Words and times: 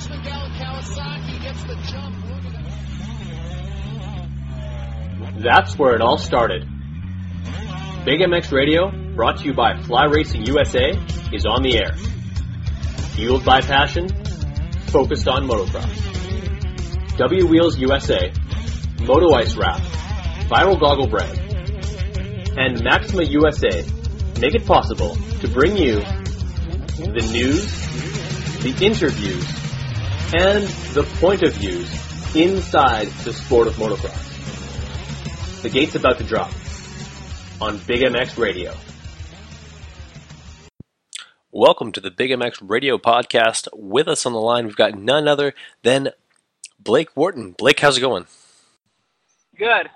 Richmond 0.00 0.24
Gallant 0.24 0.54
Kawasaki 0.54 1.42
gets 1.42 1.62
the 1.64 1.74
jump. 1.90 2.16
That's 5.42 5.78
where 5.78 5.94
it 5.94 6.00
all 6.00 6.16
started. 6.16 6.66
Big 8.06 8.20
MX 8.20 8.50
Radio, 8.50 8.90
brought 9.14 9.40
to 9.40 9.44
you 9.44 9.52
by 9.52 9.76
Fly 9.82 10.06
Racing 10.06 10.46
USA, 10.46 10.92
is 11.34 11.44
on 11.44 11.60
the 11.62 11.76
air. 11.76 11.92
Fueled 13.12 13.44
by 13.44 13.60
passion, 13.60 14.08
focused 14.86 15.28
on 15.28 15.46
motocross. 15.46 17.18
W 17.18 17.46
Wheels 17.46 17.78
USA, 17.78 18.32
Moto 19.02 19.34
Ice 19.34 19.54
Wrap, 19.54 19.82
Viral 20.48 20.80
Goggle 20.80 21.08
Brand, 21.08 21.38
and 22.58 22.82
Maxima 22.82 23.24
USA 23.24 23.84
make 24.40 24.54
it 24.54 24.64
possible 24.64 25.14
to 25.40 25.48
bring 25.48 25.76
you 25.76 25.96
the 26.96 27.28
news, 27.32 27.66
the 28.62 28.74
interviews, 28.82 29.59
and 30.32 30.62
the 30.94 31.02
point 31.18 31.42
of 31.42 31.52
views 31.54 31.90
inside 32.36 33.08
the 33.24 33.32
sport 33.32 33.66
of 33.66 33.74
motocross. 33.74 35.62
The 35.62 35.68
gate's 35.68 35.96
about 35.96 36.18
to 36.18 36.24
drop 36.24 36.52
on 37.60 37.78
Big 37.78 38.02
MX 38.02 38.38
Radio. 38.38 38.72
Welcome 41.50 41.90
to 41.92 42.00
the 42.00 42.12
Big 42.12 42.30
MX 42.30 42.58
Radio 42.62 42.96
podcast. 42.96 43.66
With 43.72 44.06
us 44.06 44.24
on 44.24 44.32
the 44.32 44.38
line, 44.38 44.66
we've 44.66 44.76
got 44.76 44.96
none 44.96 45.26
other 45.26 45.52
than 45.82 46.10
Blake 46.78 47.16
Wharton. 47.16 47.50
Blake, 47.58 47.80
how's 47.80 47.98
it 47.98 48.00
going? 48.00 48.26
Good. 49.58 49.90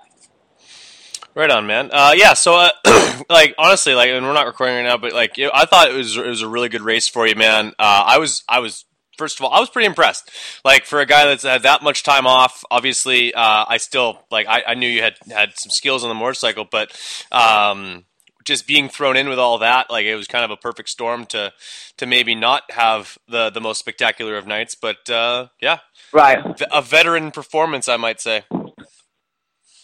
Right 1.33 1.49
on, 1.49 1.65
man. 1.65 1.91
Uh, 1.93 2.11
yeah, 2.13 2.33
so 2.33 2.55
uh, 2.55 2.69
like 3.29 3.55
honestly, 3.57 3.93
like, 3.93 4.09
and 4.09 4.25
we're 4.25 4.33
not 4.33 4.47
recording 4.47 4.75
right 4.75 4.83
now, 4.83 4.97
but 4.97 5.13
like, 5.13 5.37
you 5.37 5.49
I 5.53 5.65
thought 5.65 5.89
it 5.89 5.95
was 5.95 6.17
it 6.17 6.27
was 6.27 6.41
a 6.41 6.47
really 6.47 6.67
good 6.67 6.81
race 6.81 7.07
for 7.07 7.25
you, 7.25 7.35
man. 7.35 7.69
Uh, 7.79 8.03
I 8.05 8.17
was 8.17 8.43
I 8.49 8.59
was 8.59 8.83
first 9.17 9.39
of 9.39 9.45
all, 9.45 9.53
I 9.53 9.59
was 9.59 9.69
pretty 9.69 9.85
impressed. 9.85 10.31
Like 10.63 10.85
for 10.85 10.99
a 10.99 11.05
guy 11.05 11.25
that's 11.25 11.43
had 11.43 11.63
that 11.63 11.83
much 11.83 12.03
time 12.03 12.27
off, 12.27 12.63
obviously, 12.69 13.33
uh, 13.33 13.65
I 13.67 13.77
still 13.77 14.19
like 14.31 14.47
I, 14.47 14.63
I, 14.67 14.73
knew 14.73 14.87
you 14.87 15.01
had 15.01 15.15
had 15.29 15.57
some 15.57 15.69
skills 15.69 16.03
on 16.03 16.09
the 16.09 16.15
motorcycle, 16.15 16.65
but 16.69 16.91
um, 17.31 18.05
just 18.45 18.67
being 18.67 18.89
thrown 18.89 19.17
in 19.17 19.27
with 19.27 19.39
all 19.39 19.57
that, 19.59 19.89
like 19.89 20.05
it 20.05 20.15
was 20.15 20.27
kind 20.27 20.45
of 20.45 20.51
a 20.51 20.57
perfect 20.57 20.89
storm 20.89 21.25
to 21.27 21.51
to 21.97 22.05
maybe 22.05 22.35
not 22.35 22.63
have 22.71 23.17
the 23.27 23.49
the 23.49 23.61
most 23.61 23.79
spectacular 23.79 24.37
of 24.37 24.47
nights, 24.47 24.75
but 24.75 25.09
uh, 25.09 25.47
yeah, 25.61 25.79
right, 26.13 26.39
a 26.71 26.81
veteran 26.81 27.31
performance, 27.31 27.89
I 27.89 27.97
might 27.97 28.21
say. 28.21 28.43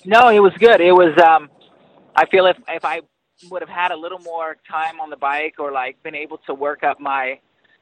No, 0.06 0.30
it 0.30 0.40
was 0.40 0.54
good. 0.58 0.82
It 0.82 0.94
was. 0.94 1.18
Um, 1.24 1.50
I 2.16 2.26
feel 2.26 2.46
if 2.46 2.58
if 2.68 2.86
I 2.86 3.02
would 3.50 3.62
have 3.62 3.70
had 3.70 3.92
a 3.92 3.96
little 3.96 4.20
more 4.20 4.58
time 4.70 5.00
on 5.00 5.10
the 5.10 5.18
bike 5.18 5.56
or 5.60 5.72
like 5.72 6.02
been 6.04 6.16
able 6.16 6.38
to 6.46 6.54
work 6.54 6.84
up 6.84 7.00
my 7.00 7.40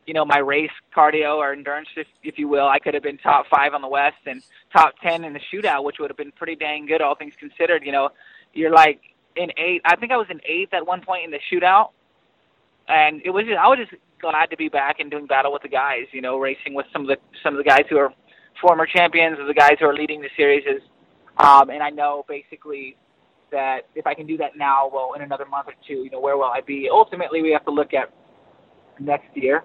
you 0.09 0.13
know, 0.15 0.25
my 0.25 0.39
race 0.39 0.71
cardio 0.97 1.35
or 1.35 1.53
endurance, 1.53 1.87
if, 1.95 2.07
if 2.23 2.39
you 2.39 2.47
will, 2.47 2.67
I 2.67 2.79
could 2.79 2.95
have 2.95 3.03
been 3.03 3.19
top 3.19 3.45
five 3.47 3.75
on 3.75 3.83
the 3.83 3.87
West 3.87 4.17
and 4.25 4.41
top 4.73 4.95
10 5.03 5.23
in 5.23 5.33
the 5.33 5.39
shootout, 5.53 5.83
which 5.83 5.97
would 5.99 6.09
have 6.09 6.17
been 6.17 6.31
pretty 6.31 6.55
dang 6.55 6.87
good, 6.87 6.99
all 6.99 7.13
things 7.13 7.33
considered. 7.39 7.85
You 7.85 7.91
know, 7.91 8.09
you're 8.51 8.71
like 8.71 9.01
in 9.35 9.51
eight. 9.59 9.83
I 9.85 9.95
think 9.97 10.11
I 10.11 10.17
was 10.17 10.25
in 10.31 10.41
eighth 10.49 10.73
at 10.73 10.87
one 10.87 11.01
point 11.01 11.25
in 11.25 11.29
the 11.29 11.37
shootout. 11.53 11.91
And 12.87 13.21
it 13.23 13.29
was 13.29 13.45
just, 13.45 13.59
I 13.59 13.67
was 13.67 13.77
just 13.77 14.01
glad 14.19 14.47
to 14.47 14.57
be 14.57 14.67
back 14.67 14.99
and 14.99 15.11
doing 15.11 15.27
battle 15.27 15.53
with 15.53 15.61
the 15.61 15.69
guys, 15.69 16.07
you 16.11 16.21
know, 16.21 16.39
racing 16.39 16.73
with 16.73 16.87
some 16.91 17.03
of 17.03 17.07
the, 17.07 17.17
some 17.43 17.53
of 17.53 17.63
the 17.63 17.69
guys 17.69 17.83
who 17.87 17.97
are 17.97 18.11
former 18.59 18.87
champions 18.87 19.37
or 19.37 19.45
the 19.45 19.53
guys 19.53 19.73
who 19.79 19.85
are 19.85 19.93
leading 19.93 20.21
the 20.21 20.29
series. 20.35 20.63
Is, 20.65 20.81
um, 21.37 21.69
and 21.69 21.83
I 21.83 21.91
know 21.91 22.25
basically 22.27 22.97
that 23.51 23.81
if 23.93 24.07
I 24.07 24.15
can 24.15 24.25
do 24.25 24.37
that 24.37 24.57
now, 24.57 24.89
well, 24.91 25.13
in 25.15 25.21
another 25.21 25.45
month 25.45 25.67
or 25.67 25.75
two, 25.87 26.01
you 26.03 26.09
know, 26.09 26.19
where 26.19 26.35
will 26.35 26.45
I 26.45 26.61
be? 26.61 26.89
Ultimately, 26.91 27.43
we 27.43 27.51
have 27.51 27.65
to 27.65 27.71
look 27.71 27.93
at 27.93 28.11
next 28.99 29.37
year 29.37 29.63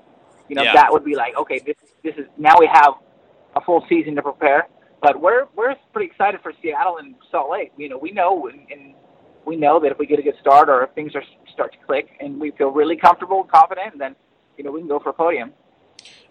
you 0.48 0.56
know, 0.56 0.62
yeah. 0.62 0.72
that 0.74 0.92
would 0.92 1.04
be 1.04 1.14
like, 1.14 1.36
okay, 1.36 1.60
this 1.64 1.76
this 2.02 2.14
is 2.16 2.26
now 2.38 2.54
we 2.58 2.68
have 2.72 2.94
a 3.56 3.60
full 3.60 3.84
season 3.88 4.14
to 4.16 4.22
prepare. 4.22 4.68
But 5.00 5.20
we're 5.20 5.46
we're 5.54 5.74
pretty 5.92 6.10
excited 6.10 6.40
for 6.42 6.52
Seattle 6.62 6.98
and 6.98 7.14
Salt 7.30 7.50
Lake. 7.50 7.72
You 7.76 7.88
know, 7.88 7.98
we 7.98 8.10
know 8.10 8.48
and, 8.48 8.60
and 8.70 8.94
we 9.46 9.56
know 9.56 9.78
that 9.80 9.92
if 9.92 9.98
we 9.98 10.06
get 10.06 10.18
a 10.18 10.22
good 10.22 10.36
start 10.40 10.68
or 10.68 10.84
if 10.84 10.90
things 10.94 11.14
are 11.14 11.22
start 11.52 11.72
to 11.72 11.78
click 11.86 12.08
and 12.20 12.40
we 12.40 12.52
feel 12.52 12.70
really 12.70 12.96
comfortable, 12.96 13.42
and 13.42 13.50
confident, 13.50 13.98
then 13.98 14.16
you 14.56 14.64
know 14.64 14.70
we 14.70 14.80
can 14.80 14.88
go 14.88 14.98
for 14.98 15.10
a 15.10 15.14
podium. 15.14 15.52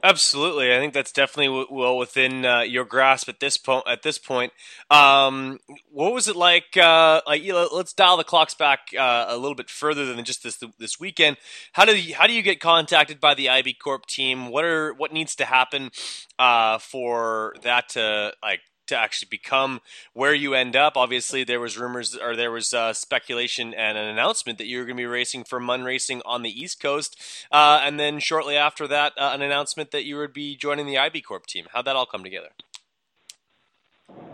Absolutely, 0.06 0.76
I 0.76 0.80
think 0.80 0.94
that's 0.94 1.14
definitely 1.14 1.66
well 1.72 1.98
within 1.98 2.44
uh, 2.44 2.60
your 2.60 2.84
grasp 2.84 3.30
at 3.30 3.40
this 3.40 3.58
point. 3.58 3.88
At 3.88 4.04
this 4.04 4.18
point, 4.18 4.52
um, 4.90 5.60
what 5.90 6.14
was 6.14 6.28
it 6.28 6.36
like? 6.36 6.76
Uh, 6.76 7.22
like, 7.26 7.42
you 7.42 7.54
know, 7.54 7.70
let's 7.72 7.94
dial 7.94 8.18
the 8.18 8.26
clocks 8.26 8.54
back 8.54 8.90
uh, 9.00 9.28
a 9.30 9.38
little 9.38 9.56
bit 9.56 9.70
further 9.70 10.06
than 10.06 10.26
just 10.26 10.44
this 10.44 10.62
this 10.78 11.00
weekend. 11.00 11.38
How 11.72 11.86
do 11.86 11.98
you, 11.98 12.16
how 12.16 12.28
do 12.28 12.34
you 12.34 12.42
get 12.42 12.60
contacted 12.60 13.22
by 13.22 13.34
the 13.34 13.48
IB 13.48 13.76
Corp 13.76 14.06
team? 14.06 14.50
What 14.50 14.66
are 14.66 14.94
what 14.94 15.14
needs 15.14 15.38
to 15.38 15.46
happen 15.46 15.90
uh, 16.38 16.80
for 16.80 17.56
that 17.64 17.88
to 17.90 18.34
like 18.44 18.60
to 18.94 19.00
actually 19.00 19.28
become 19.30 19.82
where 20.14 20.34
you 20.34 20.54
end 20.54 20.76
up. 20.76 20.96
Obviously, 20.96 21.44
there 21.44 21.60
was 21.60 21.78
rumors 21.78 22.16
or 22.16 22.36
there 22.36 22.52
was 22.52 22.74
uh, 22.74 22.94
speculation 22.94 23.74
and 23.74 23.98
an 23.98 24.06
announcement 24.06 24.58
that 24.60 24.68
you 24.68 24.78
were 24.78 24.86
going 24.86 24.96
to 24.96 25.02
be 25.02 25.06
racing 25.06 25.44
for 25.44 25.60
Mun 25.60 25.84
Racing 25.84 26.22
on 26.26 26.44
the 26.44 26.50
East 26.50 26.80
Coast, 26.80 27.20
uh, 27.52 27.82
and 27.84 28.00
then 28.00 28.20
shortly 28.20 28.56
after 28.56 28.88
that, 28.88 29.14
uh, 29.18 29.32
an 29.34 29.42
announcement 29.42 29.92
that 29.92 30.06
you 30.06 30.18
would 30.18 30.34
be 30.34 30.56
joining 30.56 30.86
the 30.86 30.98
IB 30.98 31.22
Corp 31.22 31.46
team. 31.46 31.66
How'd 31.74 31.86
that 31.86 31.96
all 31.96 32.06
come 32.06 32.24
together? 32.24 32.50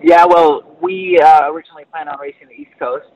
Yeah, 0.03 0.25
well, 0.25 0.77
we 0.81 1.19
uh, 1.19 1.49
originally 1.51 1.85
planned 1.91 2.09
on 2.09 2.19
racing 2.19 2.47
the 2.47 2.55
East 2.55 2.77
Coast, 2.77 3.07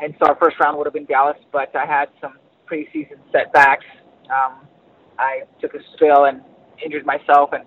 and 0.00 0.14
so 0.18 0.28
our 0.28 0.36
first 0.36 0.58
round 0.60 0.76
would 0.78 0.86
have 0.86 0.94
been 0.94 1.06
Dallas, 1.06 1.36
but 1.52 1.74
I 1.76 1.86
had 1.86 2.08
some 2.20 2.34
preseason 2.70 3.18
setbacks. 3.32 3.84
Um, 4.24 4.66
I 5.18 5.42
took 5.60 5.74
a 5.74 5.78
spill 5.94 6.24
and 6.24 6.42
injured 6.84 7.06
myself, 7.06 7.50
and 7.52 7.64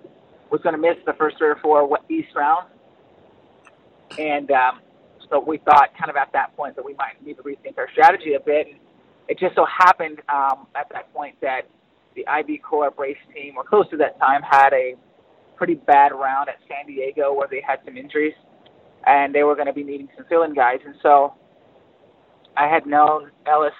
was 0.50 0.60
going 0.62 0.74
to 0.74 0.80
miss 0.80 0.96
the 1.06 1.14
first 1.14 1.38
three 1.38 1.48
or 1.48 1.58
four 1.62 1.98
East 2.10 2.28
rounds. 2.36 2.68
And 4.18 4.50
um, 4.50 4.80
so 5.30 5.40
we 5.40 5.58
thought 5.58 5.90
kind 5.98 6.10
of 6.10 6.16
at 6.16 6.32
that 6.32 6.56
point 6.56 6.76
that 6.76 6.84
we 6.84 6.94
might 6.94 7.24
need 7.24 7.36
to 7.36 7.42
rethink 7.42 7.78
our 7.78 7.88
strategy 7.92 8.34
a 8.34 8.40
bit. 8.40 8.68
And 8.68 8.76
it 9.28 9.38
just 9.38 9.54
so 9.54 9.66
happened 9.66 10.20
um, 10.28 10.66
at 10.74 10.88
that 10.92 11.12
point 11.12 11.36
that 11.40 11.62
the 12.14 12.26
IB 12.26 12.58
Corp 12.58 12.98
race 12.98 13.16
team, 13.34 13.56
or 13.56 13.64
close 13.64 13.88
to 13.90 13.96
that 13.96 14.18
time, 14.20 14.42
had 14.42 14.72
a 14.72 14.94
pretty 15.56 15.74
bad 15.74 16.12
round 16.12 16.48
at 16.48 16.56
San 16.68 16.86
Diego 16.86 17.32
where 17.32 17.48
they 17.50 17.62
had 17.66 17.78
some 17.84 17.96
injuries 17.96 18.34
and 19.06 19.34
they 19.34 19.42
were 19.42 19.54
going 19.54 19.66
to 19.66 19.72
be 19.72 19.84
needing 19.84 20.08
some 20.16 20.24
fill-in 20.28 20.54
guys. 20.54 20.78
And 20.84 20.94
so 21.02 21.34
I 22.56 22.68
had 22.68 22.86
known 22.86 23.30
Ellis 23.46 23.72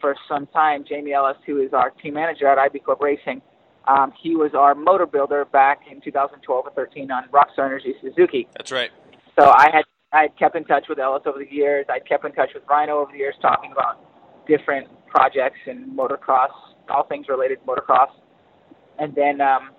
for 0.00 0.14
some 0.28 0.46
time, 0.48 0.84
Jamie 0.88 1.12
Ellis, 1.12 1.36
who 1.46 1.60
is 1.60 1.72
our 1.72 1.90
team 1.90 2.14
manager 2.14 2.46
at 2.46 2.58
IB 2.58 2.80
Corp 2.80 3.00
Racing. 3.00 3.42
Um, 3.86 4.12
he 4.20 4.34
was 4.34 4.52
our 4.54 4.74
motor 4.74 5.06
builder 5.06 5.44
back 5.44 5.82
in 5.90 6.00
2012 6.00 6.66
or 6.66 6.70
13 6.72 7.10
on 7.10 7.28
Rockstar 7.28 7.66
Energy 7.66 7.94
Suzuki. 8.02 8.48
That's 8.56 8.72
right. 8.72 8.90
So 9.38 9.50
I 9.50 9.66
had 9.72 9.84
I 10.12 10.22
had 10.22 10.38
kept 10.38 10.56
in 10.56 10.64
touch 10.64 10.86
with 10.88 10.98
Ellis 10.98 11.22
over 11.26 11.38
the 11.38 11.52
years. 11.52 11.84
I'd 11.90 12.08
kept 12.08 12.24
in 12.24 12.32
touch 12.32 12.50
with 12.54 12.62
Rhino 12.70 13.00
over 13.00 13.12
the 13.12 13.18
years, 13.18 13.34
talking 13.42 13.72
about 13.72 14.00
different 14.46 14.88
projects 15.08 15.58
and 15.66 15.96
motocross, 15.96 16.54
all 16.88 17.06
things 17.08 17.26
related 17.28 17.58
to 17.60 17.66
motocross. 17.66 18.08
And 18.98 19.14
then 19.14 19.40
um, 19.40 19.70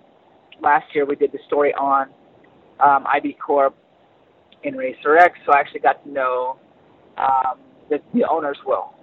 last 0.60 0.94
year 0.94 1.06
we 1.06 1.16
did 1.16 1.32
the 1.32 1.38
story 1.46 1.72
on 1.74 2.08
um, 2.78 3.04
IB 3.12 3.36
Corp 3.44 3.74
in 4.62 4.76
Racer 4.76 5.16
X, 5.16 5.38
so 5.46 5.52
I 5.52 5.60
actually 5.60 5.80
got 5.80 6.04
to 6.04 6.10
know 6.10 6.58
um, 7.16 7.58
the, 7.88 7.98
the 8.14 8.24
owners 8.30 8.58
well. 8.66 8.94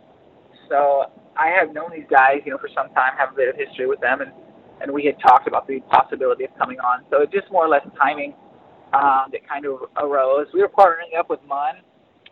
So 0.70 1.06
I 1.38 1.50
have 1.60 1.74
known 1.74 1.92
these 1.94 2.08
guys, 2.10 2.42
you 2.46 2.52
know, 2.52 2.58
for 2.58 2.70
some 2.70 2.94
time, 2.94 3.14
have 3.18 3.34
a 3.34 3.36
bit 3.36 3.50
of 3.50 3.56
history 3.56 3.88
with 3.88 4.00
them, 4.00 4.22
and 4.22 4.32
and 4.82 4.92
we 4.92 5.06
had 5.06 5.16
talked 5.22 5.48
about 5.48 5.68
the 5.68 5.80
possibility 5.90 6.44
of 6.44 6.52
coming 6.58 6.80
on. 6.80 7.06
So 7.10 7.22
it 7.22 7.32
just 7.32 7.50
more 7.50 7.66
or 7.66 7.70
less 7.70 7.88
timing 7.98 8.34
um, 8.96 9.30
that 9.32 9.48
kind 9.48 9.66
of 9.66 9.80
arose. 9.98 10.48
We 10.54 10.62
were 10.62 10.70
partnering 10.70 11.18
up 11.20 11.30
with 11.30 11.40
Mun, 11.48 11.76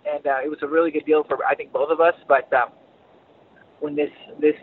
and 0.06 0.26
uh, 0.26 0.40
it 0.44 0.50
was 0.50 0.60
a 0.62 0.68
really 0.68 0.92
good 0.92 1.06
deal 1.06 1.24
for 1.28 1.38
I 1.46 1.56
think 1.56 1.72
both 1.74 1.90
of 1.92 2.00
us. 2.00 2.16
But 2.28 2.52
um, 2.54 2.70
when 3.80 3.96
this 3.96 4.12
this 4.40 4.56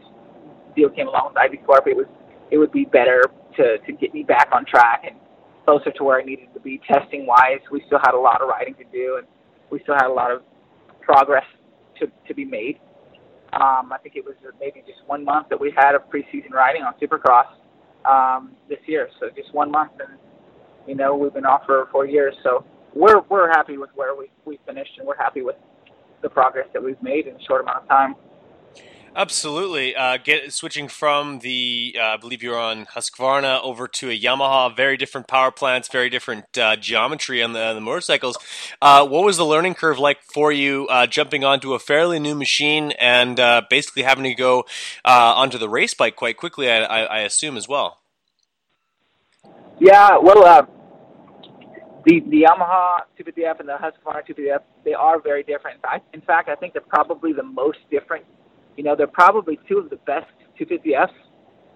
deal 0.75 0.89
came 0.91 1.09
along 1.09 1.33
with 1.35 1.37
IB 1.39 1.59
Corp, 1.67 1.87
it 1.87 1.97
was 1.97 2.07
it 2.51 2.59
would 2.59 2.73
be 2.73 2.85
better 2.85 3.25
to 3.57 3.79
to 3.79 3.93
get 3.93 4.15
me 4.15 4.23
back 4.23 4.49
on 4.53 4.65
track 4.65 5.05
and 5.07 5.17
closer 5.65 5.91
to 5.93 6.05
where 6.05 6.19
I 6.21 6.25
needed 6.25 6.49
to 6.55 6.61
be 6.61 6.81
testing 6.91 7.27
wise. 7.27 7.61
We 7.71 7.83
still 7.87 8.01
had 8.03 8.15
a 8.15 8.19
lot 8.21 8.41
of 8.41 8.49
riding 8.49 8.75
to 8.75 8.85
do, 8.93 9.17
and 9.19 9.27
we 9.71 9.81
still 9.83 9.95
had 9.95 10.07
a 10.07 10.13
lot 10.13 10.31
of 10.31 10.43
progress 11.01 11.45
to 12.01 12.07
to 12.29 12.35
be 12.35 12.45
made. 12.45 12.81
Um, 13.53 13.93
I 13.93 13.99
think 14.01 14.15
it 14.15 14.25
was 14.25 14.37
maybe 14.61 14.81
just 14.87 15.01
one 15.07 15.25
month 15.25 15.49
that 15.51 15.61
we 15.61 15.75
had 15.77 15.97
of 15.97 16.03
preseason 16.09 16.53
riding 16.53 16.83
on 16.83 16.95
Supercross, 17.03 17.51
um, 18.09 18.53
this 18.69 18.79
year. 18.87 19.09
So 19.19 19.27
just 19.35 19.53
one 19.53 19.73
month, 19.73 19.93
and 19.99 20.19
you 20.87 20.95
know 20.95 21.17
we've 21.17 21.35
been 21.35 21.47
off 21.47 21.63
for 21.67 21.89
four 21.93 22.07
years. 22.07 22.35
So 22.43 22.65
we're 22.95 23.21
we're 23.29 23.49
happy 23.49 23.79
with 23.79 23.91
where 23.95 24.15
we 24.15 24.31
we 24.45 24.59
finished, 24.67 24.93
and 24.99 25.07
we're 25.07 25.17
happy 25.17 25.43
with 25.43 25.57
the 26.23 26.29
progress 26.29 26.69
that 26.73 26.83
we've 26.83 27.03
made 27.03 27.27
in 27.27 27.37
a 27.37 27.43
short 27.43 27.63
amount 27.63 27.83
of 27.83 27.89
time. 27.89 28.15
Absolutely. 29.17 29.97
Uh, 29.97 30.19
get 30.23 30.53
switching 30.53 30.87
from 30.87 31.41
the, 31.41 31.97
uh, 31.99 32.03
I 32.03 32.17
believe 32.17 32.45
you're 32.45 32.59
on 32.59 32.87
Husqvarna 32.87 33.61
over 33.63 33.89
to 33.89 34.09
a 34.09 34.19
Yamaha. 34.19 34.75
Very 34.75 34.97
different 34.97 35.27
power 35.27 35.51
plants, 35.51 35.89
very 35.89 36.09
different 36.09 36.57
uh, 36.57 36.77
geometry 36.77 37.43
on 37.43 37.53
the, 37.53 37.65
on 37.65 37.75
the 37.75 37.81
motorcycles. 37.81 38.39
Uh, 38.81 39.05
what 39.07 39.25
was 39.25 39.37
the 39.37 39.45
learning 39.45 39.75
curve 39.75 39.99
like 39.99 40.23
for 40.23 40.53
you, 40.53 40.87
uh, 40.89 41.09
jumping 41.09 41.43
onto 41.43 41.75
a 41.75 41.81
fairly 41.81 42.21
new 42.21 42.37
machine 42.37 42.93
and 43.01 43.41
uh, 43.41 43.63
basically 43.69 44.03
having 44.03 44.25
to 44.25 44.35
go 44.35 44.65
onto 45.05 45.59
the 45.59 45.69
race 45.69 45.95
bike 45.95 46.15
quite 46.15 46.37
quickly? 46.37 46.71
I, 46.71 46.83
I, 46.83 47.01
I 47.03 47.19
assume 47.21 47.57
as 47.57 47.69
well. 47.69 47.99
Yeah. 49.81 50.19
Well, 50.23 50.45
uh, 50.45 50.63
the 52.07 52.21
the 52.21 52.43
Yamaha 52.43 53.01
250F 53.19 53.61
and 53.61 53.69
the 53.69 53.77
Husqvarna 53.77 54.23
250F, 54.29 54.61
they 54.85 54.95
are 54.95 55.21
very 55.21 55.43
different. 55.43 55.81
I, 55.85 56.01
in 56.13 56.21
fact, 56.21 56.49
I 56.49 56.55
think 56.55 56.73
they're 56.75 56.83
probably 56.83 57.33
the 57.33 57.43
most 57.43 57.79
different 57.91 58.25
you 58.81 58.85
know, 58.85 58.97
they're 58.97 59.07
probably 59.07 59.59
two 59.69 59.79
of 59.79 59.91
the 59.91 59.97
best 60.07 60.33
250Fs, 60.59 61.13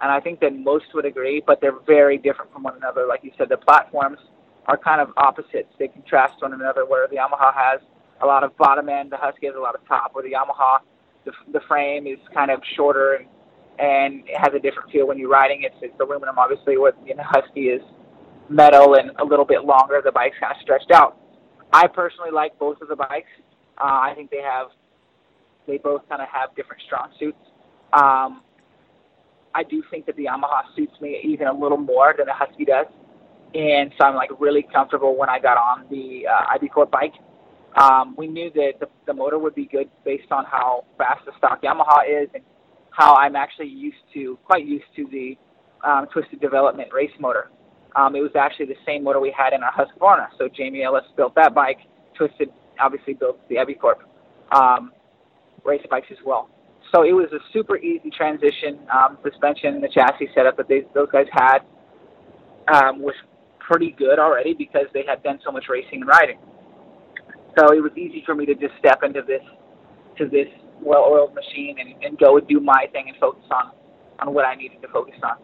and 0.00 0.10
I 0.10 0.20
think 0.20 0.40
that 0.40 0.56
most 0.56 0.86
would 0.94 1.04
agree, 1.04 1.42
but 1.46 1.60
they're 1.60 1.78
very 1.86 2.18
different 2.18 2.50
from 2.52 2.62
one 2.62 2.76
another. 2.76 3.06
Like 3.06 3.20
you 3.22 3.30
said, 3.36 3.48
the 3.50 3.58
platforms 3.58 4.18
are 4.66 4.78
kind 4.78 5.02
of 5.02 5.08
opposites. 5.18 5.68
They 5.78 5.88
contrast 5.88 6.40
one 6.40 6.54
another, 6.54 6.86
where 6.86 7.06
the 7.06 7.16
Yamaha 7.16 7.52
has 7.54 7.80
a 8.22 8.26
lot 8.26 8.42
of 8.42 8.56
bottom 8.56 8.88
end, 8.88 9.12
the 9.12 9.18
Husky 9.18 9.46
has 9.46 9.54
a 9.54 9.60
lot 9.60 9.74
of 9.74 9.86
top, 9.86 10.14
where 10.14 10.24
the 10.24 10.32
Yamaha, 10.32 10.78
the, 11.26 11.32
the 11.52 11.60
frame 11.68 12.06
is 12.06 12.18
kind 12.32 12.50
of 12.50 12.60
shorter 12.74 13.14
and, 13.14 13.26
and 13.78 14.22
it 14.26 14.38
has 14.38 14.54
a 14.54 14.58
different 14.58 14.90
feel 14.90 15.06
when 15.06 15.18
you're 15.18 15.30
riding. 15.30 15.62
It's, 15.62 15.74
it's 15.82 15.98
aluminum, 16.00 16.38
obviously, 16.38 16.78
where 16.78 16.92
the 16.92 17.14
Husky 17.22 17.68
is 17.68 17.82
metal 18.48 18.94
and 18.94 19.10
a 19.18 19.24
little 19.24 19.44
bit 19.44 19.64
longer. 19.64 20.00
The 20.04 20.12
bike's 20.12 20.36
kind 20.40 20.52
of 20.54 20.62
stretched 20.62 20.90
out. 20.92 21.18
I 21.72 21.88
personally 21.88 22.30
like 22.32 22.58
both 22.58 22.80
of 22.82 22.88
the 22.88 22.96
bikes. 22.96 23.30
Uh, 23.78 23.84
I 23.84 24.12
think 24.14 24.30
they 24.30 24.42
have, 24.42 24.68
they 25.66 25.78
both 25.78 26.08
kind 26.08 26.22
of 26.22 26.28
have 26.28 26.54
different 26.54 26.82
strong 26.86 27.08
suits. 27.18 27.38
Um, 27.92 28.42
I 29.54 29.62
do 29.62 29.82
think 29.90 30.06
that 30.06 30.16
the 30.16 30.26
Yamaha 30.26 30.62
suits 30.76 30.92
me 31.00 31.20
even 31.24 31.46
a 31.46 31.52
little 31.52 31.78
more 31.78 32.14
than 32.16 32.26
the 32.26 32.32
Husky 32.32 32.64
does, 32.64 32.86
and 33.54 33.92
so 33.98 34.06
I'm 34.06 34.16
like 34.16 34.30
really 34.40 34.66
comfortable 34.72 35.16
when 35.16 35.28
I 35.28 35.38
got 35.38 35.56
on 35.56 35.86
the 35.90 36.26
uh, 36.26 36.54
IB 36.54 36.68
Corp 36.68 36.90
bike. 36.90 37.14
Um, 37.76 38.14
we 38.16 38.26
knew 38.26 38.50
that 38.54 38.74
the, 38.80 38.86
the 39.06 39.14
motor 39.14 39.38
would 39.38 39.54
be 39.54 39.66
good 39.66 39.90
based 40.04 40.30
on 40.30 40.44
how 40.44 40.84
fast 40.98 41.24
the 41.24 41.32
stock 41.38 41.62
Yamaha 41.62 42.02
is 42.08 42.28
and 42.34 42.42
how 42.96 43.14
I'm 43.16 43.34
actually 43.36 43.68
used 43.68 44.04
to, 44.14 44.38
quite 44.44 44.66
used 44.66 44.84
to 44.96 45.06
the 45.10 45.36
um, 45.86 46.06
twisted 46.12 46.40
development 46.40 46.92
race 46.92 47.10
motor. 47.18 47.50
Um, 47.96 48.14
it 48.16 48.20
was 48.20 48.32
actually 48.38 48.66
the 48.66 48.76
same 48.86 49.04
motor 49.04 49.20
we 49.20 49.34
had 49.36 49.52
in 49.52 49.62
our 49.62 49.72
Husqvarna. 49.72 50.28
So 50.38 50.48
Jamie 50.48 50.82
Ellis 50.82 51.04
built 51.16 51.34
that 51.34 51.54
bike. 51.54 51.78
Twisted 52.16 52.50
obviously 52.80 53.14
built 53.14 53.38
the 53.48 53.58
IB 53.58 53.74
Corp 53.74 54.02
um, 54.52 54.92
race 55.64 55.82
bikes 55.90 56.08
as 56.10 56.18
well. 56.24 56.48
So 56.94 57.02
it 57.02 57.12
was 57.12 57.28
a 57.32 57.38
super 57.52 57.76
easy 57.76 58.10
transition. 58.10 58.78
Um, 58.92 59.18
suspension, 59.22 59.80
the 59.80 59.88
chassis 59.88 60.28
setup 60.34 60.56
that 60.56 60.68
they, 60.68 60.82
those 60.94 61.08
guys 61.12 61.26
had 61.32 61.58
um, 62.72 63.02
was 63.02 63.14
pretty 63.58 63.90
good 63.90 64.18
already 64.18 64.54
because 64.54 64.86
they 64.92 65.04
had 65.06 65.22
done 65.22 65.40
so 65.44 65.50
much 65.50 65.64
racing 65.68 66.02
and 66.02 66.06
riding. 66.06 66.38
So 67.58 67.72
it 67.72 67.80
was 67.80 67.92
easy 67.96 68.22
for 68.26 68.34
me 68.34 68.46
to 68.46 68.54
just 68.54 68.74
step 68.78 69.02
into 69.02 69.22
this 69.22 69.42
to 70.18 70.28
this 70.28 70.46
well-oiled 70.80 71.34
machine 71.34 71.76
and, 71.78 72.02
and 72.02 72.18
go 72.18 72.36
and 72.36 72.46
do 72.48 72.60
my 72.60 72.86
thing 72.92 73.08
and 73.08 73.16
focus 73.18 73.44
on 73.50 73.70
on 74.20 74.32
what 74.32 74.44
I 74.44 74.54
needed 74.54 74.80
to 74.82 74.88
focus 74.88 75.16
on. 75.22 75.36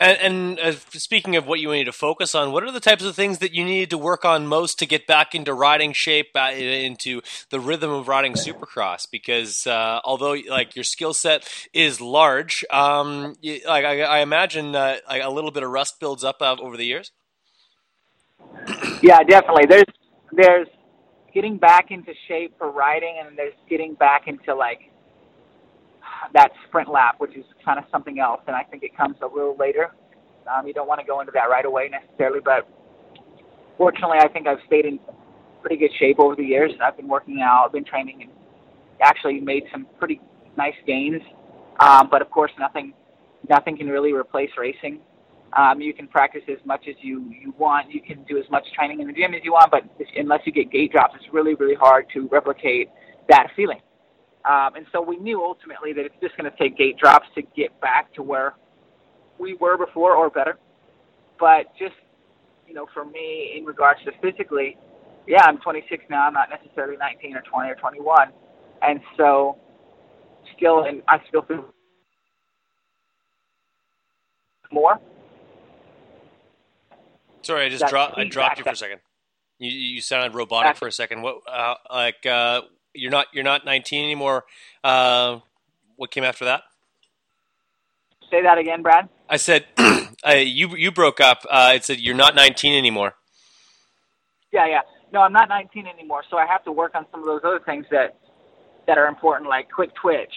And, 0.00 0.58
and 0.58 0.60
uh, 0.60 0.72
speaking 0.92 1.36
of 1.36 1.46
what 1.46 1.60
you 1.60 1.70
needed 1.70 1.86
to 1.86 1.92
focus 1.92 2.34
on, 2.34 2.50
what 2.50 2.64
are 2.64 2.72
the 2.72 2.80
types 2.80 3.04
of 3.04 3.14
things 3.14 3.38
that 3.38 3.54
you 3.54 3.64
needed 3.64 3.90
to 3.90 3.98
work 3.98 4.24
on 4.24 4.46
most 4.46 4.78
to 4.80 4.86
get 4.86 5.06
back 5.06 5.34
into 5.34 5.54
riding 5.54 5.92
shape, 5.92 6.30
uh, 6.34 6.50
into 6.52 7.22
the 7.50 7.60
rhythm 7.60 7.90
of 7.90 8.08
riding 8.08 8.32
Supercross? 8.32 9.06
Because 9.10 9.66
uh, 9.66 10.00
although 10.04 10.36
like 10.48 10.74
your 10.74 10.84
skill 10.84 11.14
set 11.14 11.48
is 11.72 12.00
large, 12.00 12.64
um, 12.70 13.36
you, 13.40 13.60
like 13.66 13.84
I, 13.84 14.00
I 14.00 14.18
imagine 14.18 14.74
uh, 14.74 14.96
like 15.08 15.22
a 15.22 15.30
little 15.30 15.52
bit 15.52 15.62
of 15.62 15.70
rust 15.70 16.00
builds 16.00 16.24
up 16.24 16.42
uh, 16.42 16.56
over 16.60 16.76
the 16.76 16.86
years. 16.86 17.12
Yeah, 19.00 19.22
definitely. 19.22 19.66
There's 19.68 19.84
there's 20.32 20.68
getting 21.34 21.56
back 21.56 21.90
into 21.90 22.12
shape 22.28 22.54
for 22.58 22.70
riding, 22.70 23.20
and 23.24 23.36
there's 23.36 23.54
getting 23.68 23.94
back 23.94 24.28
into 24.28 24.54
like 24.54 24.80
that 26.32 26.50
sprint 26.66 26.88
lap, 26.88 27.16
which 27.18 27.36
is 27.36 27.44
kind 27.64 27.78
of 27.78 27.84
something 27.90 28.18
else, 28.18 28.40
and 28.46 28.56
I 28.56 28.62
think 28.62 28.82
it 28.82 28.96
comes 28.96 29.16
a 29.22 29.26
little 29.26 29.56
later. 29.58 29.90
Um, 30.52 30.66
you 30.66 30.74
don't 30.74 30.88
want 30.88 31.00
to 31.00 31.06
go 31.06 31.20
into 31.20 31.32
that 31.32 31.50
right 31.50 31.64
away 31.64 31.90
necessarily, 31.90 32.40
but 32.44 32.68
fortunately, 33.76 34.18
I 34.20 34.28
think 34.28 34.46
I've 34.46 34.58
stayed 34.66 34.84
in 34.84 34.98
pretty 35.60 35.76
good 35.76 35.90
shape 35.98 36.18
over 36.18 36.36
the 36.36 36.44
years. 36.44 36.70
I've 36.82 36.96
been 36.96 37.08
working 37.08 37.40
out, 37.42 37.64
I've 37.66 37.72
been 37.72 37.84
training, 37.84 38.22
and 38.22 38.30
actually 39.02 39.40
made 39.40 39.64
some 39.72 39.86
pretty 39.98 40.20
nice 40.56 40.74
gains. 40.86 41.22
Um, 41.80 42.08
but 42.10 42.22
of 42.22 42.30
course, 42.30 42.52
nothing 42.58 42.92
nothing 43.48 43.76
can 43.76 43.88
really 43.88 44.12
replace 44.12 44.50
racing. 44.56 45.00
Um, 45.56 45.80
you 45.80 45.94
can 45.94 46.08
practice 46.08 46.42
as 46.48 46.58
much 46.64 46.86
as 46.88 46.96
you 47.00 47.30
you 47.30 47.54
want. 47.58 47.90
You 47.90 48.00
can 48.00 48.24
do 48.24 48.38
as 48.38 48.44
much 48.50 48.64
training 48.74 49.00
in 49.00 49.06
the 49.06 49.12
gym 49.12 49.34
as 49.34 49.40
you 49.44 49.52
want, 49.52 49.70
but 49.70 49.82
unless 50.16 50.40
you 50.44 50.52
get 50.52 50.70
gate 50.70 50.92
drops, 50.92 51.14
it's 51.16 51.32
really 51.32 51.54
really 51.54 51.76
hard 51.76 52.06
to 52.14 52.28
replicate 52.28 52.88
that 53.28 53.48
feeling. 53.54 53.80
Um, 54.44 54.74
and 54.76 54.86
so 54.92 55.00
we 55.00 55.16
knew 55.16 55.42
ultimately 55.42 55.92
that 55.94 56.04
it's 56.04 56.14
just 56.20 56.36
going 56.36 56.50
to 56.50 56.56
take 56.58 56.76
gate 56.76 56.98
drops 56.98 57.26
to 57.34 57.42
get 57.56 57.78
back 57.80 58.12
to 58.14 58.22
where 58.22 58.54
we 59.38 59.54
were 59.54 59.78
before 59.78 60.14
or 60.14 60.28
better. 60.28 60.58
But 61.40 61.72
just, 61.78 61.94
you 62.68 62.74
know, 62.74 62.86
for 62.92 63.04
me, 63.04 63.54
in 63.56 63.64
regards 63.64 64.00
to 64.04 64.12
physically, 64.20 64.76
yeah, 65.26 65.44
I'm 65.44 65.58
26 65.58 66.04
now. 66.10 66.26
I'm 66.26 66.34
not 66.34 66.48
necessarily 66.50 66.96
19 66.98 67.36
or 67.36 67.42
20 67.50 67.70
or 67.70 67.74
21. 67.76 68.28
And 68.82 69.00
so 69.16 69.56
still, 70.56 70.84
and 70.84 71.02
I 71.08 71.18
still 71.28 71.42
feel 71.42 71.64
more. 74.70 75.00
Sorry, 77.44 77.66
I 77.66 77.68
just 77.68 77.86
dropped. 77.88 78.18
I 78.18 78.24
dropped 78.24 78.58
you 78.58 78.64
for 78.64 78.70
a 78.70 78.76
second. 78.76 79.00
You 79.58 79.70
you 79.70 80.00
sounded 80.00 80.34
robotic 80.34 80.76
for 80.76 80.88
a 80.88 80.92
second. 80.92 81.22
What 81.22 81.36
uh, 81.50 81.74
like 81.90 82.26
uh, 82.26 82.62
you're 82.94 83.10
not 83.10 83.26
you're 83.32 83.44
not 83.44 83.64
19 83.64 84.04
anymore. 84.04 84.44
Uh, 84.82 85.40
what 85.96 86.10
came 86.10 86.24
after 86.24 86.46
that? 86.46 86.62
Say 88.30 88.42
that 88.42 88.58
again, 88.58 88.82
Brad. 88.82 89.08
I 89.28 89.36
said 89.36 89.66
uh, 89.78 90.32
you 90.32 90.74
you 90.76 90.90
broke 90.90 91.20
up. 91.20 91.46
Uh, 91.48 91.72
it 91.74 91.84
said 91.84 92.00
you're 92.00 92.16
not 92.16 92.34
19 92.34 92.74
anymore. 92.74 93.14
Yeah, 94.52 94.66
yeah. 94.66 94.80
No, 95.12 95.20
I'm 95.20 95.32
not 95.32 95.48
19 95.48 95.86
anymore. 95.86 96.22
So 96.30 96.36
I 96.36 96.46
have 96.46 96.64
to 96.64 96.72
work 96.72 96.94
on 96.94 97.06
some 97.10 97.20
of 97.20 97.26
those 97.26 97.42
other 97.44 97.60
things 97.64 97.86
that 97.90 98.16
that 98.86 98.98
are 98.98 99.06
important, 99.06 99.48
like 99.48 99.70
quick 99.70 99.90
twitch 99.94 100.34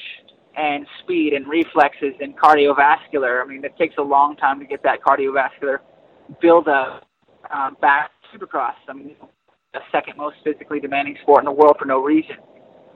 and 0.56 0.88
speed 1.04 1.34
and 1.34 1.48
reflexes 1.48 2.14
and 2.20 2.38
cardiovascular. 2.38 3.44
I 3.44 3.46
mean, 3.48 3.64
it 3.64 3.78
takes 3.78 3.96
a 3.98 4.02
long 4.02 4.36
time 4.36 4.60
to 4.60 4.66
get 4.66 4.84
that 4.84 5.02
cardiovascular 5.02 5.80
build 6.42 6.68
up 6.68 7.08
um, 7.54 7.78
back 7.82 8.12
supercross. 8.34 8.76
I 8.88 8.94
mean, 8.94 9.16
the 9.74 9.80
second 9.92 10.18
most 10.18 10.38
physically 10.44 10.80
demanding 10.80 11.18
sport 11.22 11.42
in 11.42 11.46
the 11.46 11.52
world 11.52 11.76
for 11.80 11.86
no 11.86 12.02
reason. 12.04 12.38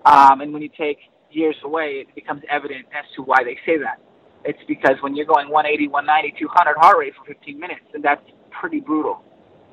Um, 0.06 0.42
and 0.42 0.52
when 0.54 0.62
you 0.62 0.70
take 0.78 0.98
years 1.30 1.56
away, 1.64 2.04
it 2.08 2.16
becomes 2.16 2.42
evident 2.50 2.86
as 2.92 3.06
to 3.16 3.22
why 3.22 3.44
they 3.44 3.58
say 3.66 3.78
that. 3.78 4.02
It's 4.44 4.60
because 4.68 4.96
when 5.02 5.16
you're 5.16 5.28
going 5.28 5.50
180, 5.50 5.88
190, 5.88 6.40
200 6.40 6.76
heart 6.78 6.98
rate 6.98 7.14
for 7.16 7.26
15 7.26 7.60
minutes, 7.60 7.86
and 7.94 8.04
that's 8.04 8.24
pretty 8.50 8.80
brutal. 8.80 9.24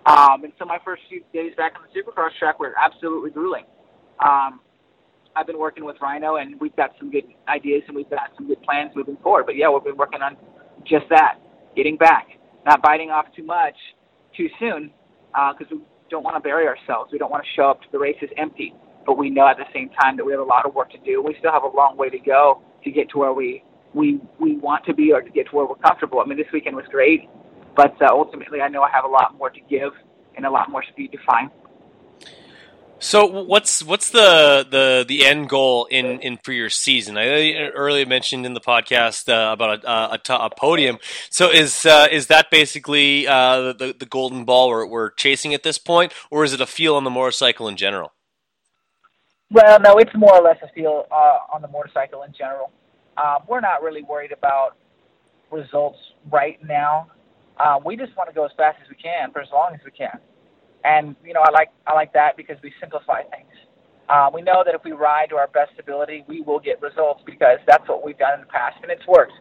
Um, 0.07 0.45
and 0.45 0.53
so 0.59 0.65
my 0.65 0.79
first 0.85 1.03
few 1.09 1.23
days 1.33 1.53
back 1.57 1.73
on 1.77 1.83
the 1.83 1.93
supercross 1.93 2.31
track 2.39 2.61
were 2.61 2.75
absolutely 2.79 3.31
grueling. 3.31 3.65
Um, 4.21 4.61
I've 5.35 5.47
been 5.47 5.59
working 5.59 5.85
with 5.85 5.97
Rhino, 6.03 6.37
and 6.37 6.61
we've 6.61 6.75
got 6.77 6.93
some 6.99 7.11
good 7.11 7.25
ideas, 7.49 7.83
and 7.87 7.97
we've 7.97 8.11
got 8.11 8.31
some 8.37 8.47
good 8.47 8.63
plans 8.63 8.93
moving 8.95 9.17
forward. 9.23 9.47
But 9.47 9.57
yeah, 9.57 9.71
we've 9.71 9.85
been 9.85 9.97
working 9.97 10.21
on 10.21 10.37
just 10.85 11.09
that, 11.11 11.39
getting 11.77 11.97
back, 11.97 12.38
not 12.67 12.83
biting 12.83 13.11
off 13.11 13.27
too 13.35 13.45
much 13.45 13.75
too 14.37 14.49
soon, 14.59 14.91
because 15.33 15.67
uh, 15.73 15.77
we 15.77 15.83
don't 16.11 16.25
want 16.25 16.37
to 16.37 16.41
bury 16.41 16.67
ourselves. 16.67 17.11
We 17.13 17.19
don't 17.19 17.31
want 17.31 17.45
to 17.45 17.51
show 17.57 17.71
up 17.71 17.81
to 17.83 17.89
the 17.93 17.99
races 17.99 18.29
empty. 18.37 18.75
But 19.07 19.17
we 19.17 19.31
know 19.31 19.49
at 19.49 19.57
the 19.57 19.65
same 19.73 19.89
time 20.01 20.17
that 20.19 20.25
we 20.25 20.33
have 20.33 20.41
a 20.41 20.45
lot 20.45 20.67
of 20.67 20.75
work 20.75 20.91
to 20.93 20.99
do. 20.99 21.23
We 21.23 21.35
still 21.39 21.53
have 21.53 21.63
a 21.63 21.75
long 21.75 21.97
way 21.97 22.11
to 22.11 22.19
go 22.19 22.63
to 22.85 22.91
get 22.91 23.09
to 23.11 23.19
where 23.19 23.33
we 23.33 23.63
we 23.95 24.21
we 24.39 24.57
want 24.59 24.85
to 24.85 24.95
be 24.95 25.13
or 25.13 25.23
to 25.23 25.31
get 25.31 25.49
to 25.49 25.57
where 25.57 25.67
we're 25.67 25.77
comfortable. 25.77 26.21
I 26.21 26.27
mean, 26.27 26.37
this 26.37 26.47
weekend 26.53 26.77
was 26.77 26.85
great, 26.91 27.29
but 27.75 27.95
uh, 28.03 28.09
ultimately, 28.11 28.61
I 28.61 28.69
know 28.69 28.83
I 28.83 28.91
have 28.91 29.05
a 29.05 29.09
lot 29.09 29.37
more 29.39 29.51
to 29.51 29.61
give 29.69 29.93
and 30.37 30.45
a 30.45 30.51
lot 30.51 30.71
more 30.71 30.85
speed 30.93 31.13
to 31.13 31.19
find. 31.27 31.51
So 33.01 33.27
what's 33.27 33.83
what's 33.83 34.11
the, 34.11 34.67
the 34.69 35.05
the 35.07 35.25
end 35.25 35.49
goal 35.49 35.85
in, 35.85 36.19
in 36.21 36.37
for 36.39 36.53
your 36.53 36.69
season? 36.69 37.17
I 37.17 37.55
earlier 37.69 38.05
mentioned 38.07 38.45
in 38.45 38.55
the 38.55 38.61
podcast 38.61 39.29
uh, 39.29 39.53
about 39.53 39.85
a, 39.85 40.33
a, 40.33 40.47
a, 40.47 40.51
podium. 40.51 40.99
So 41.31 41.49
is 41.49 41.87
uh, 41.87 42.09
is 42.11 42.27
that 42.27 42.51
basically 42.51 43.29
uh, 43.29 43.73
the 43.73 43.95
the 43.97 44.07
golden 44.07 44.45
ball 44.45 44.69
we're, 44.69 44.85
we're 44.85 45.11
chasing 45.11 45.55
at 45.55 45.63
this 45.63 45.79
point, 45.79 46.13
or 46.31 46.43
is 46.43 46.53
it 46.53 46.61
a 46.61 46.67
feel 46.67 46.97
on 46.97 47.05
the 47.05 47.11
motorcycle 47.11 47.69
in 47.69 47.77
general? 47.77 48.13
Well, 49.51 49.79
no, 49.81 49.97
it's 49.99 50.15
more 50.15 50.35
or 50.35 50.43
less 50.43 50.59
a 50.63 50.69
feel 50.75 51.07
uh, 51.13 51.39
on 51.55 51.63
the 51.63 51.69
motorcycle 51.69 52.25
in 52.25 52.35
general. 52.37 52.73
Um, 53.17 53.39
we're 53.49 53.61
not 53.61 53.83
really 53.83 54.03
worried 54.03 54.33
about 54.33 54.77
results 55.53 55.99
right 56.31 56.59
now. 56.65 57.09
Uh, 57.59 57.79
we 57.85 57.97
just 57.97 58.17
want 58.17 58.29
to 58.29 58.35
go 58.35 58.45
as 58.45 58.51
fast 58.57 58.79
as 58.83 58.89
we 58.91 58.97
can 58.97 59.31
for 59.33 59.41
as 59.41 59.49
long 59.53 59.73
as 59.75 59.81
we 59.85 59.93
can. 59.93 60.19
And 60.85 61.17
you 61.25 61.35
know, 61.35 61.41
I 61.41 61.51
like 61.51 61.71
I 61.87 61.95
like 61.95 62.13
that 62.15 62.37
because 62.37 62.57
we 62.63 62.73
simplify 62.81 63.23
things. 63.25 63.53
Uh, 64.09 64.31
we 64.33 64.41
know 64.41 64.63
that 64.65 64.75
if 64.75 64.83
we 64.85 64.93
ride 64.93 65.29
to 65.31 65.37
our 65.37 65.49
best 65.49 65.73
ability, 65.79 66.25
we 66.27 66.41
will 66.41 66.59
get 66.61 66.81
results 66.81 67.23
because 67.27 67.59
that's 67.67 67.87
what 67.89 68.05
we've 68.05 68.17
done 68.19 68.35
in 68.35 68.41
the 68.41 68.47
past, 68.47 68.77
and 68.83 68.91
it's 68.91 69.07
worked. 69.07 69.35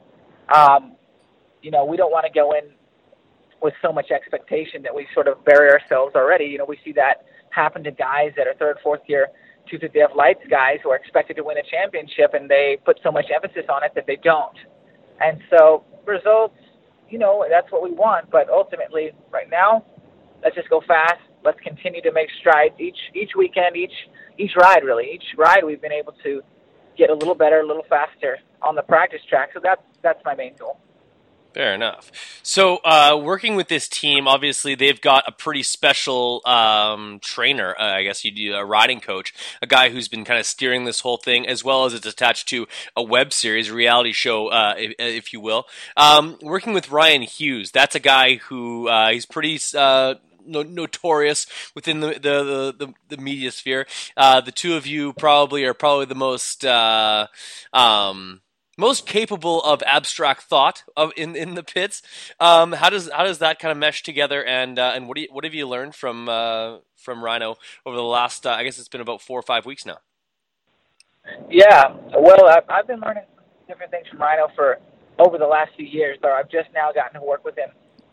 Um, 0.53 0.93
you 1.61 1.71
know, 1.71 1.85
we 1.85 1.95
don't 1.95 2.11
want 2.11 2.25
to 2.25 2.31
go 2.31 2.51
in 2.51 2.71
with 3.61 3.73
so 3.81 3.91
much 3.91 4.11
expectation 4.11 4.83
that 4.83 4.93
we 4.93 5.07
sort 5.13 5.27
of 5.27 5.43
bury 5.45 5.69
ourselves 5.71 6.15
already. 6.15 6.45
You 6.45 6.57
know, 6.57 6.65
we 6.65 6.77
see 6.83 6.91
that 6.93 7.25
happen 7.49 7.83
to 7.83 7.91
guys 7.91 8.33
that 8.37 8.45
are 8.45 8.53
third, 8.55 8.77
fourth 8.83 9.01
year 9.07 9.27
250F 9.71 10.15
lights 10.15 10.41
guys 10.49 10.77
who 10.83 10.89
are 10.91 10.95
expected 10.95 11.35
to 11.35 11.43
win 11.43 11.57
a 11.57 11.63
championship, 11.63 12.33
and 12.33 12.49
they 12.49 12.77
put 12.85 12.99
so 13.03 13.11
much 13.11 13.25
emphasis 13.33 13.65
on 13.69 13.83
it 13.83 13.91
that 13.95 14.05
they 14.07 14.17
don't. 14.17 14.57
And 15.19 15.41
so 15.49 15.83
results, 16.05 16.55
you 17.09 17.19
know, 17.19 17.45
that's 17.49 17.71
what 17.71 17.83
we 17.83 17.91
want. 17.91 18.29
But 18.29 18.49
ultimately, 18.49 19.11
right 19.31 19.49
now, 19.49 19.85
let's 20.43 20.55
just 20.55 20.69
go 20.69 20.81
fast. 20.87 21.19
Let's 21.47 21.61
continue 21.61 22.01
to 22.01 22.11
make 22.11 22.27
strides 22.41 22.75
each 22.77 22.99
each 23.15 23.31
weekend, 23.37 23.77
each 23.77 23.97
each 24.37 24.51
ride 24.57 24.83
really. 24.83 25.05
Each 25.13 25.23
ride 25.37 25.63
we've 25.63 25.81
been 25.81 25.93
able 25.93 26.13
to 26.23 26.41
get 26.97 27.09
a 27.09 27.13
little 27.13 27.35
better, 27.35 27.61
a 27.61 27.65
little 27.65 27.85
faster 27.89 28.37
on 28.61 28.75
the 28.75 28.81
practice 28.81 29.21
track. 29.29 29.51
So 29.53 29.61
that's 29.63 29.81
that's 30.01 30.19
my 30.25 30.35
main 30.35 30.55
goal. 30.59 30.77
Fair 31.53 31.73
enough. 31.73 32.11
So, 32.43 32.77
uh, 32.85 33.19
working 33.19 33.55
with 33.55 33.67
this 33.67 33.87
team, 33.87 34.27
obviously 34.27 34.75
they've 34.75 35.01
got 35.01 35.23
a 35.25 35.31
pretty 35.31 35.63
special 35.63 36.41
um, 36.45 37.19
trainer. 37.19 37.75
Uh, 37.79 37.95
I 37.95 38.03
guess 38.03 38.23
you 38.23 38.31
do 38.31 38.53
a 38.53 38.63
riding 38.63 38.99
coach, 38.99 39.33
a 39.59 39.65
guy 39.65 39.89
who's 39.89 40.07
been 40.07 40.23
kind 40.23 40.39
of 40.39 40.45
steering 40.45 40.85
this 40.85 40.99
whole 40.99 41.17
thing, 41.17 41.47
as 41.47 41.63
well 41.63 41.85
as 41.85 41.95
it's 41.95 42.05
attached 42.05 42.47
to 42.49 42.67
a 42.95 43.01
web 43.01 43.33
series, 43.33 43.71
reality 43.71 44.11
show, 44.11 44.49
uh, 44.49 44.75
if, 44.77 44.93
if, 44.99 45.33
you 45.33 45.39
will. 45.39 45.65
Um, 45.95 46.37
working 46.43 46.73
with 46.73 46.91
Ryan 46.91 47.23
Hughes, 47.23 47.71
that's 47.71 47.95
a 47.95 47.99
guy 47.99 48.35
who 48.35 48.87
uh, 48.87 49.09
he's 49.09 49.25
pretty 49.25 49.59
uh, 49.75 50.15
no, 50.47 50.63
notorious 50.63 51.45
within 51.75 51.99
the 51.99 52.13
the 52.13 52.73
the, 52.77 52.93
the 53.09 53.17
media 53.17 53.51
sphere. 53.51 53.85
Uh, 54.15 54.41
the 54.41 54.51
two 54.51 54.75
of 54.75 54.87
you 54.87 55.13
probably 55.13 55.65
are 55.65 55.73
probably 55.73 56.05
the 56.05 56.15
most 56.15 56.65
uh, 56.65 57.27
um, 57.73 58.41
most 58.77 59.07
capable 59.07 59.61
of 59.63 59.81
abstract 59.83 60.43
thought 60.43 60.83
of 60.95 61.11
in, 61.17 61.35
in 61.35 61.55
the 61.55 61.63
pits. 61.63 62.01
Um, 62.39 62.73
how 62.73 62.89
does 62.89 63.09
how 63.11 63.23
does 63.23 63.39
that 63.39 63.59
kind 63.59 63.71
of 63.71 63.77
mesh 63.77 64.03
together? 64.03 64.43
And 64.43 64.79
uh, 64.79 64.93
and 64.95 65.07
what 65.07 65.15
do 65.15 65.21
you, 65.21 65.27
what 65.31 65.43
have 65.43 65.53
you 65.53 65.67
learned 65.67 65.95
from 65.95 66.29
uh, 66.29 66.77
from 66.95 67.23
Rhino 67.23 67.57
over 67.85 67.95
the 67.95 68.03
last? 68.03 68.45
Uh, 68.45 68.51
I 68.51 68.63
guess 68.63 68.79
it's 68.79 68.89
been 68.89 69.01
about 69.01 69.21
four 69.21 69.39
or 69.39 69.43
five 69.43 69.65
weeks 69.65 69.85
now. 69.85 69.97
Yeah, 71.49 71.93
well, 72.17 72.47
I've, 72.47 72.63
I've 72.69 72.87
been 72.87 73.01
learning 73.01 73.23
different 73.67 73.91
things 73.91 74.07
from 74.07 74.19
Rhino 74.19 74.47
for 74.55 74.79
over 75.19 75.37
the 75.37 75.47
last 75.47 75.71
few 75.75 75.85
years, 75.85 76.17
though 76.21 76.31
I've 76.31 76.49
just 76.49 76.69
now 76.73 76.91
gotten 76.93 77.19
to 77.19 77.25
work 77.25 77.43
with 77.43 77.57
him 77.57 77.69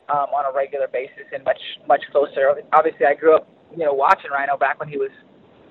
um, 0.09 0.29
on 0.35 0.45
a 0.45 0.55
regular 0.55 0.89
basis 0.89 1.25
and 1.33 1.45
much 1.45 1.61
much 1.89 2.03
closer. 2.13 2.55
Obviously, 2.73 3.07
I 3.07 3.15
grew 3.15 3.37
up, 3.37 3.49
you 3.73 3.85
know, 3.85 3.93
watching 3.93 4.31
Rhino 4.31 4.57
back 4.57 4.79
when 4.79 4.89
he 4.89 4.97
was 4.97 5.11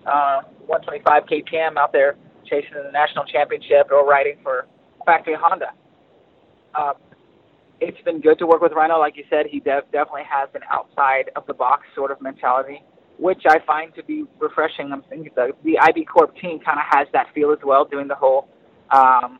uh, 0.05 0.41
125 0.65 1.23
KTM 1.25 1.77
out 1.77 1.91
there 1.91 2.15
chasing 2.45 2.73
the 2.73 2.91
national 2.91 3.25
championship 3.25 3.89
or 3.91 4.05
riding 4.05 4.37
for 4.43 4.67
factory 5.05 5.35
Honda. 5.39 5.71
Um, 6.75 6.93
it's 7.79 8.01
been 8.03 8.21
good 8.21 8.39
to 8.39 8.47
work 8.47 8.61
with 8.61 8.71
Rhino. 8.73 8.99
Like 8.99 9.17
you 9.17 9.23
said, 9.29 9.45
he 9.49 9.59
de- 9.59 9.83
definitely 9.91 10.23
has 10.29 10.49
an 10.55 10.61
outside 10.71 11.31
of 11.35 11.45
the 11.47 11.53
box 11.53 11.83
sort 11.95 12.11
of 12.11 12.21
mentality, 12.21 12.81
which 13.17 13.43
I 13.47 13.59
find 13.65 13.93
to 13.95 14.03
be 14.03 14.25
refreshing. 14.39 14.91
I'm 14.91 15.03
thinking 15.09 15.31
the, 15.35 15.51
the 15.63 15.77
IB 15.79 16.05
Corp 16.05 16.35
team 16.37 16.59
kind 16.59 16.79
of 16.79 16.85
has 16.89 17.07
that 17.13 17.27
feel 17.33 17.51
as 17.51 17.59
well, 17.63 17.85
doing 17.85 18.07
the 18.07 18.15
whole 18.15 18.47
um, 18.91 19.39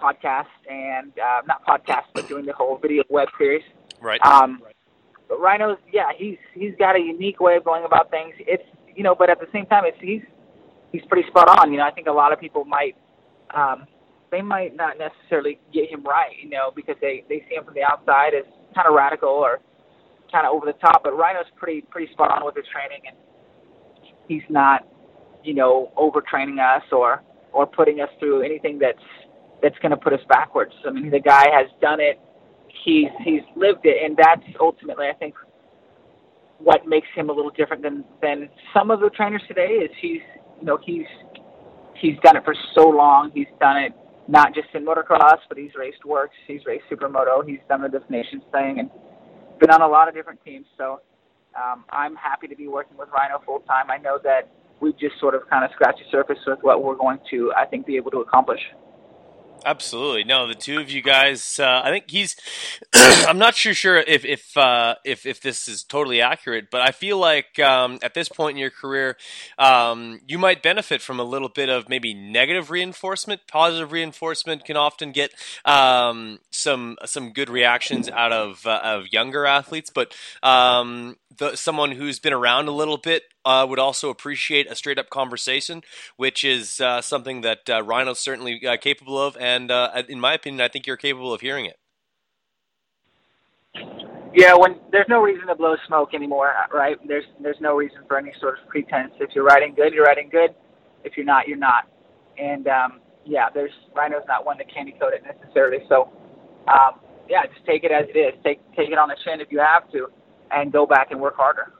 podcast 0.00 0.52
and 0.70 1.12
uh, 1.18 1.42
not 1.46 1.64
podcast, 1.66 2.06
but 2.14 2.28
doing 2.28 2.46
the 2.46 2.52
whole 2.52 2.78
video 2.78 3.02
web 3.08 3.28
series. 3.38 3.62
Right. 4.02 4.20
Um, 4.26 4.60
but 5.28 5.40
Rhino's, 5.40 5.78
yeah, 5.92 6.10
he's 6.16 6.36
he's 6.54 6.74
got 6.78 6.96
a 6.96 6.98
unique 6.98 7.40
way 7.40 7.56
of 7.56 7.64
going 7.64 7.84
about 7.84 8.10
things. 8.10 8.34
It's 8.40 8.64
you 8.94 9.02
know, 9.02 9.14
but 9.14 9.30
at 9.30 9.38
the 9.38 9.46
same 9.52 9.64
time, 9.66 9.84
it's 9.86 9.96
he's 10.00 10.22
he's 10.90 11.02
pretty 11.08 11.26
spot 11.28 11.48
on. 11.48 11.70
You 11.70 11.78
know, 11.78 11.84
I 11.84 11.92
think 11.92 12.08
a 12.08 12.12
lot 12.12 12.32
of 12.32 12.40
people 12.40 12.64
might 12.64 12.96
um, 13.54 13.86
they 14.30 14.42
might 14.42 14.74
not 14.74 14.96
necessarily 14.98 15.60
get 15.72 15.88
him 15.88 16.02
right, 16.02 16.34
you 16.42 16.50
know, 16.50 16.72
because 16.74 16.96
they 17.00 17.24
they 17.28 17.44
see 17.48 17.54
him 17.54 17.64
from 17.64 17.74
the 17.74 17.82
outside 17.82 18.34
as 18.34 18.44
kind 18.74 18.88
of 18.88 18.94
radical 18.94 19.30
or 19.30 19.60
kind 20.32 20.46
of 20.46 20.52
over 20.52 20.66
the 20.66 20.78
top. 20.78 21.02
But 21.04 21.16
Rhino's 21.16 21.46
pretty 21.56 21.82
pretty 21.82 22.12
spot 22.12 22.30
on 22.32 22.44
with 22.44 22.56
his 22.56 22.64
training, 22.72 23.02
and 23.06 23.16
he's 24.26 24.42
not, 24.48 24.86
you 25.44 25.54
know, 25.54 25.92
overtraining 25.96 26.58
us 26.58 26.82
or 26.90 27.22
or 27.52 27.66
putting 27.66 28.00
us 28.00 28.08
through 28.18 28.42
anything 28.42 28.78
that's 28.78 29.04
that's 29.62 29.78
going 29.78 29.90
to 29.90 29.96
put 29.96 30.12
us 30.12 30.20
backwards. 30.28 30.72
I 30.86 30.90
mean, 30.90 31.10
the 31.10 31.20
guy 31.20 31.46
has 31.52 31.68
done 31.80 32.00
it. 32.00 32.18
He's 32.84 33.08
he's 33.24 33.42
lived 33.56 33.84
it, 33.84 34.04
and 34.04 34.16
that's 34.16 34.42
ultimately, 34.60 35.06
I 35.06 35.14
think, 35.14 35.34
what 36.58 36.86
makes 36.86 37.08
him 37.14 37.30
a 37.30 37.32
little 37.32 37.50
different 37.50 37.82
than 37.82 38.04
than 38.20 38.48
some 38.74 38.90
of 38.90 39.00
the 39.00 39.10
trainers 39.10 39.42
today. 39.46 39.78
Is 39.84 39.90
he's 40.00 40.20
you 40.60 40.66
know 40.66 40.78
he's 40.84 41.06
he's 41.94 42.16
done 42.22 42.36
it 42.36 42.44
for 42.44 42.54
so 42.74 42.88
long. 42.88 43.30
He's 43.34 43.46
done 43.60 43.76
it 43.78 43.92
not 44.28 44.54
just 44.54 44.68
in 44.74 44.84
motocross, 44.84 45.38
but 45.48 45.58
he's 45.58 45.74
raced 45.76 46.04
works, 46.04 46.34
he's 46.46 46.60
raced 46.64 46.84
supermoto, 46.90 47.46
he's 47.46 47.58
done 47.68 47.82
the 47.82 48.00
Nations 48.08 48.42
thing, 48.52 48.78
and 48.78 48.90
been 49.58 49.70
on 49.70 49.82
a 49.82 49.88
lot 49.88 50.08
of 50.08 50.14
different 50.14 50.42
teams. 50.44 50.66
So 50.78 51.00
um, 51.56 51.84
I'm 51.90 52.14
happy 52.16 52.46
to 52.48 52.56
be 52.56 52.68
working 52.68 52.96
with 52.96 53.08
Rhino 53.10 53.42
full 53.44 53.60
time. 53.60 53.90
I 53.90 53.98
know 53.98 54.18
that 54.22 54.48
we've 54.80 54.98
just 54.98 55.18
sort 55.20 55.34
of 55.34 55.42
kind 55.48 55.64
of 55.64 55.70
scratched 55.72 55.98
the 55.98 56.10
surface 56.10 56.38
with 56.46 56.58
what 56.62 56.82
we're 56.82 56.96
going 56.96 57.18
to, 57.30 57.52
I 57.56 57.66
think, 57.66 57.86
be 57.86 57.96
able 57.96 58.10
to 58.12 58.18
accomplish. 58.18 58.60
Absolutely, 59.64 60.24
no. 60.24 60.48
The 60.48 60.54
two 60.54 60.80
of 60.80 60.90
you 60.90 61.02
guys, 61.02 61.60
uh, 61.60 61.82
I 61.84 61.90
think 61.90 62.10
he's. 62.10 62.34
I'm 62.94 63.38
not 63.38 63.54
sure 63.54 63.74
sure 63.74 63.98
if 63.98 64.24
if 64.24 64.56
uh, 64.56 64.96
if 65.04 65.24
if 65.24 65.40
this 65.40 65.68
is 65.68 65.84
totally 65.84 66.20
accurate, 66.20 66.68
but 66.70 66.80
I 66.80 66.90
feel 66.90 67.18
like 67.18 67.60
um, 67.60 67.98
at 68.02 68.14
this 68.14 68.28
point 68.28 68.56
in 68.56 68.60
your 68.60 68.70
career, 68.70 69.16
um, 69.58 70.20
you 70.26 70.36
might 70.36 70.62
benefit 70.62 71.00
from 71.00 71.20
a 71.20 71.24
little 71.24 71.48
bit 71.48 71.68
of 71.68 71.88
maybe 71.88 72.12
negative 72.12 72.70
reinforcement. 72.70 73.42
Positive 73.46 73.92
reinforcement 73.92 74.64
can 74.64 74.76
often 74.76 75.12
get 75.12 75.30
um, 75.64 76.40
some 76.50 76.96
some 77.04 77.32
good 77.32 77.48
reactions 77.48 78.08
out 78.08 78.32
of 78.32 78.66
uh, 78.66 78.80
of 78.82 79.12
younger 79.12 79.46
athletes, 79.46 79.90
but 79.90 80.12
um, 80.42 81.16
the, 81.38 81.56
someone 81.56 81.92
who's 81.92 82.18
been 82.18 82.32
around 82.32 82.68
a 82.68 82.72
little 82.72 82.96
bit 82.96 83.24
uh, 83.44 83.66
would 83.68 83.78
also 83.78 84.10
appreciate 84.10 84.70
a 84.70 84.74
straight 84.74 84.98
up 84.98 85.10
conversation, 85.10 85.82
which 86.16 86.44
is 86.44 86.80
uh, 86.80 87.00
something 87.00 87.40
that 87.42 87.68
uh, 87.68 87.82
Rhino's 87.82 88.20
certainly 88.20 88.66
uh, 88.66 88.76
capable 88.76 89.20
of. 89.20 89.36
And 89.38 89.70
uh, 89.70 90.02
in 90.08 90.20
my 90.20 90.34
opinion, 90.34 90.60
I 90.60 90.68
think 90.68 90.86
you're 90.86 90.96
capable 90.96 91.32
of 91.32 91.40
hearing 91.40 91.66
it. 91.66 91.76
Yeah, 94.34 94.54
when 94.54 94.80
there's 94.90 95.08
no 95.08 95.20
reason 95.20 95.46
to 95.48 95.54
blow 95.54 95.76
smoke 95.86 96.14
anymore, 96.14 96.54
right? 96.72 96.96
There's 97.06 97.24
there's 97.42 97.60
no 97.60 97.76
reason 97.76 97.98
for 98.08 98.16
any 98.16 98.32
sort 98.40 98.58
of 98.58 98.66
pretense. 98.68 99.12
If 99.20 99.34
you're 99.34 99.44
riding 99.44 99.74
good, 99.74 99.92
you're 99.92 100.04
riding 100.04 100.30
good. 100.30 100.54
If 101.04 101.16
you're 101.16 101.26
not, 101.26 101.48
you're 101.48 101.58
not. 101.58 101.88
And 102.38 102.66
um, 102.66 103.00
yeah, 103.26 103.48
there's 103.52 103.72
Rhino's 103.94 104.24
not 104.26 104.46
one 104.46 104.56
to 104.56 104.64
candy 104.64 104.94
coat 104.98 105.12
it 105.12 105.22
necessarily. 105.22 105.84
So 105.88 106.08
um, 106.66 107.00
yeah, 107.28 107.44
just 107.44 107.66
take 107.66 107.84
it 107.84 107.92
as 107.92 108.06
it 108.08 108.18
is. 108.18 108.34
Take 108.42 108.60
take 108.74 108.88
it 108.88 108.96
on 108.96 109.08
the 109.08 109.16
chin 109.22 109.40
if 109.40 109.48
you 109.50 109.60
have 109.60 109.90
to 109.92 110.08
and 110.52 110.72
go 110.72 110.86
back 110.86 111.10
and 111.10 111.20
work 111.20 111.36
harder. 111.36 111.72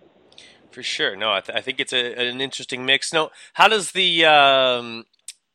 For 0.70 0.82
sure. 0.82 1.14
No, 1.16 1.32
I, 1.32 1.40
th- 1.40 1.56
I 1.56 1.60
think 1.60 1.80
it's 1.80 1.92
a, 1.92 2.14
an 2.14 2.40
interesting 2.40 2.86
mix. 2.86 3.12
No, 3.12 3.30
how 3.54 3.68
does 3.68 3.92
the 3.92 4.24
um, 4.24 5.04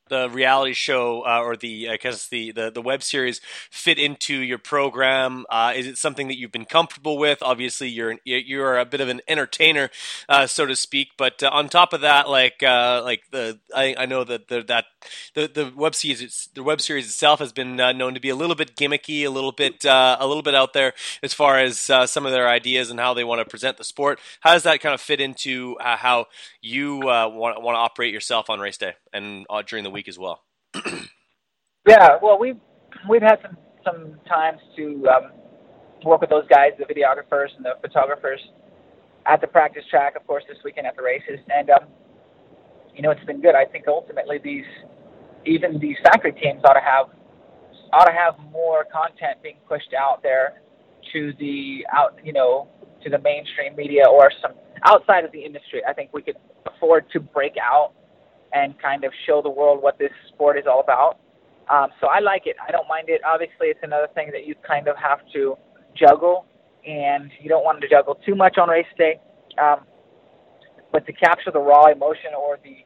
the 0.10 0.30
reality 0.30 0.74
show 0.74 1.22
uh, 1.26 1.42
or 1.42 1.56
the 1.56 1.90
I 1.90 1.98
guess 1.98 2.28
the, 2.28 2.52
the, 2.52 2.72
the 2.72 2.82
web 2.82 3.04
series 3.04 3.42
fit 3.70 4.00
into 4.00 4.36
your 4.36 4.58
program? 4.58 5.46
Uh, 5.50 5.74
is 5.76 5.88
it 5.88 5.98
something 5.98 6.28
that 6.28 6.38
you've 6.38 6.52
been 6.52 6.66
comfortable 6.66 7.18
with? 7.18 7.40
Obviously, 7.42 7.90
you're 7.90 8.12
an, 8.12 8.20
you're 8.26 8.78
a 8.78 8.86
bit 8.86 9.02
of 9.02 9.10
an 9.10 9.22
entertainer, 9.28 9.90
uh, 10.30 10.48
so 10.48 10.66
to 10.66 10.76
speak. 10.76 11.10
But 11.18 11.44
uh, 11.44 11.50
on 11.52 11.70
top 11.70 11.94
of 11.94 12.02
that, 12.02 12.30
like 12.30 12.64
uh, 12.64 13.02
like 13.04 13.24
the 13.32 13.60
I, 13.76 13.96
I 13.98 14.06
know 14.06 14.24
that 14.24 14.48
the, 14.48 14.62
that 14.64 14.86
the 15.34 15.48
the 15.48 15.72
web 15.76 15.96
series 15.96 16.50
the 16.54 16.64
web 16.64 16.82
series 16.82 17.06
itself 17.06 17.40
has 17.40 17.52
been 17.52 17.80
uh, 17.80 17.92
known 17.92 18.14
to 18.14 18.20
be 18.20 18.30
a 18.30 18.36
little 18.36 18.56
bit 18.56 18.76
gimmicky, 18.76 19.24
a 19.24 19.30
little 19.30 19.52
bit 19.52 19.86
a 19.86 20.26
little 20.28 20.44
bit 20.44 20.56
out 20.56 20.74
there 20.74 20.94
as 21.24 21.34
far 21.34 21.60
as 21.60 21.80
some 21.80 22.26
of 22.26 22.32
their 22.32 22.48
ideas 22.48 22.90
and 22.90 23.00
how 23.00 23.14
they 23.14 23.24
want 23.24 23.40
to 23.40 23.46
present 23.46 23.78
the 23.78 23.84
sport. 23.84 24.20
How 24.42 24.54
does 24.54 24.64
that 24.64 24.82
kind 24.82 24.94
of 24.94 25.02
fit 25.02 25.22
into 25.22 25.76
how 25.80 26.28
you 26.68 26.98
want 26.98 27.62
want 27.62 27.76
to 27.76 27.80
operate 27.80 28.14
yourself 28.14 28.50
on 28.50 28.60
race 28.60 28.78
day 28.78 28.94
and 29.14 29.46
during 29.68 29.84
the 29.84 29.90
week? 29.90 29.98
week 29.98 30.08
as 30.08 30.20
well. 30.20 30.44
yeah, 31.88 32.18
well, 32.22 32.38
we've 32.40 32.60
we've 33.10 33.22
had 33.22 33.40
some 33.42 33.58
some 33.84 34.20
times 34.28 34.60
to 34.76 35.08
um, 35.08 35.32
work 36.06 36.22
with 36.22 36.30
those 36.30 36.48
guys, 36.48 36.72
the 36.78 36.86
videographers 36.86 37.56
and 37.56 37.66
the 37.66 37.74
photographers, 37.82 38.40
at 39.26 39.42
the 39.42 39.48
practice 39.48 39.84
track, 39.90 40.16
of 40.16 40.26
course, 40.28 40.44
this 40.48 40.58
weekend 40.64 40.86
at 40.86 40.96
the 40.96 41.02
races, 41.02 41.40
and 41.50 41.70
um, 41.70 41.88
you 42.96 43.02
know, 43.02 43.12
it's 43.12 43.26
been 43.26 43.42
good. 43.42 43.56
I 43.56 43.66
think 43.66 43.86
ultimately 43.88 44.40
these 44.44 44.66
even 45.46 45.80
these 45.80 45.98
factory 46.04 46.34
teams 46.34 46.62
ought 46.64 46.74
to 46.74 46.86
have 46.86 47.08
ought 47.94 48.06
to 48.06 48.14
have 48.14 48.36
more 48.52 48.86
content 48.86 49.42
being 49.42 49.58
pushed 49.68 49.94
out 49.98 50.22
there 50.22 50.62
to 51.14 51.34
the 51.40 51.86
out 51.96 52.20
you 52.24 52.34
know 52.34 52.68
to 53.04 53.10
the 53.10 53.20
mainstream 53.20 53.76
media 53.76 54.04
or 54.08 54.32
some 54.42 54.52
outside 54.84 55.26
of 55.26 55.32
the 55.32 55.44
industry. 55.44 55.82
I 55.88 55.94
think 55.94 56.12
we 56.14 56.22
could 56.22 56.38
afford 56.68 57.06
to 57.12 57.20
break 57.20 57.54
out 57.62 57.94
and 58.54 58.80
kind 58.82 59.04
of 59.04 59.12
show 59.26 59.42
the 59.42 59.50
world 59.50 59.82
what 59.82 59.98
this 59.98 60.12
sport 60.30 60.58
is 60.58 60.66
all 60.70 60.80
about. 60.80 61.20
Um, 61.70 61.90
so 62.00 62.08
I 62.08 62.20
like 62.20 62.44
it. 62.46 62.56
I 62.66 62.72
don't 62.72 62.88
mind 62.88 63.10
it. 63.10 63.22
Obviously, 63.26 63.68
it's 63.68 63.80
another 63.84 64.08
thing 64.16 64.30
that 64.32 64.46
you 64.48 64.56
kind 64.66 64.88
of 64.88 64.96
have 64.98 65.20
to 65.34 65.58
juggle, 65.96 66.46
and 66.88 67.30
you 67.42 67.50
don't 67.50 67.64
want 67.64 67.82
to 67.82 67.90
juggle 67.90 68.16
too 68.26 68.36
much 68.36 68.58
on 68.58 68.70
race 68.70 68.86
day. 68.98 69.20
Um, 69.62 69.82
but 70.92 71.06
to 71.08 71.14
capture 71.14 71.52
the 71.52 71.60
raw 71.60 71.92
emotion 71.92 72.32
or 72.38 72.58
the 72.64 72.78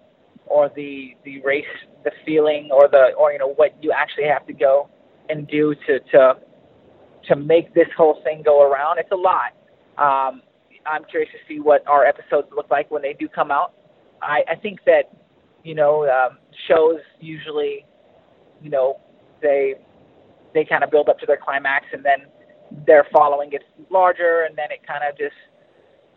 or 0.48 0.70
the 0.76 1.16
the 1.24 1.42
race, 1.42 1.66
the 2.04 2.12
feeling, 2.26 2.70
or 2.72 2.88
the 2.90 3.12
or 3.18 3.32
you 3.32 3.38
know 3.38 3.54
what 3.54 3.76
you 3.82 3.92
actually 3.92 4.26
have 4.26 4.46
to 4.48 4.54
go 4.54 4.90
and 5.30 5.48
do 5.48 5.76
to 5.88 6.00
to 6.12 6.34
to 7.28 7.36
make 7.36 7.74
this 7.76 7.88
whole 7.96 8.20
thing 8.24 8.42
go 8.44 8.64
around, 8.64 8.98
it's 8.98 9.12
a 9.12 9.16
lot. 9.16 9.54
Um, 9.98 10.42
I'm 10.86 11.04
curious 11.06 11.32
to 11.32 11.40
see 11.48 11.60
what 11.60 11.88
our 11.88 12.06
episodes 12.06 12.48
look 12.56 12.70
like 12.70 12.90
when 12.92 13.02
they 13.02 13.14
do 13.14 13.28
come 13.28 13.52
out. 13.52 13.74
I, 14.22 14.44
I 14.50 14.56
think 14.56 14.80
that 14.86 15.12
you 15.64 15.76
know, 15.76 16.10
um, 16.10 16.38
shows 16.68 17.00
usually, 17.20 17.86
you 18.62 18.70
know, 18.70 19.00
they 19.42 19.76
they 20.54 20.66
kind 20.66 20.84
of 20.84 20.92
build 20.92 21.10
up 21.10 21.20
to 21.20 21.26
their 21.26 21.40
climax, 21.42 21.86
and 21.94 22.04
then 22.04 22.28
their 22.86 23.08
following 23.14 23.50
gets 23.50 23.64
larger, 23.90 24.46
and 24.48 24.58
then 24.58 24.72
it 24.72 24.86
kind 24.86 25.04
of 25.08 25.18
just, 25.18 25.36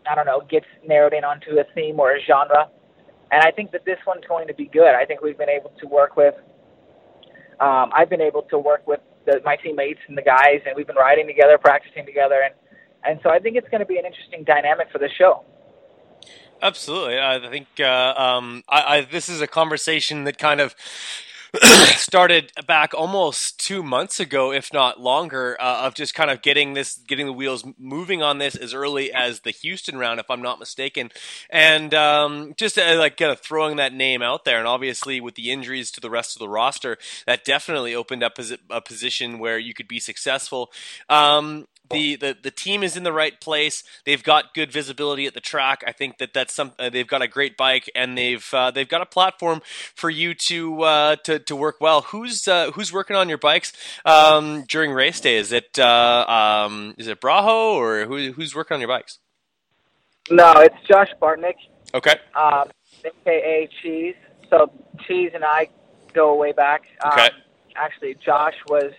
I 0.09 0.15
don't 0.15 0.25
know, 0.25 0.41
gets 0.49 0.65
narrowed 0.85 1.13
in 1.13 1.23
onto 1.23 1.59
a 1.59 1.63
theme 1.73 1.99
or 1.99 2.15
a 2.15 2.19
genre. 2.27 2.69
And 3.31 3.41
I 3.43 3.51
think 3.51 3.71
that 3.71 3.85
this 3.85 3.97
one's 4.05 4.25
going 4.27 4.47
to 4.47 4.53
be 4.53 4.65
good. 4.65 4.93
I 4.93 5.05
think 5.05 5.21
we've 5.21 5.37
been 5.37 5.49
able 5.49 5.71
to 5.79 5.87
work 5.87 6.15
with. 6.15 6.35
Um, 7.59 7.89
I've 7.93 8.09
been 8.09 8.21
able 8.21 8.43
to 8.43 8.59
work 8.59 8.85
with 8.87 8.99
the, 9.25 9.39
my 9.43 9.55
teammates 9.55 9.99
and 10.07 10.17
the 10.17 10.21
guys, 10.21 10.61
and 10.65 10.75
we've 10.75 10.87
been 10.87 10.97
riding 10.97 11.27
together, 11.27 11.57
practicing 11.57 12.05
together, 12.05 12.41
and 12.43 12.53
and 13.07 13.19
so 13.23 13.29
I 13.29 13.39
think 13.39 13.57
it's 13.57 13.69
going 13.69 13.79
to 13.79 13.85
be 13.85 13.97
an 13.97 14.05
interesting 14.05 14.43
dynamic 14.43 14.91
for 14.91 14.97
the 14.97 15.09
show. 15.09 15.43
Absolutely, 16.61 17.19
I 17.19 17.39
think 17.49 17.67
uh, 17.79 18.13
um, 18.17 18.63
I, 18.67 18.97
I, 18.97 19.01
this 19.01 19.29
is 19.29 19.41
a 19.41 19.47
conversation 19.47 20.23
that 20.23 20.37
kind 20.37 20.61
of 20.61 20.75
started 21.95 22.51
back 22.67 22.93
almost 22.93 23.59
two 23.59 23.83
months 23.83 24.19
ago, 24.19 24.51
if 24.51 24.73
not 24.73 24.99
longer, 24.99 25.55
uh, 25.59 25.85
of 25.85 25.93
just 25.93 26.13
kind 26.13 26.29
of 26.29 26.41
getting 26.41 26.73
this, 26.73 26.95
getting 27.07 27.25
the 27.25 27.33
wheels 27.33 27.63
moving 27.77 28.21
on 28.21 28.39
this 28.39 28.55
as 28.55 28.73
early 28.73 29.13
as 29.13 29.41
the 29.41 29.51
Houston 29.51 29.97
round, 29.97 30.19
if 30.19 30.29
I'm 30.29 30.41
not 30.41 30.59
mistaken, 30.59 31.11
and 31.49 31.93
um, 31.93 32.53
just 32.57 32.77
uh, 32.77 32.95
like 32.97 33.17
kind 33.17 33.31
of 33.31 33.39
throwing 33.39 33.77
that 33.77 33.93
name 33.93 34.21
out 34.21 34.45
there. 34.45 34.57
And 34.57 34.67
obviously, 34.67 35.21
with 35.21 35.35
the 35.35 35.51
injuries 35.51 35.91
to 35.91 36.01
the 36.01 36.09
rest 36.09 36.35
of 36.35 36.39
the 36.39 36.49
roster, 36.49 36.97
that 37.25 37.45
definitely 37.45 37.95
opened 37.95 38.23
up 38.23 38.37
a 38.69 38.81
position 38.81 39.39
where 39.39 39.59
you 39.59 39.73
could 39.73 39.87
be 39.87 39.99
successful. 39.99 40.71
Um, 41.09 41.67
the, 41.89 42.15
the 42.15 42.37
the 42.41 42.51
team 42.51 42.83
is 42.83 42.97
in 42.97 43.03
the 43.03 43.13
right 43.13 43.39
place. 43.39 43.83
They've 44.05 44.23
got 44.23 44.53
good 44.53 44.71
visibility 44.71 45.25
at 45.25 45.33
the 45.33 45.41
track. 45.41 45.83
I 45.85 45.91
think 45.91 46.17
that 46.17 46.33
that's 46.33 46.53
some. 46.53 46.73
Uh, 46.79 46.89
they've 46.89 47.07
got 47.07 47.21
a 47.21 47.27
great 47.27 47.57
bike, 47.57 47.89
and 47.95 48.17
they've 48.17 48.47
uh, 48.53 48.71
they've 48.71 48.87
got 48.87 49.01
a 49.01 49.05
platform 49.05 49.61
for 49.95 50.09
you 50.09 50.33
to 50.33 50.81
uh, 50.83 51.15
to 51.17 51.39
to 51.39 51.55
work 51.55 51.77
well. 51.79 52.01
Who's 52.01 52.47
uh, 52.47 52.71
who's 52.71 52.91
working 52.91 53.15
on 53.15 53.29
your 53.29 53.37
bikes 53.37 53.73
um, 54.05 54.63
during 54.67 54.91
race 54.91 55.19
day? 55.19 55.37
Is 55.37 55.51
it 55.51 55.77
uh, 55.79 56.25
um, 56.27 56.95
is 56.97 57.07
it 57.07 57.21
Braho 57.21 57.73
or 57.73 58.05
who, 58.05 58.31
who's 58.31 58.55
working 58.55 58.75
on 58.75 58.81
your 58.81 58.89
bikes? 58.89 59.19
No, 60.29 60.53
it's 60.53 60.75
Josh 60.87 61.09
Bartnick. 61.21 61.55
Okay. 61.93 62.15
Um, 62.33 62.69
AKA 63.03 63.69
Cheese. 63.81 64.15
So 64.49 64.71
Cheese 65.07 65.31
and 65.33 65.43
I 65.43 65.69
go 66.13 66.35
way 66.35 66.51
back. 66.51 66.83
Okay. 67.05 67.25
Um, 67.25 67.31
actually, 67.75 68.15
Josh 68.15 68.55
was 68.67 68.91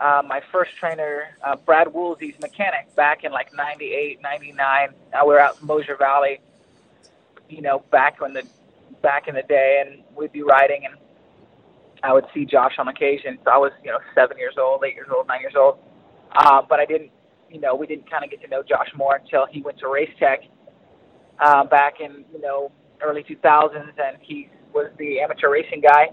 uh, 0.00 0.22
my 0.26 0.40
first 0.50 0.70
trainer, 0.78 1.28
uh, 1.44 1.56
Brad 1.56 1.92
Woolsey's 1.92 2.34
mechanic, 2.40 2.94
back 2.96 3.24
in 3.24 3.32
like 3.32 3.52
'98, 3.54 4.20
'99. 4.22 4.88
Uh, 5.12 5.18
we 5.22 5.34
were 5.34 5.40
out 5.40 5.60
in 5.60 5.66
Mosier 5.66 5.96
Valley, 5.96 6.40
you 7.48 7.60
know, 7.60 7.84
back 7.90 8.20
when 8.20 8.32
the 8.32 8.42
back 9.02 9.28
in 9.28 9.34
the 9.34 9.42
day, 9.42 9.82
and 9.84 10.02
we'd 10.16 10.32
be 10.32 10.42
riding, 10.42 10.86
and 10.86 10.94
I 12.02 12.12
would 12.12 12.24
see 12.32 12.44
Josh 12.46 12.72
on 12.78 12.88
occasion. 12.88 13.38
So 13.44 13.50
I 13.50 13.58
was, 13.58 13.72
you 13.84 13.90
know, 13.90 13.98
seven 14.14 14.38
years 14.38 14.54
old, 14.58 14.82
eight 14.84 14.94
years 14.94 15.08
old, 15.14 15.26
nine 15.28 15.40
years 15.40 15.54
old. 15.56 15.78
Uh, 16.32 16.62
but 16.68 16.80
I 16.80 16.86
didn't, 16.86 17.10
you 17.50 17.60
know, 17.60 17.74
we 17.74 17.86
didn't 17.86 18.10
kind 18.10 18.24
of 18.24 18.30
get 18.30 18.40
to 18.42 18.48
know 18.48 18.62
Josh 18.62 18.88
more 18.96 19.16
until 19.16 19.46
he 19.50 19.62
went 19.62 19.78
to 19.80 19.88
Race 19.88 20.10
Tech 20.18 20.40
uh, 21.40 21.64
back 21.64 22.00
in, 22.00 22.24
you 22.32 22.40
know, 22.40 22.72
early 23.02 23.22
2000s, 23.22 23.74
and 23.98 24.16
he 24.20 24.48
was 24.72 24.90
the 24.98 25.20
amateur 25.20 25.50
racing 25.50 25.80
guy. 25.80 26.08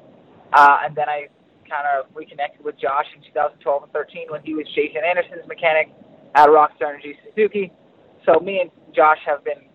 Uh, 0.52 0.80
and 0.84 0.96
then 0.96 1.08
I 1.10 1.28
kind 1.70 1.86
of 1.86 2.08
reconnected 2.16 2.64
with 2.64 2.80
Josh 2.80 3.06
in 3.16 3.22
2012 3.34 3.84
and 3.84 3.92
13 3.92 4.28
when 4.30 4.42
he 4.44 4.54
was 4.54 4.66
Jason 4.76 5.02
Anderson's 5.04 5.48
mechanic 5.48 5.92
at 6.36 6.48
Rockstar 6.50 6.90
Energy 6.90 7.16
Suzuki. 7.24 7.72
So 8.26 8.40
me 8.40 8.60
and 8.60 8.72
Josh 8.96 9.20
have 9.26 9.44
been 9.44 9.68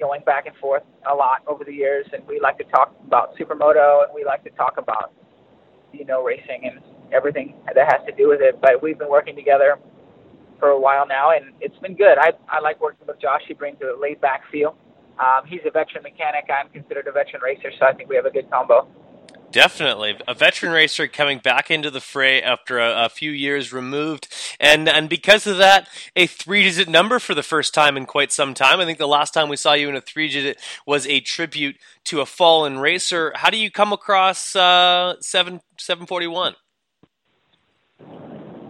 going 0.00 0.22
back 0.24 0.46
and 0.46 0.56
forth 0.56 0.82
a 1.10 1.14
lot 1.14 1.42
over 1.46 1.64
the 1.64 1.72
years, 1.72 2.06
and 2.12 2.26
we 2.26 2.40
like 2.40 2.58
to 2.58 2.64
talk 2.64 2.94
about 3.06 3.36
supermoto, 3.36 4.04
and 4.04 4.14
we 4.14 4.24
like 4.24 4.44
to 4.44 4.50
talk 4.50 4.74
about 4.78 5.12
you 5.92 6.04
know 6.04 6.22
racing 6.22 6.64
and 6.64 6.80
everything 7.12 7.54
that 7.66 7.86
has 7.90 8.06
to 8.06 8.12
do 8.14 8.28
with 8.28 8.40
it. 8.40 8.60
But 8.60 8.82
we've 8.82 8.98
been 8.98 9.10
working 9.10 9.34
together 9.36 9.78
for 10.58 10.68
a 10.68 10.80
while 10.80 11.06
now, 11.06 11.30
and 11.30 11.52
it's 11.60 11.78
been 11.78 11.96
good. 11.96 12.18
I 12.18 12.32
I 12.48 12.60
like 12.60 12.80
working 12.80 13.06
with 13.06 13.20
Josh. 13.20 13.42
He 13.46 13.54
brings 13.54 13.78
a 13.82 13.98
laid 13.98 14.20
back 14.20 14.42
feel. 14.50 14.76
Um, 15.18 15.46
he's 15.46 15.60
a 15.66 15.70
veteran 15.70 16.02
mechanic. 16.04 16.46
I'm 16.46 16.70
considered 16.70 17.08
a 17.08 17.12
veteran 17.12 17.42
racer, 17.42 17.70
so 17.78 17.86
I 17.86 17.92
think 17.92 18.08
we 18.08 18.16
have 18.16 18.26
a 18.26 18.30
good 18.30 18.48
combo. 18.50 18.86
Definitely, 19.50 20.16
a 20.28 20.34
veteran 20.34 20.72
racer 20.72 21.08
coming 21.08 21.38
back 21.38 21.70
into 21.70 21.90
the 21.90 22.02
fray 22.02 22.42
after 22.42 22.78
a, 22.78 23.06
a, 23.06 23.08
few 23.08 23.30
years 23.30 23.72
removed, 23.72 24.28
and 24.60 24.86
and 24.86 25.08
because 25.08 25.46
of 25.46 25.56
that, 25.56 25.88
a 26.14 26.26
three-digit 26.26 26.86
number 26.86 27.18
for 27.18 27.34
the 27.34 27.42
first 27.42 27.72
time 27.72 27.96
in 27.96 28.04
quite 28.04 28.30
some 28.30 28.52
time. 28.52 28.78
I 28.78 28.84
think 28.84 28.98
the 28.98 29.08
last 29.08 29.32
time 29.32 29.48
we 29.48 29.56
saw 29.56 29.72
you 29.72 29.88
in 29.88 29.96
a 29.96 30.02
three-digit 30.02 30.60
was 30.86 31.06
a 31.06 31.20
tribute 31.20 31.76
to 32.04 32.20
a 32.20 32.26
fallen 32.26 32.78
racer. 32.78 33.32
How 33.36 33.48
do 33.48 33.56
you 33.56 33.70
come 33.70 33.90
across 33.90 34.54
uh, 34.54 35.14
seven 35.22 35.62
seven 35.78 36.04
forty 36.04 36.26
one? 36.26 36.54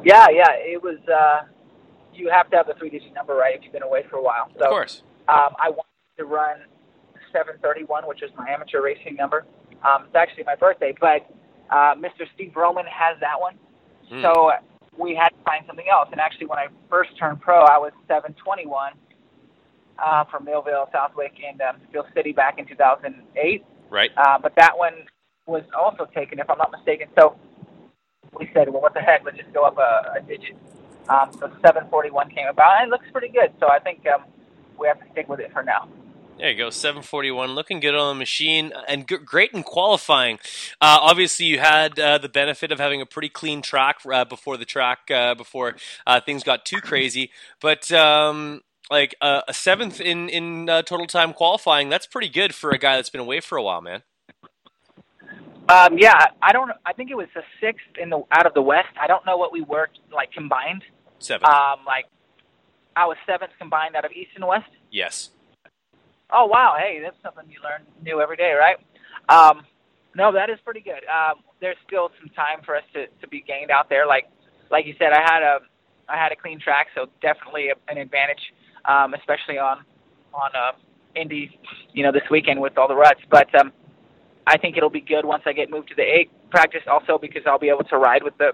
Yeah, 0.04 0.26
yeah, 0.30 0.52
it 0.52 0.80
was. 0.80 0.98
Uh, 1.12 1.46
you 2.14 2.30
have 2.30 2.50
to 2.50 2.56
have 2.56 2.68
the 2.68 2.74
three-digit 2.74 3.12
number, 3.14 3.34
right? 3.34 3.56
If 3.56 3.64
you've 3.64 3.72
been 3.72 3.82
away 3.82 4.04
for 4.08 4.16
a 4.16 4.22
while, 4.22 4.48
so, 4.56 4.64
of 4.64 4.70
course. 4.70 5.02
Um, 5.28 5.56
I 5.58 5.70
wanted 5.70 6.18
to 6.18 6.24
run 6.24 6.58
seven 7.32 7.54
thirty 7.60 7.82
one, 7.82 8.06
which 8.06 8.22
is 8.22 8.30
my 8.38 8.48
amateur 8.48 8.80
racing 8.80 9.16
number. 9.16 9.44
Um, 9.84 10.04
it's 10.06 10.14
actually 10.14 10.44
my 10.44 10.56
birthday, 10.56 10.94
but 10.98 11.28
uh, 11.70 11.94
Mr. 11.94 12.26
Steve 12.34 12.52
Roman 12.56 12.86
has 12.86 13.18
that 13.20 13.40
one. 13.40 13.54
Mm. 14.12 14.22
So 14.22 14.50
we 14.98 15.14
had 15.14 15.30
to 15.30 15.42
find 15.44 15.64
something 15.66 15.86
else. 15.90 16.08
And 16.10 16.20
actually, 16.20 16.46
when 16.46 16.58
I 16.58 16.66
first 16.90 17.10
turned 17.18 17.40
pro, 17.40 17.62
I 17.62 17.78
was 17.78 17.92
721 18.08 18.92
uh, 19.98 20.24
from 20.24 20.44
Millville, 20.44 20.88
Southwick, 20.92 21.34
and 21.46 21.60
um, 21.60 21.76
Steel 21.88 22.04
City 22.14 22.32
back 22.32 22.58
in 22.58 22.66
2008. 22.66 23.64
Right. 23.90 24.10
Uh, 24.16 24.38
but 24.38 24.54
that 24.56 24.76
one 24.76 24.94
was 25.46 25.62
also 25.76 26.06
taken, 26.14 26.38
if 26.38 26.50
I'm 26.50 26.58
not 26.58 26.72
mistaken. 26.72 27.08
So 27.18 27.36
we 28.38 28.50
said, 28.52 28.68
well, 28.68 28.82
what 28.82 28.94
the 28.94 29.00
heck? 29.00 29.24
Let's 29.24 29.38
just 29.38 29.52
go 29.52 29.64
up 29.64 29.78
a, 29.78 30.18
a 30.18 30.20
digit. 30.20 30.56
Um, 31.08 31.32
so 31.32 31.48
741 31.64 32.30
came 32.30 32.48
about, 32.48 32.80
and 32.80 32.88
it 32.88 32.90
looks 32.90 33.06
pretty 33.12 33.28
good. 33.28 33.52
So 33.60 33.68
I 33.70 33.78
think 33.78 34.06
um, 34.06 34.24
we 34.78 34.86
have 34.88 35.00
to 35.00 35.06
stick 35.12 35.28
with 35.28 35.40
it 35.40 35.52
for 35.52 35.62
now. 35.62 35.88
There 36.38 36.50
you 36.52 36.56
go, 36.56 36.70
741, 36.70 37.56
looking 37.56 37.80
good 37.80 37.96
on 37.96 38.14
the 38.14 38.18
machine 38.18 38.72
and 38.86 39.08
g- 39.08 39.16
great 39.16 39.52
in 39.52 39.64
qualifying. 39.64 40.38
Uh, 40.80 40.98
obviously, 41.00 41.46
you 41.46 41.58
had 41.58 41.98
uh, 41.98 42.18
the 42.18 42.28
benefit 42.28 42.70
of 42.70 42.78
having 42.78 43.00
a 43.00 43.06
pretty 43.06 43.28
clean 43.28 43.60
track 43.60 43.98
uh, 44.08 44.24
before 44.24 44.56
the 44.56 44.64
track, 44.64 45.10
uh, 45.10 45.34
before 45.34 45.74
uh, 46.06 46.20
things 46.20 46.44
got 46.44 46.64
too 46.64 46.80
crazy. 46.80 47.32
But 47.60 47.90
um, 47.90 48.60
like 48.88 49.16
uh, 49.20 49.40
a 49.48 49.52
seventh 49.52 50.00
in 50.00 50.28
in 50.28 50.66
total 50.66 51.06
time 51.08 51.32
qualifying, 51.32 51.88
that's 51.88 52.06
pretty 52.06 52.28
good 52.28 52.54
for 52.54 52.70
a 52.70 52.78
guy 52.78 52.94
that's 52.94 53.10
been 53.10 53.20
away 53.20 53.40
for 53.40 53.58
a 53.58 53.62
while, 53.62 53.80
man. 53.80 54.02
Um, 55.68 55.98
yeah, 55.98 56.26
I 56.40 56.52
don't. 56.52 56.70
I 56.86 56.92
think 56.92 57.10
it 57.10 57.16
was 57.16 57.28
the 57.34 57.42
sixth 57.60 57.98
in 58.00 58.10
the 58.10 58.22
out 58.30 58.46
of 58.46 58.54
the 58.54 58.62
West. 58.62 58.94
I 59.00 59.08
don't 59.08 59.26
know 59.26 59.36
what 59.36 59.52
we 59.52 59.62
worked 59.62 59.98
like 60.14 60.30
combined. 60.30 60.84
Seven. 61.18 61.48
Um, 61.48 61.80
like 61.84 62.06
I 62.94 63.06
was 63.06 63.16
seventh 63.26 63.52
combined 63.58 63.96
out 63.96 64.04
of 64.04 64.12
East 64.12 64.30
and 64.36 64.46
West. 64.46 64.70
Yes. 64.90 65.30
Oh 66.32 66.46
wow! 66.46 66.76
Hey, 66.78 67.00
that's 67.02 67.16
something 67.22 67.44
you 67.50 67.60
learn 67.62 67.86
new 68.02 68.20
every 68.20 68.36
day, 68.36 68.52
right? 68.52 68.76
Um, 69.28 69.64
no, 70.14 70.32
that 70.32 70.50
is 70.50 70.58
pretty 70.64 70.80
good. 70.80 71.04
Um, 71.08 71.40
there's 71.60 71.76
still 71.86 72.10
some 72.20 72.28
time 72.30 72.60
for 72.64 72.76
us 72.76 72.82
to, 72.94 73.06
to 73.20 73.28
be 73.28 73.40
gained 73.40 73.70
out 73.70 73.88
there. 73.88 74.06
Like 74.06 74.28
like 74.70 74.86
you 74.86 74.94
said, 74.98 75.12
I 75.12 75.20
had 75.20 75.42
a 75.42 75.58
I 76.08 76.16
had 76.16 76.32
a 76.32 76.36
clean 76.36 76.60
track, 76.60 76.88
so 76.94 77.06
definitely 77.22 77.68
a, 77.68 77.74
an 77.90 77.98
advantage, 77.98 78.40
um, 78.84 79.14
especially 79.14 79.58
on 79.58 79.84
on 80.34 80.50
uh, 80.54 80.72
Indy, 81.16 81.58
you 81.92 82.02
know, 82.02 82.12
this 82.12 82.28
weekend 82.30 82.60
with 82.60 82.76
all 82.76 82.88
the 82.88 82.96
ruts. 82.96 83.20
But 83.30 83.52
um, 83.54 83.72
I 84.46 84.58
think 84.58 84.76
it'll 84.76 84.90
be 84.90 85.00
good 85.00 85.24
once 85.24 85.44
I 85.46 85.52
get 85.52 85.70
moved 85.70 85.88
to 85.88 85.94
the 85.94 86.02
eight 86.02 86.30
practice, 86.50 86.82
also 86.90 87.18
because 87.18 87.42
I'll 87.46 87.58
be 87.58 87.68
able 87.70 87.84
to 87.84 87.96
ride 87.96 88.22
with 88.22 88.36
the 88.36 88.52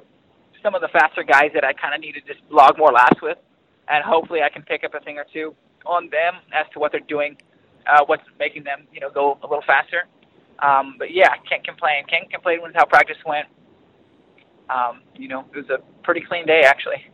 some 0.62 0.76
of 0.76 0.80
the 0.80 0.88
faster 0.88 1.24
guys 1.24 1.50
that 1.54 1.64
I 1.64 1.72
kind 1.72 1.94
of 1.94 2.00
need 2.00 2.12
to 2.12 2.20
just 2.20 2.40
log 2.50 2.78
more 2.78 2.92
laps 2.92 3.20
with, 3.20 3.38
and 3.88 4.04
hopefully 4.04 4.42
I 4.42 4.48
can 4.48 4.62
pick 4.62 4.84
up 4.84 4.94
a 4.94 5.00
thing 5.00 5.18
or 5.18 5.26
two 5.32 5.54
on 5.84 6.08
them 6.10 6.34
as 6.54 6.66
to 6.72 6.78
what 6.78 6.92
they're 6.92 7.00
doing 7.08 7.36
uh, 7.86 8.04
what's 8.06 8.24
making 8.38 8.64
them, 8.64 8.86
you 8.92 9.00
know, 9.00 9.10
go 9.10 9.38
a 9.42 9.46
little 9.46 9.64
faster. 9.66 10.04
Um, 10.60 10.96
but 10.98 11.12
yeah, 11.12 11.34
can't 11.48 11.64
complain. 11.64 12.04
Can't 12.08 12.30
complain 12.30 12.62
with 12.62 12.74
how 12.74 12.84
practice 12.84 13.16
went. 13.26 13.46
Um, 14.70 15.02
you 15.16 15.28
know, 15.28 15.44
it 15.52 15.56
was 15.56 15.70
a 15.70 15.78
pretty 16.02 16.22
clean 16.22 16.46
day 16.46 16.62
actually. 16.62 17.04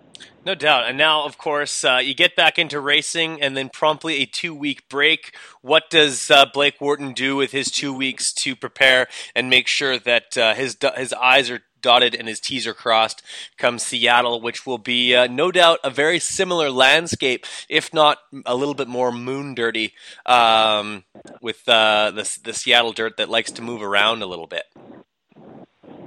No 0.45 0.55
doubt. 0.55 0.87
And 0.87 0.97
now, 0.97 1.25
of 1.25 1.39
course, 1.39 1.85
uh, 1.85 2.01
you 2.03 2.15
get 2.15 2.37
back 2.37 2.59
into 2.59 2.81
racing 2.81 3.41
and 3.43 3.57
then 3.57 3.69
promptly 3.69 4.17
a 4.17 4.27
two 4.27 4.55
week 4.55 4.89
break. 4.89 5.35
What 5.61 5.91
does 5.91 6.31
uh, 6.31 6.47
Blake 6.53 6.81
Wharton 6.81 7.13
do 7.13 7.37
with 7.37 7.53
his 7.53 7.71
two 7.71 7.93
weeks 7.93 8.33
to 8.35 8.57
prepare 8.57 9.07
and 9.35 9.51
make 9.51 9.67
sure 9.67 9.99
that 9.99 10.37
uh, 10.39 10.55
his, 10.55 10.77
his 10.97 11.13
eyes 11.13 11.51
are 11.51 11.61
dotted 11.83 12.15
and 12.15 12.29
his 12.29 12.41
T's 12.41 12.67
are 12.67 12.75
crossed 12.75 13.23
comes 13.57 13.83
Seattle, 13.83 14.41
which 14.41 14.67
will 14.67 14.79
be 14.79 15.15
uh, 15.15 15.27
no 15.27 15.51
doubt 15.51 15.81
a 15.85 15.91
very 15.91 16.19
similar 16.19 16.71
landscape, 16.71 17.47
if 17.69 17.93
not 17.93 18.19
a 18.47 18.55
little 18.55 18.75
bit 18.75 18.89
more 18.89 19.13
moon 19.13 19.55
dirty, 19.55 19.95
um, 20.27 21.05
with 21.41 21.69
uh, 21.69 22.11
the, 22.11 22.39
the 22.45 22.53
Seattle 22.53 22.93
dirt 22.93 23.17
that 23.17 23.29
likes 23.29 23.51
to 23.53 23.63
move 23.63 23.83
around 23.83 24.23
a 24.23 24.27
little 24.27 24.47
bit. 24.47 24.65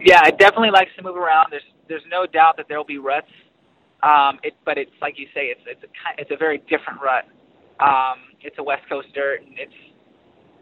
Yeah, 0.04 0.28
it 0.28 0.38
definitely 0.38 0.72
likes 0.72 0.92
to 0.98 1.04
move 1.04 1.16
around. 1.16 1.48
There's 1.52 1.64
there's 1.88 2.04
no 2.10 2.26
doubt 2.26 2.58
that 2.58 2.68
there 2.68 2.78
will 2.78 2.86
be 2.86 2.98
ruts, 2.98 3.32
um, 4.04 4.40
it, 4.44 4.54
but 4.66 4.78
it's 4.78 4.92
like 5.02 5.18
you 5.18 5.28
say, 5.34 5.48
it's 5.48 5.62
it's 5.66 5.84
a 5.84 6.22
it's 6.22 6.32
a 6.32 6.38
very 6.38 6.58
different 6.70 7.00
rut. 7.02 7.26
Um, 7.80 8.20
it's 8.42 8.58
a 8.60 8.64
West 8.64 8.88
Coast 8.90 9.08
dirt, 9.14 9.42
and 9.46 9.58
it's 9.58 9.74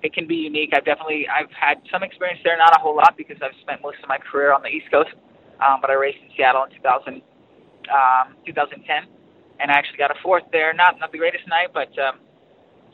it 0.03 0.13
can 0.13 0.27
be 0.27 0.35
unique. 0.35 0.71
I've 0.73 0.85
definitely 0.85 1.27
I've 1.27 1.51
had 1.51 1.77
some 1.91 2.03
experience 2.03 2.39
there, 2.43 2.57
not 2.57 2.75
a 2.75 2.79
whole 2.79 2.95
lot 2.95 3.15
because 3.17 3.37
I've 3.41 3.55
spent 3.61 3.81
most 3.81 3.97
of 4.01 4.09
my 4.09 4.17
career 4.17 4.53
on 4.53 4.61
the 4.61 4.69
East 4.69 4.89
Coast. 4.91 5.11
Um, 5.61 5.77
but 5.79 5.91
I 5.91 5.93
raced 5.93 6.17
in 6.23 6.29
Seattle 6.35 6.63
in 6.63 6.71
2000, 6.73 7.21
um, 7.93 8.33
2010, 8.45 8.81
and 9.59 9.69
I 9.69 9.73
actually 9.73 9.97
got 9.97 10.09
a 10.09 10.17
fourth 10.23 10.43
there. 10.51 10.73
Not 10.73 10.99
not 10.99 11.11
the 11.11 11.19
greatest 11.19 11.47
night, 11.47 11.69
but 11.73 11.93
um, 12.01 12.17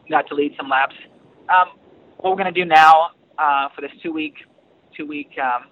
got 0.10 0.28
to 0.28 0.36
lead 0.36 0.54
some 0.58 0.68
laps. 0.68 0.96
Um, 1.48 1.80
what 2.18 2.32
we're 2.32 2.44
going 2.44 2.54
to 2.54 2.60
do 2.60 2.66
now 2.68 3.16
uh, 3.40 3.70
for 3.74 3.82
this 3.82 3.92
two 4.04 4.12
week 4.12 4.36
two 4.96 5.08
week 5.08 5.32
um, 5.40 5.72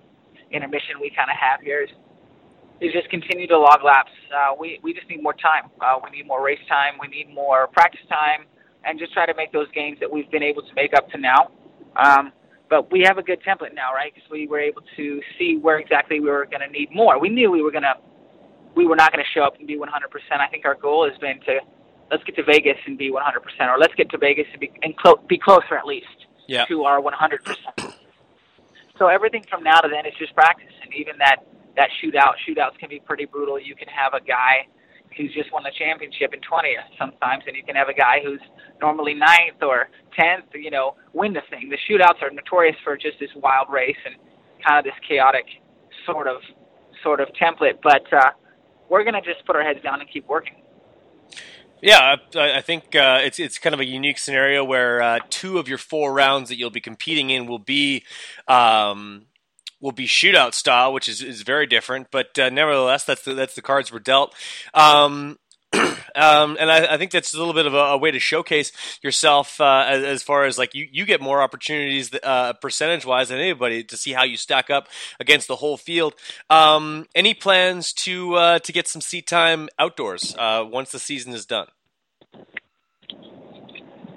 intermission 0.52 1.02
we 1.02 1.12
kind 1.12 1.30
of 1.30 1.36
have 1.36 1.60
here 1.60 1.84
is 1.84 1.90
is 2.80 2.94
just 2.94 3.10
continue 3.10 3.48
to 3.48 3.60
log 3.60 3.84
laps. 3.84 4.12
Uh, 4.32 4.56
we 4.58 4.80
we 4.84 4.94
just 4.94 5.10
need 5.10 5.22
more 5.22 5.36
time. 5.36 5.68
Uh, 5.82 6.00
we 6.00 6.16
need 6.16 6.28
more 6.28 6.44
race 6.44 6.64
time. 6.70 6.96
We 7.00 7.08
need 7.08 7.28
more 7.34 7.68
practice 7.68 8.04
time 8.08 8.48
and 8.86 9.00
just 9.00 9.14
try 9.14 9.26
to 9.26 9.34
make 9.36 9.52
those 9.52 9.68
gains 9.74 10.00
that 10.00 10.12
we've 10.12 10.30
been 10.32 10.44
able 10.44 10.62
to 10.62 10.74
make 10.76 10.94
up 10.94 11.10
to 11.12 11.18
now. 11.18 11.52
Um, 11.96 12.32
but 12.70 12.92
we 12.92 13.02
have 13.02 13.18
a 13.18 13.24
good 13.24 13.40
template 13.44 13.74
now, 13.76 13.94
right? 13.94 14.14
Because 14.14 14.30
we 14.30 14.48
were 14.48 14.60
able 14.60 14.82
to 14.98 15.22
see 15.38 15.58
where 15.58 15.80
exactly 15.80 16.20
we 16.20 16.30
were 16.30 16.46
going 16.46 16.62
to 16.62 16.68
need 16.70 16.90
more. 16.94 17.20
We 17.20 17.30
knew 17.30 17.52
we 17.52 17.62
were 17.62 17.72
going 17.72 17.84
to, 17.84 17.94
we 18.76 18.86
were 18.86 18.96
not 18.96 19.12
going 19.12 19.24
to 19.24 19.32
show 19.34 19.44
up 19.44 19.58
and 19.60 19.68
be 19.68 19.78
100%. 19.78 19.86
I 20.40 20.48
think 20.50 20.66
our 20.66 20.76
goal 20.76 21.08
has 21.10 21.18
been 21.20 21.40
to 21.42 21.60
let's 22.12 22.24
get 22.24 22.36
to 22.36 22.44
Vegas 22.44 22.78
and 22.86 22.98
be 22.98 23.12
100%, 23.12 23.18
or 23.68 23.80
let's 23.80 23.94
get 23.96 24.10
to 24.12 24.18
Vegas 24.18 24.46
and 24.52 24.60
be 24.60 24.72
and 24.84 24.96
clo- 24.98 25.22
be 25.28 25.38
closer 25.40 25.76
at 25.78 25.86
least 25.86 26.06
Yeah. 26.48 26.66
to 26.66 26.84
our 26.84 27.02
100%. 27.02 27.94
So 29.00 29.08
everything 29.08 29.44
from 29.50 29.64
now 29.64 29.80
to 29.82 29.90
then 29.90 30.06
is 30.06 30.14
just 30.18 30.34
practice, 30.36 30.72
and 30.84 30.94
even 30.94 31.18
that 31.18 31.38
that 31.76 31.90
shootout, 32.02 32.36
shootouts 32.48 32.78
can 32.80 32.88
be 32.90 33.00
pretty 33.02 33.26
brutal. 33.26 33.60
You 33.60 33.76
can 33.76 33.90
have 33.90 34.14
a 34.14 34.22
guy 34.22 34.68
who's 35.18 35.34
just 35.34 35.52
won 35.52 35.64
the 35.64 35.72
championship 35.78 36.34
in 36.34 36.40
20th 36.42 36.88
sometimes, 36.98 37.44
and 37.48 37.56
you 37.56 37.64
can 37.64 37.76
have 37.76 37.90
a 37.90 37.94
guy 37.94 38.20
who's 38.24 38.42
normally 38.82 39.14
ninth 39.14 39.62
or 39.62 39.90
10th, 40.18 40.54
you 40.54 40.72
know, 40.72 40.96
win 41.14 41.34
the 41.34 41.42
thing. 41.50 41.70
The 41.70 41.78
shootouts 41.78 42.22
are 42.22 42.30
notorious 42.32 42.76
for 42.84 42.98
just 42.98 43.20
this 43.20 43.30
wild 43.36 43.68
race 43.70 43.98
and 44.06 44.16
kind 44.66 44.80
of 44.80 44.84
this 44.86 45.00
chaotic 45.08 45.46
sort 46.06 46.28
of 46.28 46.38
sort 47.04 47.20
of 47.20 47.30
template. 47.40 47.80
But 47.82 48.12
uh, 48.12 48.32
we're 48.90 49.04
gonna 49.04 49.22
just 49.22 49.46
put 49.46 49.56
our 49.56 49.64
heads 49.64 49.82
down 49.84 50.02
and 50.02 50.10
keep 50.10 50.28
working. 50.28 50.56
Yeah, 51.82 52.16
I, 52.36 52.58
I 52.58 52.62
think 52.62 52.96
uh, 52.96 53.20
it's 53.22 53.40
it's 53.40 53.60
kind 53.60 53.74
of 53.74 53.80
a 53.80 53.86
unique 53.86 54.18
scenario 54.18 54.64
where 54.64 55.02
uh, 55.02 55.20
two 55.30 55.60
of 55.60 55.68
your 55.68 55.78
four 55.78 56.14
rounds 56.14 56.50
that 56.50 56.58
you'll 56.58 56.70
be 56.70 56.82
competing 56.82 57.30
in 57.30 57.46
will 57.46 57.60
be 57.60 58.04
um, 58.48 59.28
will 59.86 59.92
be 59.92 60.08
shootout 60.08 60.56
style, 60.56 60.92
which 60.92 61.08
is, 61.08 61.22
is 61.22 61.44
very 61.44 61.68
different. 61.68 62.08
But 62.10 62.40
uh, 62.40 62.50
nevertheless, 62.50 63.04
that's 63.04 63.22
the, 63.22 63.36
that's 63.36 63.54
the 63.54 63.62
cards 63.62 63.94
we're 63.94 64.00
dealt. 64.00 64.34
Um, 64.74 65.38
um, 65.74 66.58
and 66.60 66.72
I, 66.72 66.96
I 66.96 66.98
think 66.98 67.12
that's 67.12 67.36
a 67.36 67.38
little 67.38 67.54
bit 67.54 67.68
of 67.68 67.76
a, 67.76 67.78
a 67.78 67.98
way 67.98 68.10
to 68.10 68.18
showcase 68.18 68.72
yourself 69.04 69.62
uh, 69.62 69.86
as, 69.88 70.04
as 70.04 70.24
far 70.24 70.46
as 70.46 70.58
like 70.58 70.74
you, 70.74 70.88
you 70.92 71.06
get 71.06 71.22
more 71.22 71.40
opportunities 71.40 72.10
uh, 72.24 72.54
percentage 72.54 73.06
wise 73.06 73.30
than 73.30 73.38
anybody 73.38 73.84
to 73.84 73.96
see 73.96 74.12
how 74.14 74.24
you 74.24 74.38
stack 74.38 74.72
up 74.72 74.88
against 75.20 75.48
the 75.48 75.58
whole 75.58 75.78
field. 75.78 76.16
Um, 76.50 77.06
any 77.14 77.36
plans 77.36 77.94
to 77.94 78.34
uh, 78.34 78.60
to 78.60 78.72
get 78.72 78.88
some 78.88 79.02
seat 79.02 79.28
time 79.28 79.70
outdoors 79.78 80.36
uh, 80.40 80.66
once 80.68 80.92
the 80.92 81.00
season 81.00 81.32
is 81.32 81.46
done? 81.46 81.68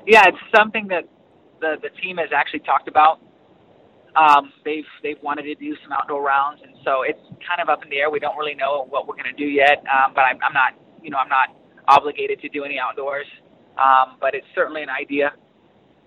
Yeah, 0.07 0.25
it's 0.29 0.39
something 0.57 0.89
that 0.89 1.05
the 1.61 1.77
the 1.83 1.91
team 2.01 2.17
has 2.17 2.31
actually 2.35 2.61
talked 2.61 2.89
about. 2.89 3.21
Um, 4.17 4.53
they've 4.65 4.89
they've 5.03 5.21
wanted 5.23 5.43
to 5.45 5.55
do 5.55 5.77
some 5.83 5.93
outdoor 5.93 6.23
rounds, 6.23 6.61
and 6.65 6.75
so 6.85 7.03
it's 7.03 7.21
kind 7.47 7.61
of 7.61 7.69
up 7.69 7.85
in 7.85 7.91
the 7.91 7.97
air. 7.97 8.11
We 8.11 8.19
don't 8.21 8.37
really 8.37 8.55
know 8.55 8.87
what 8.89 9.07
we're 9.07 9.17
going 9.17 9.31
to 9.31 9.37
do 9.37 9.47
yet, 9.49 9.79
um, 9.87 10.13
but 10.15 10.23
I'm, 10.23 10.39
I'm 10.43 10.53
not 10.55 10.75
you 11.03 11.11
know 11.11 11.19
I'm 11.19 11.29
not 11.29 11.51
obligated 11.89 12.41
to 12.41 12.49
do 12.49 12.65
any 12.65 12.79
outdoors. 12.79 13.27
Um, 13.79 14.17
but 14.21 14.35
it's 14.35 14.47
certainly 14.55 14.83
an 14.83 14.91
idea. 14.91 15.33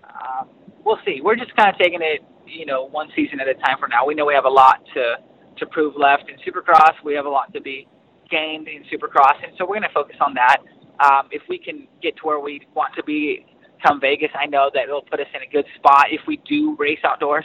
Um, 0.04 0.48
we'll 0.84 0.98
see. 1.06 1.20
We're 1.22 1.36
just 1.36 1.56
kind 1.56 1.70
of 1.70 1.78
taking 1.78 2.00
it 2.02 2.20
you 2.46 2.66
know 2.66 2.84
one 2.88 3.08
season 3.16 3.40
at 3.40 3.48
a 3.48 3.54
time 3.54 3.78
for 3.78 3.88
now. 3.88 4.06
We 4.06 4.14
know 4.14 4.26
we 4.26 4.34
have 4.34 4.44
a 4.44 4.50
lot 4.50 4.82
to 4.94 5.16
to 5.58 5.66
prove 5.66 5.94
left 5.96 6.24
in 6.28 6.36
Supercross. 6.44 6.94
We 7.04 7.14
have 7.14 7.26
a 7.26 7.30
lot 7.30 7.52
to 7.54 7.60
be 7.60 7.88
gained 8.30 8.68
in 8.68 8.84
Supercross, 8.92 9.42
and 9.44 9.52
so 9.58 9.64
we're 9.64 9.78
going 9.78 9.88
to 9.88 9.94
focus 9.94 10.16
on 10.20 10.34
that. 10.34 10.58
Um, 11.00 11.28
if 11.30 11.42
we 11.48 11.58
can 11.58 11.88
get 12.02 12.16
to 12.18 12.22
where 12.24 12.40
we 12.40 12.66
want 12.74 12.94
to 12.96 13.02
be 13.04 13.46
come 13.84 14.00
Vegas, 14.00 14.30
I 14.38 14.46
know 14.46 14.70
that 14.74 14.84
it'll 14.84 15.02
put 15.02 15.20
us 15.20 15.26
in 15.34 15.42
a 15.42 15.50
good 15.50 15.66
spot 15.76 16.06
if 16.10 16.20
we 16.26 16.40
do 16.48 16.76
race 16.78 17.00
outdoors. 17.04 17.44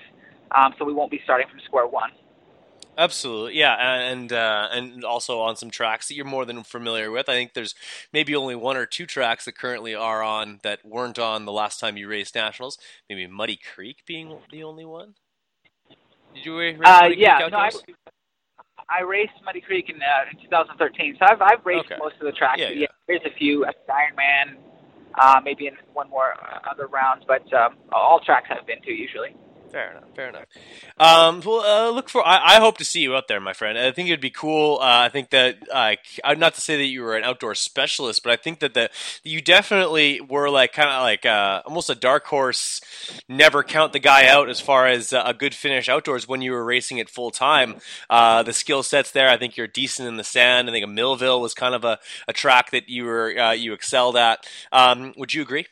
Um, 0.56 0.74
so 0.78 0.86
we 0.86 0.94
won't 0.94 1.12
be 1.12 1.22
starting 1.24 1.48
from 1.50 1.60
square 1.66 1.88
one. 1.88 2.12
Absolutely, 3.00 3.60
yeah, 3.60 3.76
and 3.78 4.34
uh, 4.34 4.70
and 4.72 5.04
also 5.06 5.40
on 5.40 5.56
some 5.56 5.70
tracks 5.70 6.08
that 6.08 6.16
you're 6.16 6.26
more 6.26 6.46
than 6.46 6.64
familiar 6.64 7.12
with. 7.12 7.30
I 7.30 7.34
think 7.34 7.54
there's 7.54 7.76
maybe 8.12 8.36
only 8.36 8.56
one 8.56 8.76
or 8.76 8.88
two 8.88 9.06
tracks 9.06 9.46
that 9.46 9.56
currently 9.56 9.94
are 9.94 10.24
on 10.24 10.60
that 10.64 10.84
weren't 10.84 11.20
on 11.20 11.46
the 11.46 11.52
last 11.52 11.80
time 11.80 11.96
you 11.96 12.08
raced 12.08 12.34
nationals. 12.34 12.80
Maybe 13.08 13.28
Muddy 13.28 13.56
Creek 13.58 13.98
being 14.08 14.36
the 14.52 14.64
only 14.64 14.84
one. 14.84 15.14
Did 16.34 16.46
you 16.46 16.58
race 16.58 16.76
Uh, 16.84 17.02
Muddy 17.04 17.16
yeah, 17.20 17.38
Creek 17.38 17.52
no, 17.52 17.58
I. 17.60 17.70
I 18.90 19.02
raced 19.02 19.34
Muddy 19.44 19.62
Creek 19.62 19.90
in, 19.90 19.98
uh, 19.98 20.32
in 20.32 20.42
2013, 20.44 21.18
so 21.20 21.26
I've 21.30 21.42
I've 21.42 21.66
raced 21.66 21.86
Okay. 21.92 21.98
most 22.00 22.16
of 22.16 22.26
the 22.26 22.32
tracks. 22.32 22.60
Yeah, 22.60 22.70
but 22.70 22.78
yeah. 22.78 22.88
there's 23.08 23.22
a 23.26 23.38
few 23.38 23.66
Ironman, 23.90 24.56
uh, 25.22 25.42
maybe 25.44 25.68
in 25.68 25.76
one 25.94 26.10
more 26.10 26.34
uh, 26.42 26.60
other 26.72 26.88
rounds, 26.88 27.26
but 27.28 27.42
um, 27.54 27.76
all 27.92 28.22
tracks 28.26 28.48
I've 28.50 28.66
been 28.66 28.82
to 28.82 28.92
usually. 28.92 29.36
Fair 29.78 29.92
enough. 29.92 30.10
Fair 30.16 30.30
enough. 30.30 30.46
Um, 30.98 31.42
well, 31.46 31.60
uh, 31.60 31.92
look 31.92 32.10
for. 32.10 32.26
I, 32.26 32.56
I 32.56 32.60
hope 32.60 32.80
to 32.80 32.84
see 32.84 33.02
you 33.02 33.16
out 33.16 33.28
there, 33.28 33.40
my 33.40 33.54
friend. 33.54 33.78
I 33.78 33.92
think 33.92 34.10
it'd 34.10 34.20
be 34.20 34.32
cool. 34.32 34.80
Uh, 34.82 35.06
I 35.06 35.10
think 35.10 35.30
that, 35.30 35.58
like, 35.72 36.00
I'm 36.24 36.40
not 36.40 36.56
to 36.56 36.62
say 36.62 36.78
that 36.78 36.86
you 36.86 37.04
were 37.04 37.16
an 37.16 37.24
outdoor 37.24 37.54
specialist, 37.54 38.24
but 38.24 38.32
I 38.32 38.38
think 38.38 38.58
that 38.62 38.74
the 38.74 38.90
you 39.24 39.40
definitely 39.40 40.20
were 40.20 40.50
like 40.50 40.74
kind 40.74 40.90
of 40.90 41.04
like 41.04 41.28
uh, 41.28 41.62
almost 41.64 41.92
a 41.92 41.96
dark 41.96 42.26
horse. 42.26 42.82
Never 43.30 43.62
count 43.62 43.94
the 43.94 44.00
guy 44.00 44.26
out 44.26 44.50
as 44.50 44.60
far 44.60 44.88
as 44.88 45.14
uh, 45.14 45.22
a 45.24 45.34
good 45.36 45.54
finish 45.54 45.88
outdoors 45.88 46.28
when 46.28 46.42
you 46.42 46.54
were 46.54 46.66
racing 46.66 46.98
it 46.98 47.08
full 47.08 47.30
time. 47.30 47.76
Uh, 48.10 48.42
the 48.42 48.54
skill 48.54 48.82
sets 48.82 49.12
there. 49.12 49.30
I 49.30 49.38
think 49.38 49.58
you're 49.58 49.68
decent 49.68 50.08
in 50.08 50.18
the 50.18 50.24
sand. 50.24 50.68
I 50.68 50.72
think 50.72 50.86
a 50.86 50.88
Millville 50.88 51.40
was 51.40 51.54
kind 51.54 51.76
of 51.76 51.84
a, 51.84 52.00
a 52.28 52.34
track 52.34 52.72
that 52.72 52.90
you 52.90 53.06
were 53.06 53.38
uh, 53.38 53.52
you 53.52 53.74
excelled 53.74 54.18
at. 54.18 54.44
Um, 54.72 55.14
would 55.18 55.36
you 55.36 55.44
agree? 55.44 55.68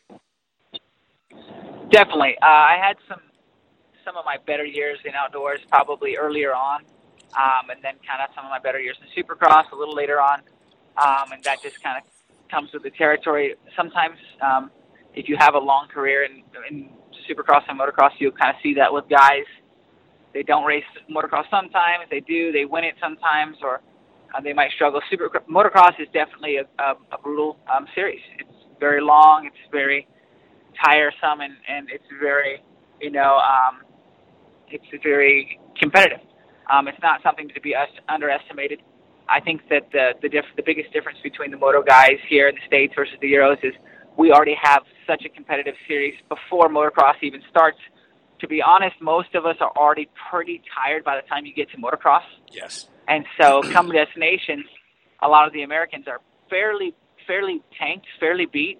Definitely. 1.89 2.35
Uh, 2.39 2.45
I 2.45 2.77
had 2.79 2.97
some 3.07 3.19
some 4.05 4.15
of 4.15 4.23
my 4.25 4.37
better 4.45 4.65
years 4.65 4.99
in 5.03 5.13
outdoors 5.15 5.59
probably 5.69 6.15
earlier 6.15 6.53
on, 6.53 6.81
um, 7.35 7.69
and 7.71 7.83
then 7.83 7.95
kind 8.07 8.21
of 8.23 8.29
some 8.35 8.45
of 8.45 8.51
my 8.51 8.59
better 8.59 8.79
years 8.79 8.97
in 9.01 9.23
Supercross 9.23 9.71
a 9.71 9.75
little 9.75 9.95
later 9.95 10.21
on, 10.21 10.41
um, 10.97 11.31
and 11.33 11.43
that 11.43 11.61
just 11.61 11.83
kind 11.83 11.97
of 11.97 12.03
comes 12.49 12.71
with 12.73 12.83
the 12.83 12.91
territory. 12.91 13.55
Sometimes, 13.75 14.17
um, 14.41 14.71
if 15.15 15.27
you 15.27 15.35
have 15.37 15.55
a 15.55 15.59
long 15.59 15.87
career 15.87 16.23
in, 16.23 16.43
in 16.69 16.89
Supercross 17.27 17.63
and 17.67 17.79
motocross, 17.79 18.11
you'll 18.19 18.31
kind 18.31 18.51
of 18.55 18.61
see 18.61 18.73
that 18.75 18.93
with 18.93 19.09
guys. 19.09 19.45
They 20.33 20.43
don't 20.43 20.65
race 20.65 20.83
motocross 21.09 21.49
sometimes. 21.49 22.05
They 22.11 22.19
do. 22.19 22.51
They 22.51 22.65
win 22.65 22.83
it 22.83 22.95
sometimes, 23.01 23.57
or 23.63 23.79
uh, 24.35 24.41
they 24.41 24.53
might 24.53 24.71
struggle. 24.71 25.01
Super 25.09 25.29
motocross 25.49 25.99
is 25.99 26.07
definitely 26.13 26.57
a, 26.57 26.65
a, 26.83 26.95
a 27.13 27.17
brutal 27.23 27.57
um, 27.73 27.87
series. 27.95 28.19
It's 28.37 28.49
very 28.79 29.01
long. 29.01 29.45
It's 29.45 29.71
very 29.71 30.07
tiresome, 30.83 31.39
and 31.39 31.53
and 31.69 31.89
it's 31.89 32.03
very, 32.19 32.61
you 32.99 33.11
know, 33.11 33.37
um, 33.37 33.84
it's 34.75 35.03
very 35.03 35.59
competitive. 35.79 36.19
Um, 36.71 36.87
it's 36.87 37.01
not 37.01 37.21
something 37.23 37.49
to 37.49 37.61
be 37.61 37.75
us- 37.75 37.89
underestimated. 38.09 38.81
I 39.27 39.39
think 39.39 39.61
that 39.69 39.91
the 39.91 40.13
the, 40.21 40.29
diff- 40.29 40.55
the 40.55 40.63
biggest 40.63 40.91
difference 40.93 41.19
between 41.23 41.51
the 41.51 41.57
moto 41.57 41.81
guys 41.81 42.17
here 42.29 42.47
in 42.47 42.55
the 42.55 42.61
states 42.67 42.93
versus 42.95 43.15
the 43.21 43.31
Euros 43.31 43.63
is 43.63 43.73
we 44.17 44.31
already 44.31 44.55
have 44.61 44.83
such 45.07 45.23
a 45.25 45.29
competitive 45.29 45.75
series 45.87 46.15
before 46.29 46.69
motocross 46.69 47.15
even 47.21 47.41
starts. 47.49 47.77
To 48.39 48.47
be 48.47 48.61
honest, 48.61 48.95
most 49.01 49.33
of 49.33 49.45
us 49.45 49.55
are 49.61 49.71
already 49.77 50.09
pretty 50.29 50.61
tired 50.75 51.03
by 51.03 51.15
the 51.15 51.27
time 51.27 51.45
you 51.45 51.53
get 51.53 51.69
to 51.71 51.77
motocross. 51.77 52.23
Yes. 52.51 52.87
And 53.07 53.25
so, 53.39 53.61
come 53.71 53.89
Des 53.89 54.07
Nations, 54.17 54.65
a 55.21 55.27
lot 55.27 55.47
of 55.47 55.53
the 55.53 55.63
Americans 55.63 56.05
are 56.07 56.19
fairly 56.49 56.93
fairly 57.27 57.61
tanked, 57.79 58.07
fairly 58.19 58.45
beat. 58.45 58.79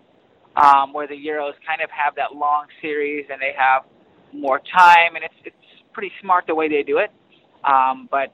Um, 0.58 0.94
where 0.94 1.06
the 1.06 1.16
Euros 1.16 1.52
kind 1.68 1.82
of 1.84 1.90
have 1.92 2.16
that 2.16 2.34
long 2.34 2.68
series 2.82 3.26
and 3.30 3.42
they 3.42 3.52
have 3.58 3.84
more 4.32 4.60
time, 4.60 5.16
and 5.16 5.24
it's 5.24 5.36
it's 5.44 5.55
pretty 5.96 6.12
smart 6.22 6.46
the 6.46 6.54
way 6.54 6.68
they 6.68 6.84
do 6.84 7.00
it. 7.00 7.10
Um, 7.64 8.08
but 8.12 8.34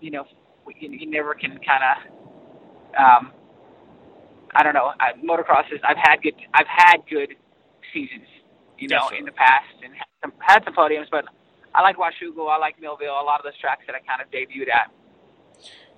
you 0.00 0.10
know, 0.10 0.24
you, 0.78 0.90
you 0.90 1.10
never 1.10 1.34
can 1.34 1.58
kind 1.64 1.82
of. 1.82 1.96
Um, 2.94 3.32
I 4.54 4.62
don't 4.62 4.74
know. 4.74 4.92
I, 5.00 5.12
motocross 5.24 5.72
is. 5.72 5.80
I've 5.82 5.96
had 5.96 6.22
good. 6.22 6.34
I've 6.54 6.68
had 6.68 6.98
good 7.10 7.34
seasons, 7.92 8.28
you 8.78 8.88
know, 8.88 9.08
Definitely. 9.08 9.18
in 9.18 9.24
the 9.24 9.32
past, 9.32 9.74
and 9.82 9.94
had 9.94 10.12
some, 10.22 10.32
had 10.38 10.64
some 10.64 10.74
podiums. 10.74 11.06
But 11.10 11.24
I 11.74 11.80
like 11.80 11.96
Washougal. 11.96 12.50
I 12.50 12.58
like 12.58 12.78
Millville. 12.80 13.16
A 13.18 13.24
lot 13.24 13.40
of 13.40 13.44
those 13.44 13.58
tracks 13.58 13.82
that 13.86 13.96
I 13.96 14.00
kind 14.04 14.20
of 14.20 14.28
debuted 14.30 14.68
at. 14.68 14.92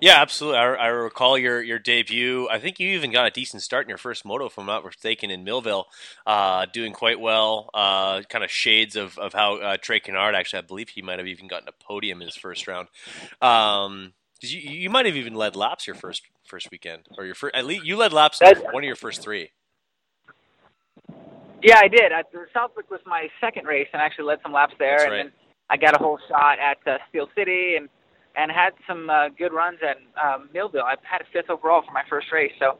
Yeah, 0.01 0.21
absolutely. 0.21 0.59
I, 0.59 0.73
I 0.73 0.87
recall 0.87 1.37
your, 1.37 1.63
your 1.63 1.79
debut. 1.79 2.49
I 2.49 2.59
think 2.59 2.79
you 2.79 2.89
even 2.89 3.11
got 3.11 3.27
a 3.27 3.31
decent 3.31 3.63
start 3.63 3.85
in 3.85 3.89
your 3.89 3.97
first 3.97 4.25
moto, 4.25 4.45
if 4.45 4.59
I'm 4.59 4.65
not 4.65 4.83
mistaken, 4.83 5.31
in 5.31 5.43
Millville, 5.45 5.85
uh, 6.27 6.65
doing 6.71 6.91
quite 6.91 7.19
well. 7.19 7.69
Uh, 7.73 8.21
kind 8.23 8.43
of 8.43 8.51
shades 8.51 8.95
of, 8.97 9.17
of 9.17 9.33
how 9.33 9.55
uh, 9.55 9.77
Trey 9.77 10.01
Canard 10.01 10.35
actually, 10.35 10.59
I 10.59 10.63
believe 10.63 10.89
he 10.89 11.01
might 11.01 11.17
have 11.19 11.27
even 11.27 11.47
gotten 11.47 11.69
a 11.69 11.83
podium 11.83 12.21
in 12.21 12.27
his 12.27 12.35
first 12.35 12.67
round. 12.67 12.89
Um 13.41 14.13
'cause 14.41 14.51
you, 14.51 14.59
you 14.69 14.89
might 14.89 15.05
have 15.05 15.15
even 15.15 15.33
led 15.33 15.55
laps 15.55 15.87
your 15.87 15.95
first 15.95 16.23
first 16.45 16.69
weekend, 16.69 17.07
or 17.17 17.25
your 17.25 17.33
first. 17.33 17.55
At 17.55 17.65
least 17.65 17.85
you 17.85 17.95
led 17.95 18.11
laps 18.11 18.41
one 18.71 18.83
of 18.83 18.87
your 18.87 18.97
first 18.97 19.21
three. 19.21 19.51
Yeah, 21.63 21.79
I 21.79 21.87
did. 21.87 22.11
I, 22.11 22.23
Southwick 22.53 22.91
was 22.91 22.99
my 23.05 23.29
second 23.39 23.65
race, 23.65 23.87
and 23.93 24.01
I 24.01 24.05
actually 24.05 24.25
led 24.25 24.39
some 24.43 24.51
laps 24.51 24.75
there. 24.77 25.05
And 25.05 25.13
then 25.13 25.31
I 25.69 25.77
got 25.77 25.95
a 25.95 25.99
holeshot 25.99 26.57
at 26.59 26.77
uh, 26.85 26.97
Steel 27.09 27.29
City, 27.33 27.75
and 27.77 27.89
and 28.37 28.51
had 28.51 28.71
some 28.87 29.09
uh, 29.09 29.29
good 29.37 29.53
runs 29.53 29.79
at 29.81 29.97
um, 30.21 30.49
Millville. 30.53 30.83
I 30.83 30.95
had 31.03 31.21
a 31.21 31.25
fifth 31.31 31.49
overall 31.49 31.83
for 31.85 31.91
my 31.91 32.03
first 32.09 32.27
race, 32.31 32.51
so 32.59 32.77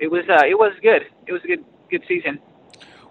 it 0.00 0.08
was 0.08 0.24
uh, 0.28 0.46
it 0.46 0.54
was 0.54 0.72
good. 0.82 1.02
It 1.26 1.32
was 1.32 1.42
a 1.44 1.48
good 1.48 1.64
good 1.90 2.02
season. 2.08 2.38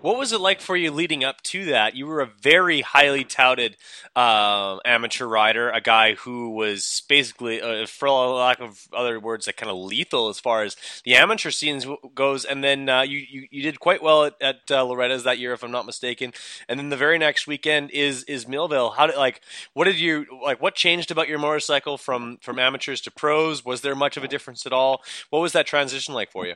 What 0.01 0.19
was 0.19 0.31
it 0.31 0.39
like 0.39 0.61
for 0.61 0.77
you 0.77 0.91
leading 0.91 1.23
up 1.23 1.41
to 1.43 1.65
that? 1.65 1.95
You 1.95 2.05
were 2.05 2.21
a 2.21 2.27
very 2.27 2.81
highly 2.81 3.23
touted 3.23 3.77
uh, 4.15 4.77
amateur 4.85 5.25
rider, 5.25 5.71
a 5.71 5.81
guy 5.81 6.13
who 6.13 6.51
was 6.51 7.01
basically, 7.09 7.59
uh, 7.61 7.87
for 7.87 8.07
lack 8.07 8.59
of 8.59 8.87
other 8.93 9.19
words, 9.19 9.47
like 9.47 9.57
kind 9.57 9.71
of 9.71 9.77
lethal 9.77 10.29
as 10.29 10.39
far 10.39 10.61
as 10.63 10.75
the 11.03 11.15
amateur 11.15 11.49
scenes 11.49 11.87
goes. 12.13 12.45
And 12.45 12.63
then 12.63 12.87
uh, 12.89 13.01
you, 13.01 13.25
you, 13.27 13.47
you 13.49 13.63
did 13.63 13.79
quite 13.79 14.03
well 14.03 14.25
at, 14.25 14.35
at 14.39 14.59
uh, 14.69 14.85
Loretta's 14.85 15.23
that 15.23 15.39
year, 15.39 15.53
if 15.53 15.63
I'm 15.63 15.71
not 15.71 15.87
mistaken. 15.87 16.31
And 16.69 16.79
then 16.79 16.89
the 16.89 16.97
very 16.97 17.17
next 17.17 17.47
weekend 17.47 17.89
is 17.89 18.23
is 18.25 18.47
Millville. 18.47 18.91
How 18.91 19.07
did 19.07 19.17
like 19.17 19.41
what 19.73 19.85
did 19.85 19.99
you 19.99 20.27
like? 20.43 20.61
What 20.61 20.75
changed 20.75 21.09
about 21.09 21.27
your 21.27 21.39
motorcycle 21.39 21.97
from 21.97 22.37
from 22.41 22.59
amateurs 22.59 23.01
to 23.01 23.11
pros? 23.11 23.65
Was 23.65 23.81
there 23.81 23.95
much 23.95 24.15
of 24.15 24.23
a 24.23 24.27
difference 24.27 24.67
at 24.67 24.73
all? 24.73 25.01
What 25.31 25.39
was 25.39 25.53
that 25.53 25.65
transition 25.65 26.13
like 26.13 26.31
for 26.31 26.45
you? 26.45 26.53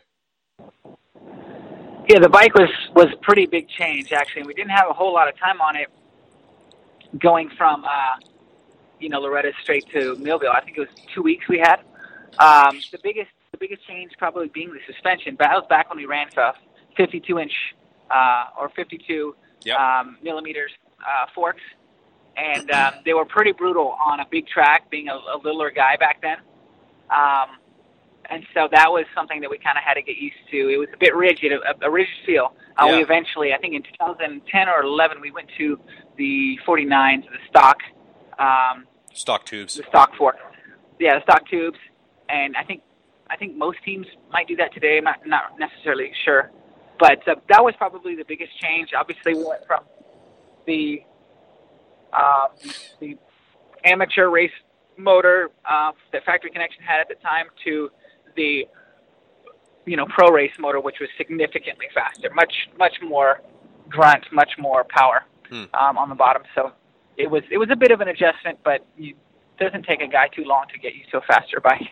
Yeah, 2.11 2.19
the 2.19 2.27
bike 2.27 2.53
was 2.55 2.69
was 2.93 3.07
pretty 3.21 3.45
big 3.45 3.69
change 3.69 4.11
actually. 4.11 4.41
And 4.41 4.47
we 4.47 4.53
didn't 4.53 4.71
have 4.71 4.89
a 4.89 4.93
whole 4.93 5.13
lot 5.13 5.29
of 5.29 5.37
time 5.39 5.61
on 5.61 5.77
it 5.77 5.87
going 7.17 7.49
from 7.57 7.85
uh, 7.85 8.17
you 8.99 9.07
know 9.07 9.21
Loretta 9.21 9.53
straight 9.63 9.85
to 9.93 10.17
Millville. 10.17 10.51
I 10.51 10.59
think 10.59 10.75
it 10.77 10.81
was 10.81 10.89
two 11.15 11.21
weeks 11.21 11.47
we 11.47 11.59
had. 11.59 11.77
Um, 12.37 12.81
the 12.91 12.99
biggest 13.01 13.29
the 13.53 13.57
biggest 13.57 13.87
change 13.87 14.11
probably 14.17 14.49
being 14.49 14.73
the 14.73 14.81
suspension. 14.93 15.37
But 15.37 15.45
that 15.45 15.53
was 15.55 15.65
back 15.69 15.89
when 15.89 15.99
we 15.99 16.05
ran 16.05 16.29
stuff 16.31 16.57
52 16.97 17.39
inch 17.39 17.53
uh, 18.13 18.59
or 18.59 18.67
52 18.75 19.33
Yep. 19.63 19.77
um, 19.79 20.17
millimeters 20.21 20.71
uh, 20.99 21.27
forks, 21.33 21.61
and 22.35 22.69
um, 22.71 22.95
they 23.05 23.13
were 23.13 23.25
pretty 23.25 23.53
brutal 23.53 23.95
on 24.05 24.19
a 24.19 24.25
big 24.29 24.47
track. 24.47 24.89
Being 24.89 25.07
a, 25.07 25.13
a 25.13 25.37
littler 25.41 25.71
guy 25.71 25.95
back 25.97 26.19
then, 26.21 26.39
um, 27.09 27.57
and 28.31 28.45
so 28.53 28.67
that 28.71 28.89
was 28.91 29.05
something 29.13 29.41
that 29.41 29.49
we 29.49 29.57
kind 29.57 29.77
of 29.77 29.83
had 29.83 29.95
to 29.95 30.01
get 30.01 30.15
used 30.17 30.37
to. 30.51 30.57
It 30.73 30.77
was 30.77 30.87
a 30.93 30.97
bit 30.97 31.13
rigid, 31.15 31.51
a, 31.51 31.85
a 31.85 31.91
rigid 31.91 32.13
feel. 32.25 32.53
Uh, 32.77 32.85
Yeah. 32.85 32.95
We 32.97 33.03
eventually, 33.03 33.53
I 33.53 33.57
think 33.57 33.75
in 33.75 33.83
2010 33.83 34.69
or 34.69 34.81
11, 34.83 35.19
we 35.21 35.31
went 35.31 35.49
to 35.57 35.77
the 36.17 36.57
49s, 36.65 37.23
the 37.23 37.37
stock, 37.49 37.77
um, 38.39 38.85
Stock 39.13 39.45
tubes. 39.45 39.75
the 39.75 39.83
stock 39.89 40.15
fork, 40.17 40.37
yeah, 40.99 41.15
the 41.19 41.23
stock 41.23 41.47
tubes, 41.49 41.77
and 42.29 42.55
I 42.55 42.63
think 42.63 42.81
I 43.29 43.35
think 43.37 43.55
most 43.57 43.79
teams 43.83 44.07
might 44.31 44.47
do 44.47 44.55
that 44.57 44.73
today. 44.73 44.97
I'm 44.97 45.03
not, 45.03 45.25
not 45.25 45.59
necessarily 45.59 46.11
sure, 46.25 46.51
but 46.99 47.25
uh, 47.27 47.35
that 47.49 47.63
was 47.63 47.73
probably 47.77 48.15
the 48.15 48.25
biggest 48.25 48.57
change. 48.59 48.89
Obviously, 48.97 49.33
we 49.33 49.43
went 49.43 49.65
from 49.67 49.83
the 50.65 51.03
um, 52.13 52.49
the 52.99 53.17
amateur 53.83 54.29
race 54.29 54.51
motor 54.97 55.49
uh, 55.69 55.91
that 56.13 56.23
Factory 56.25 56.51
Connection 56.51 56.83
had 56.83 56.99
at 57.01 57.07
the 57.09 57.15
time 57.15 57.47
to 57.65 57.89
the 58.35 58.67
you 59.85 59.97
know 59.97 60.05
pro 60.07 60.29
race 60.29 60.53
motor, 60.59 60.79
which 60.79 60.99
was 60.99 61.09
significantly 61.17 61.87
faster, 61.93 62.29
much 62.33 62.69
much 62.77 62.95
more 63.01 63.41
grunt, 63.89 64.25
much 64.31 64.51
more 64.57 64.85
power 64.89 65.25
Hmm. 65.49 65.65
um, 65.73 65.97
on 65.97 66.07
the 66.07 66.15
bottom. 66.15 66.43
So 66.55 66.71
it 67.17 67.29
was 67.29 67.43
it 67.51 67.57
was 67.57 67.69
a 67.71 67.75
bit 67.75 67.91
of 67.91 67.99
an 67.99 68.07
adjustment, 68.07 68.59
but 68.63 68.85
it 68.97 69.15
doesn't 69.59 69.83
take 69.83 70.01
a 70.01 70.07
guy 70.07 70.29
too 70.29 70.45
long 70.45 70.65
to 70.71 70.79
get 70.79 70.95
used 70.95 71.11
to 71.11 71.17
a 71.17 71.21
faster 71.21 71.59
bike. 71.59 71.89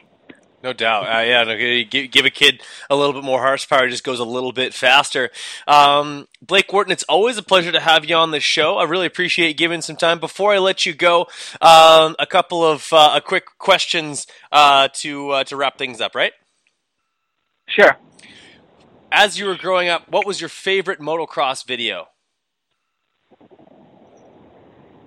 No 0.61 0.73
doubt. 0.73 1.03
Uh, 1.03 1.21
yeah, 1.21 1.43
no, 1.43 1.85
give, 1.85 2.11
give 2.11 2.25
a 2.25 2.29
kid 2.29 2.61
a 2.89 2.95
little 2.95 3.13
bit 3.13 3.23
more 3.23 3.39
horsepower, 3.39 3.87
just 3.87 4.03
goes 4.03 4.19
a 4.19 4.25
little 4.25 4.51
bit 4.51 4.73
faster. 4.73 5.29
Um, 5.67 6.27
Blake 6.41 6.71
Wharton, 6.73 6.91
it's 6.91 7.03
always 7.03 7.37
a 7.37 7.43
pleasure 7.43 7.71
to 7.71 7.79
have 7.79 8.03
you 8.03 8.15
on 8.15 8.31
the 8.31 8.41
show. 8.41 8.77
I 8.77 8.83
really 8.83 9.05
appreciate 9.05 9.47
you 9.47 9.53
giving 9.53 9.81
some 9.81 9.95
time. 9.95 10.19
Before 10.19 10.53
I 10.53 10.57
let 10.57 10.85
you 10.85 10.93
go, 10.93 11.27
um, 11.61 12.15
a 12.19 12.27
couple 12.29 12.63
of 12.63 12.91
uh, 12.91 13.13
a 13.15 13.21
quick 13.21 13.45
questions 13.57 14.27
uh, 14.51 14.89
to 14.95 15.29
uh, 15.29 15.43
to 15.45 15.55
wrap 15.55 15.77
things 15.77 16.01
up, 16.01 16.13
right? 16.13 16.33
Sure. 17.67 17.97
As 19.11 19.39
you 19.39 19.45
were 19.45 19.55
growing 19.55 19.87
up, 19.87 20.09
what 20.09 20.27
was 20.27 20.41
your 20.41 20.49
favorite 20.49 20.99
motocross 20.99 21.65
video? 21.65 22.09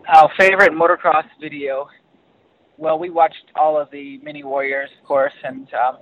Our 0.09 0.31
favorite 0.39 0.73
motocross 0.73 1.27
video. 1.41 1.89
Well, 2.77 2.99
we 2.99 3.11
watched 3.11 3.51
all 3.55 3.79
of 3.81 3.91
the 3.91 4.19
Mini 4.19 4.45
Warriors, 4.45 4.91
of 5.01 5.07
course, 5.07 5.33
and 5.45 5.69
um, 5.75 5.99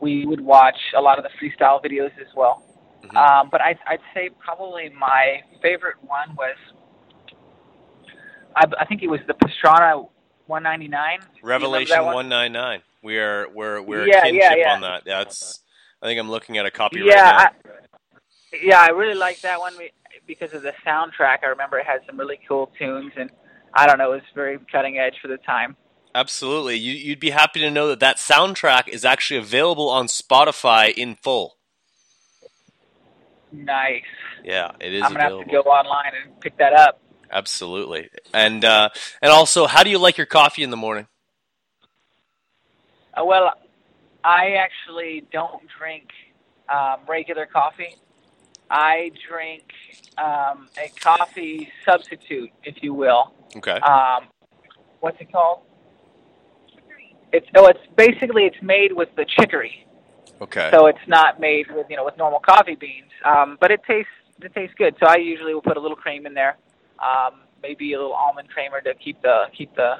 we 0.00 0.26
would 0.26 0.40
watch 0.40 0.78
a 0.96 1.00
lot 1.00 1.18
of 1.18 1.24
the 1.24 1.30
freestyle 1.40 1.82
videos 1.82 2.10
as 2.20 2.26
well. 2.36 2.62
Mhm. 3.02 3.16
Um, 3.16 3.48
but 3.50 3.60
I'd, 3.60 3.78
I'd 3.86 4.00
say 4.14 4.30
probably 4.38 4.90
my 4.90 5.40
favorite 5.62 5.96
one 6.02 6.34
was, 6.36 6.56
I, 8.56 8.64
I 8.78 8.84
think 8.86 9.02
it 9.02 9.08
was 9.08 9.20
the 9.26 9.34
Pastrana 9.34 10.08
199. 10.46 11.20
Do 11.20 11.26
you 11.26 11.42
remember 11.42 11.66
Revelation 11.66 12.04
one? 12.04 12.14
one 12.14 12.28
nine 12.28 12.52
nine. 12.52 12.82
We 13.02 13.18
are 13.18 13.48
we're 13.48 13.82
we're 13.82 14.06
Yeah, 14.06 14.18
a 14.18 14.22
kinship 14.22 14.42
yeah, 14.42 14.56
yeah. 14.56 14.74
on 14.74 14.80
that. 14.82 15.04
That's 15.04 15.60
I 16.02 16.06
think 16.06 16.20
I'm 16.20 16.30
looking 16.30 16.58
at 16.58 16.66
a 16.66 16.70
copy 16.70 17.00
yeah, 17.02 17.30
right. 17.30 17.48
I, 18.52 18.58
yeah, 18.62 18.80
I 18.80 18.88
really 18.88 19.14
like 19.14 19.40
that 19.40 19.58
one 19.58 19.74
because 20.26 20.52
of 20.52 20.62
the 20.62 20.72
soundtrack. 20.86 21.38
I 21.42 21.46
remember 21.46 21.78
it 21.78 21.86
had 21.86 22.00
some 22.06 22.18
really 22.18 22.38
cool 22.46 22.70
tunes, 22.78 23.12
and 23.16 23.30
I 23.72 23.86
don't 23.86 23.98
know, 23.98 24.12
it 24.12 24.16
was 24.16 24.22
very 24.34 24.58
cutting 24.70 24.98
edge 24.98 25.14
for 25.20 25.28
the 25.28 25.38
time. 25.38 25.76
Absolutely. 26.14 26.76
You, 26.76 26.92
you'd 26.92 27.20
be 27.20 27.30
happy 27.30 27.60
to 27.60 27.70
know 27.70 27.88
that 27.88 28.00
that 28.00 28.18
soundtrack 28.18 28.88
is 28.88 29.04
actually 29.04 29.38
available 29.38 29.88
on 29.88 30.06
Spotify 30.06 30.92
in 30.94 31.16
full. 31.16 31.56
Nice. 33.50 34.02
Yeah, 34.44 34.72
it 34.80 34.94
is 34.94 35.02
I'm 35.02 35.12
gonna 35.12 35.24
available. 35.24 35.38
have 35.40 35.48
to 35.48 35.52
go 35.52 35.70
online 35.70 36.12
and 36.22 36.40
pick 36.40 36.56
that 36.58 36.72
up. 36.72 37.00
Absolutely. 37.30 38.10
And 38.32 38.64
uh, 38.64 38.90
and 39.22 39.32
also, 39.32 39.66
how 39.66 39.82
do 39.82 39.90
you 39.90 39.98
like 39.98 40.16
your 40.16 40.26
coffee 40.26 40.62
in 40.62 40.70
the 40.70 40.76
morning? 40.76 41.08
Uh, 43.14 43.24
well, 43.24 43.52
I 44.22 44.52
actually 44.52 45.24
don't 45.32 45.62
drink 45.78 46.08
um, 46.68 47.00
regular 47.08 47.46
coffee. 47.46 47.96
I 48.70 49.10
drink 49.28 49.64
um, 50.18 50.68
a 50.78 50.88
coffee 51.00 51.70
substitute, 51.84 52.50
if 52.62 52.82
you 52.82 52.94
will. 52.94 53.32
Okay. 53.56 53.78
Um, 53.78 54.26
what's 55.00 55.20
it 55.20 55.30
called? 55.30 55.60
It's 57.36 57.46
oh, 57.56 57.66
it's 57.66 57.80
basically 57.96 58.44
it's 58.44 58.62
made 58.62 58.92
with 58.92 59.08
the 59.16 59.24
chicory. 59.36 59.86
Okay. 60.40 60.68
So 60.72 60.86
it's 60.86 61.06
not 61.08 61.40
made 61.40 61.66
with 61.70 61.86
you 61.90 61.96
know 61.96 62.04
with 62.04 62.16
normal 62.16 62.38
coffee 62.40 62.76
beans, 62.76 63.10
um, 63.24 63.58
but 63.60 63.70
it 63.70 63.80
tastes 63.86 64.10
it 64.40 64.54
tastes 64.54 64.74
good. 64.78 64.94
So 65.00 65.06
I 65.08 65.16
usually 65.16 65.52
will 65.54 65.62
put 65.70 65.76
a 65.76 65.80
little 65.80 65.96
cream 65.96 66.26
in 66.26 66.34
there, 66.34 66.56
um, 67.02 67.40
maybe 67.62 67.92
a 67.92 67.98
little 67.98 68.12
almond 68.14 68.48
creamer 68.50 68.80
to 68.82 68.94
keep 68.94 69.20
the 69.22 69.36
keep 69.56 69.74
the 69.74 69.90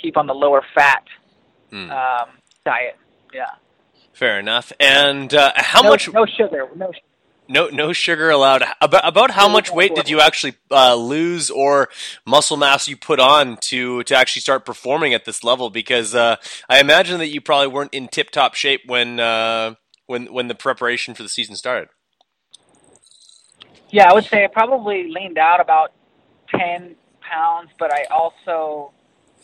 keep 0.00 0.16
on 0.16 0.26
the 0.26 0.34
lower 0.34 0.62
fat 0.74 1.04
Hmm. 1.70 1.90
um, 1.90 2.28
diet. 2.64 2.96
Yeah. 3.34 3.46
Fair 4.12 4.38
enough. 4.38 4.72
And 4.78 5.34
uh, 5.34 5.52
how 5.56 5.82
no, 5.82 5.88
much? 5.90 6.12
No 6.12 6.26
sugar. 6.26 6.68
No. 6.76 6.92
su- 6.92 7.00
No, 7.48 7.68
no 7.68 7.92
sugar 7.92 8.30
allowed. 8.30 8.64
About 8.80 9.06
about 9.06 9.30
how 9.30 9.48
much 9.48 9.70
weight 9.70 9.94
did 9.94 10.08
you 10.08 10.20
actually 10.20 10.54
uh, 10.70 10.94
lose 10.96 11.48
or 11.50 11.88
muscle 12.26 12.56
mass 12.56 12.88
you 12.88 12.96
put 12.96 13.20
on 13.20 13.56
to 13.62 14.02
to 14.04 14.16
actually 14.16 14.40
start 14.40 14.64
performing 14.64 15.14
at 15.14 15.24
this 15.24 15.44
level? 15.44 15.70
Because 15.70 16.14
uh, 16.14 16.36
I 16.68 16.80
imagine 16.80 17.18
that 17.18 17.28
you 17.28 17.40
probably 17.40 17.68
weren't 17.68 17.94
in 17.94 18.08
tip 18.08 18.30
top 18.30 18.54
shape 18.54 18.82
when 18.86 19.20
uh, 19.20 19.74
when 20.06 20.32
when 20.32 20.48
the 20.48 20.54
preparation 20.54 21.14
for 21.14 21.22
the 21.22 21.28
season 21.28 21.54
started. 21.54 21.88
Yeah, 23.90 24.10
I 24.10 24.14
would 24.14 24.24
say 24.24 24.44
I 24.44 24.48
probably 24.48 25.08
leaned 25.08 25.38
out 25.38 25.60
about 25.60 25.92
ten 26.48 26.96
pounds, 27.20 27.70
but 27.78 27.92
I 27.92 28.04
also 28.10 28.92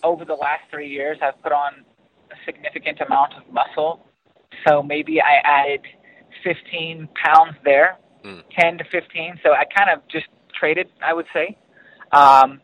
over 0.03 0.25
the 0.25 0.35
last 0.35 0.63
three 0.71 0.89
years 0.89 1.19
I've 1.23 1.41
put 1.41 1.53
on 1.53 1.85
a 2.33 2.35
significant 2.45 3.01
amount 3.01 3.35
of 3.35 3.53
muscle. 3.53 4.05
So 4.67 4.83
maybe 4.83 5.21
I 5.21 5.35
added 5.45 5.83
15 6.43 7.09
pounds 7.15 7.57
there, 7.65 7.99
Hmm. 8.25 8.41
10 8.59 8.79
to 8.79 8.85
15. 8.85 9.41
So 9.43 9.51
I 9.53 9.65
kind 9.65 9.91
of 9.91 10.07
just 10.09 10.27
traded, 10.59 10.89
I 11.05 11.13
would 11.13 11.27
say. 11.33 11.57
Um, 12.13 12.61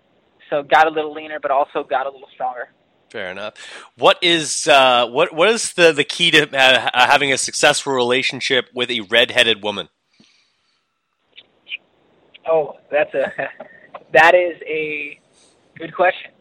so 0.51 0.63
got 0.63 0.87
a 0.87 0.91
little 0.91 1.13
leaner, 1.13 1.41
but 1.41 1.51
also 1.51 1.83
got 1.83 2.07
a 2.07 2.11
little 2.11 2.29
stronger. 2.33 2.69
Fair 3.11 3.31
enough. 3.31 3.55
What 3.97 4.19
is 4.23 4.69
uh, 4.69 5.07
what 5.09 5.33
what 5.33 5.49
is 5.49 5.73
the 5.73 5.93
the 5.93 6.05
key 6.05 6.31
to 6.33 6.43
uh, 6.55 6.91
having 7.07 7.33
a 7.33 7.39
successful 7.39 7.95
relationship 7.95 8.67
with 8.75 8.91
a 8.91 9.01
redheaded 9.01 9.63
woman? 9.63 9.89
Oh, 12.47 12.77
that's 12.91 13.13
a 13.15 13.33
that 14.13 14.35
is 14.35 14.61
a 14.67 15.19
good 15.79 15.95
question. 15.95 16.33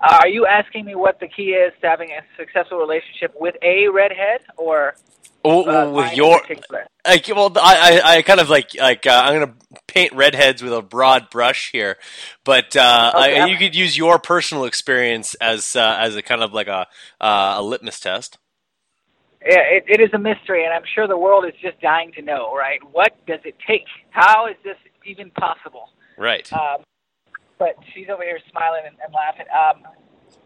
Uh, 0.00 0.18
are 0.22 0.28
you 0.28 0.46
asking 0.46 0.84
me 0.84 0.94
what 0.94 1.18
the 1.20 1.28
key 1.28 1.50
is 1.50 1.72
to 1.80 1.88
having 1.88 2.10
a 2.10 2.20
successful 2.36 2.78
relationship 2.78 3.32
with 3.38 3.54
a 3.62 3.88
redhead, 3.88 4.40
or 4.56 4.94
Uh, 5.46 5.90
with 5.92 6.16
your 6.16 6.42
like, 7.04 7.28
well, 7.28 7.52
I, 7.56 8.00
I, 8.02 8.16
I 8.16 8.22
kind 8.22 8.40
of 8.40 8.50
like 8.50 8.74
like 8.74 9.06
uh, 9.06 9.22
I'm 9.24 9.40
gonna 9.40 9.54
paint 9.86 10.12
redheads 10.12 10.62
with 10.62 10.72
a 10.72 10.82
broad 10.82 11.30
brush 11.30 11.70
here, 11.70 11.96
but 12.44 12.76
uh, 12.76 13.12
Okay. 13.14 13.40
I, 13.40 13.46
you 13.46 13.56
could 13.56 13.76
use 13.76 13.96
your 13.96 14.18
personal 14.18 14.64
experience 14.64 15.34
as 15.36 15.76
uh, 15.76 15.96
as 16.00 16.16
a 16.16 16.22
kind 16.22 16.42
of 16.42 16.52
like 16.52 16.66
a 16.66 16.86
uh, 17.20 17.54
a 17.58 17.62
litmus 17.62 18.00
test. 18.00 18.38
Yeah, 19.40 19.60
it, 19.60 19.84
it 19.86 20.00
is 20.00 20.10
a 20.12 20.18
mystery, 20.18 20.64
and 20.64 20.74
I'm 20.74 20.82
sure 20.94 21.06
the 21.06 21.16
world 21.16 21.44
is 21.44 21.54
just 21.62 21.80
dying 21.80 22.10
to 22.12 22.22
know. 22.22 22.54
Right? 22.54 22.80
What 22.90 23.14
does 23.26 23.40
it 23.44 23.54
take? 23.66 23.84
How 24.10 24.48
is 24.48 24.56
this 24.64 24.76
even 25.04 25.30
possible? 25.30 25.90
Right. 26.18 26.52
Um, 26.52 26.82
but 27.58 27.76
she's 27.94 28.08
over 28.08 28.22
here 28.22 28.40
smiling 28.50 28.82
and, 28.86 28.96
and 29.04 29.14
laughing. 29.14 29.46
Um, 29.52 29.92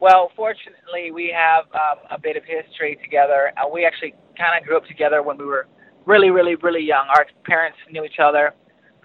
well, 0.00 0.32
fortunately, 0.34 1.10
we 1.12 1.32
have 1.34 1.64
um, 1.74 2.04
a 2.10 2.18
bit 2.18 2.36
of 2.36 2.42
history 2.44 2.98
together. 3.02 3.52
Uh, 3.56 3.68
we 3.68 3.84
actually 3.84 4.14
kind 4.36 4.58
of 4.58 4.66
grew 4.66 4.76
up 4.76 4.86
together 4.86 5.22
when 5.22 5.36
we 5.36 5.44
were 5.44 5.68
really, 6.06 6.30
really, 6.30 6.56
really 6.56 6.82
young. 6.82 7.06
Our 7.14 7.26
parents 7.44 7.78
knew 7.90 8.04
each 8.04 8.18
other 8.18 8.54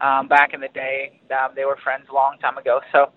um, 0.02 0.28
back 0.28 0.54
in 0.54 0.62
the 0.62 0.70
day. 0.70 1.20
Um, 1.32 1.52
they 1.56 1.66
were 1.66 1.78
friends 1.84 2.06
a 2.10 2.14
long 2.14 2.38
time 2.42 2.58
ago. 2.58 2.80
So 2.92 3.12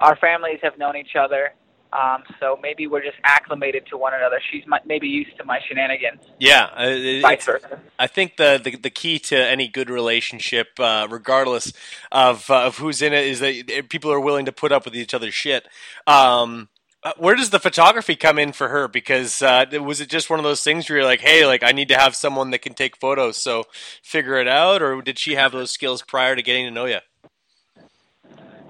our 0.00 0.16
families 0.16 0.58
have 0.62 0.78
known 0.78 0.96
each 0.96 1.16
other. 1.18 1.54
Um, 1.92 2.22
so 2.40 2.58
maybe 2.62 2.86
we're 2.86 3.02
just 3.02 3.18
acclimated 3.22 3.86
to 3.90 3.98
one 3.98 4.14
another. 4.14 4.40
She's 4.50 4.66
my, 4.66 4.80
maybe 4.86 5.08
used 5.08 5.36
to 5.36 5.44
my 5.44 5.60
shenanigans. 5.68 6.22
Yeah, 6.38 6.64
uh, 6.74 7.20
Vice 7.20 7.44
versa. 7.44 7.80
I 7.98 8.06
think 8.06 8.38
the, 8.38 8.58
the 8.62 8.76
the 8.76 8.88
key 8.88 9.18
to 9.18 9.36
any 9.36 9.68
good 9.68 9.90
relationship, 9.90 10.68
uh, 10.80 11.06
regardless 11.10 11.74
of 12.10 12.48
uh, 12.50 12.62
of 12.62 12.78
who's 12.78 13.02
in 13.02 13.12
it, 13.12 13.26
is 13.26 13.40
that 13.40 13.90
people 13.90 14.10
are 14.10 14.20
willing 14.20 14.46
to 14.46 14.52
put 14.52 14.72
up 14.72 14.86
with 14.86 14.96
each 14.96 15.12
other's 15.12 15.34
shit. 15.34 15.68
Um, 16.06 16.70
uh, 17.04 17.12
where 17.16 17.34
does 17.34 17.50
the 17.50 17.58
photography 17.58 18.14
come 18.14 18.38
in 18.38 18.52
for 18.52 18.68
her? 18.68 18.86
Because 18.86 19.42
uh, 19.42 19.64
was 19.80 20.00
it 20.00 20.08
just 20.08 20.30
one 20.30 20.38
of 20.38 20.44
those 20.44 20.62
things 20.62 20.88
where 20.88 20.98
you're 20.98 21.06
like, 21.06 21.20
hey, 21.20 21.46
like 21.46 21.62
I 21.62 21.72
need 21.72 21.88
to 21.88 21.96
have 21.96 22.14
someone 22.14 22.50
that 22.50 22.60
can 22.60 22.74
take 22.74 22.96
photos, 22.96 23.36
so 23.36 23.64
figure 24.02 24.36
it 24.36 24.48
out, 24.48 24.82
or 24.82 25.02
did 25.02 25.18
she 25.18 25.34
have 25.34 25.52
those 25.52 25.70
skills 25.70 26.02
prior 26.02 26.36
to 26.36 26.42
getting 26.42 26.64
to 26.66 26.70
know 26.70 26.86
you? 26.86 26.98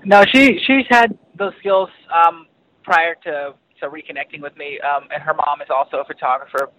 No, 0.04 0.24
she 0.24 0.58
she's 0.66 0.86
had 0.88 1.16
those 1.36 1.52
skills 1.58 1.90
um, 2.12 2.46
prior 2.82 3.14
to 3.24 3.54
to 3.80 3.88
reconnecting 3.88 4.40
with 4.40 4.56
me, 4.56 4.80
um, 4.80 5.08
and 5.12 5.22
her 5.22 5.34
mom 5.34 5.60
is 5.60 5.68
also 5.70 5.98
a 5.98 6.04
photographer. 6.04 6.70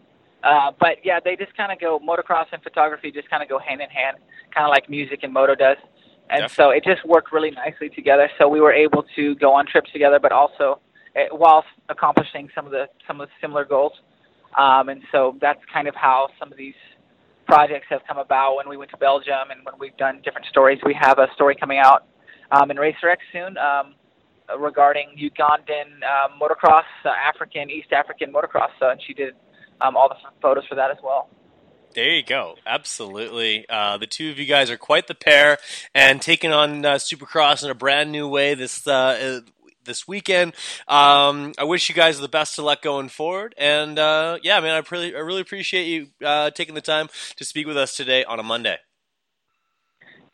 Uh, 0.44 0.72
but 0.80 0.98
yeah, 1.04 1.20
they 1.24 1.36
just 1.36 1.56
kind 1.56 1.72
of 1.72 1.80
go 1.80 2.00
motocross 2.00 2.48
and 2.52 2.62
photography 2.64 3.12
just 3.12 3.30
kind 3.30 3.42
of 3.42 3.48
go 3.48 3.60
hand 3.60 3.80
in 3.80 3.90
hand, 3.90 4.18
kind 4.54 4.66
of 4.66 4.72
like 4.72 4.90
music 4.90 5.20
and 5.24 5.32
moto 5.32 5.56
does. 5.56 5.78
And 6.30 6.50
so 6.50 6.72
it 6.72 6.84
just 6.84 7.06
worked 7.06 7.32
really 7.32 7.52
nicely 7.52 7.90
together. 7.90 8.30
So 8.40 8.48
we 8.48 8.60
were 8.60 8.74
able 8.74 9.06
to 9.16 9.36
go 9.36 9.54
on 9.54 9.68
trips 9.68 9.92
together, 9.92 10.20
but 10.20 10.32
also 10.32 10.80
uh, 11.16 11.36
while 11.36 11.64
accomplishing 11.90 12.50
some 12.56 12.66
of 12.66 12.72
the 12.72 12.86
some 13.08 13.22
of 13.22 13.28
the 13.28 13.34
similar 13.42 13.66
goals. 13.66 13.94
Um, 14.58 14.90
and 14.90 15.02
so 15.12 15.36
that's 15.42 15.62
kind 15.74 15.88
of 15.88 15.96
how 15.96 16.28
some 16.40 16.52
of 16.52 16.58
these 16.58 16.76
projects 17.46 17.88
have 17.90 18.02
come 18.08 18.18
about. 18.18 18.56
When 18.56 18.70
we 18.70 18.78
went 18.78 18.92
to 18.92 18.98
Belgium 18.98 19.50
and 19.52 19.66
when 19.66 19.76
we've 19.80 19.98
done 19.98 20.22
different 20.24 20.48
stories, 20.48 20.80
we 20.86 20.96
have 21.00 21.18
a 21.18 21.28
story 21.34 21.56
coming 21.56 21.80
out 21.80 22.06
um, 22.52 22.70
in 22.72 22.78
Racer 22.78 23.10
X 23.10 23.22
soon 23.32 23.58
um, 23.58 23.96
uh, 24.50 24.60
regarding 24.60 25.10
Ugandan 25.18 26.04
um, 26.04 26.40
motocross, 26.40 26.84
uh, 27.06 27.10
African, 27.10 27.70
East 27.70 27.92
African 27.92 28.32
motocross. 28.32 28.70
So, 28.80 28.90
and 28.90 29.02
she 29.06 29.14
did 29.14 29.34
um, 29.82 29.98
all 29.98 30.10
the 30.10 30.16
photos 30.42 30.66
for 30.68 30.76
that 30.76 30.92
as 30.92 30.98
well. 31.04 31.30
There 31.94 32.10
you 32.10 32.24
go. 32.24 32.56
Absolutely. 32.66 33.66
Uh, 33.70 33.98
the 33.98 34.08
two 34.08 34.32
of 34.32 34.40
you 34.40 34.46
guys 34.46 34.72
are 34.72 34.78
quite 34.78 35.08
the 35.08 35.14
pair 35.14 35.60
and 35.94 36.22
taking 36.22 36.52
on 36.52 36.84
uh, 36.84 36.96
Supercross 36.96 37.64
in 37.64 37.70
a 37.70 37.76
brand 37.76 38.12
new 38.12 38.28
way 38.28 38.56
this 38.56 38.88
uh, 38.88 38.92
uh, 38.92 39.40
this 39.86 40.08
weekend. 40.08 40.54
Um, 40.88 41.54
I 41.58 41.64
wish 41.64 41.90
you 41.90 41.96
guys 41.96 42.20
the 42.20 42.28
best 42.28 42.58
of 42.58 42.66
luck 42.66 42.82
going 42.82 43.10
forward. 43.10 43.56
And 43.58 44.00
uh, 44.00 44.40
yeah, 44.44 44.60
man, 44.60 44.72
I 44.72 44.84
really, 44.92 45.16
I 45.16 45.20
really 45.20 45.42
appreciate 45.42 45.86
you 45.86 46.08
uh, 46.26 46.50
taking 46.52 46.76
the 46.76 46.82
time 46.82 47.10
to 47.38 47.46
speak 47.46 47.68
with 47.68 47.78
us 47.78 47.96
today 47.96 48.24
on 48.24 48.40
a 48.40 48.44
Monday. 48.44 48.78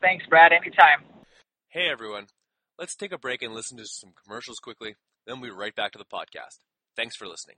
Thanks, 0.02 0.26
Brad. 0.28 0.54
Anytime. 0.54 1.04
Hey, 1.70 1.89
everyone. 1.89 2.28
Let's 2.78 2.95
take 2.95 3.12
a 3.12 3.18
break 3.18 3.41
and 3.41 3.54
listen 3.54 3.78
to 3.78 3.86
some 3.86 4.14
commercials 4.24 4.60
quickly. 4.60 4.95
Then 5.28 5.41
we'll 5.41 5.52
be 5.52 5.56
right 5.58 5.76
back 5.76 5.91
to 5.91 5.97
the 5.97 6.06
podcast. 6.06 6.60
Thanks 6.95 7.16
for 7.16 7.28
listening. 7.28 7.58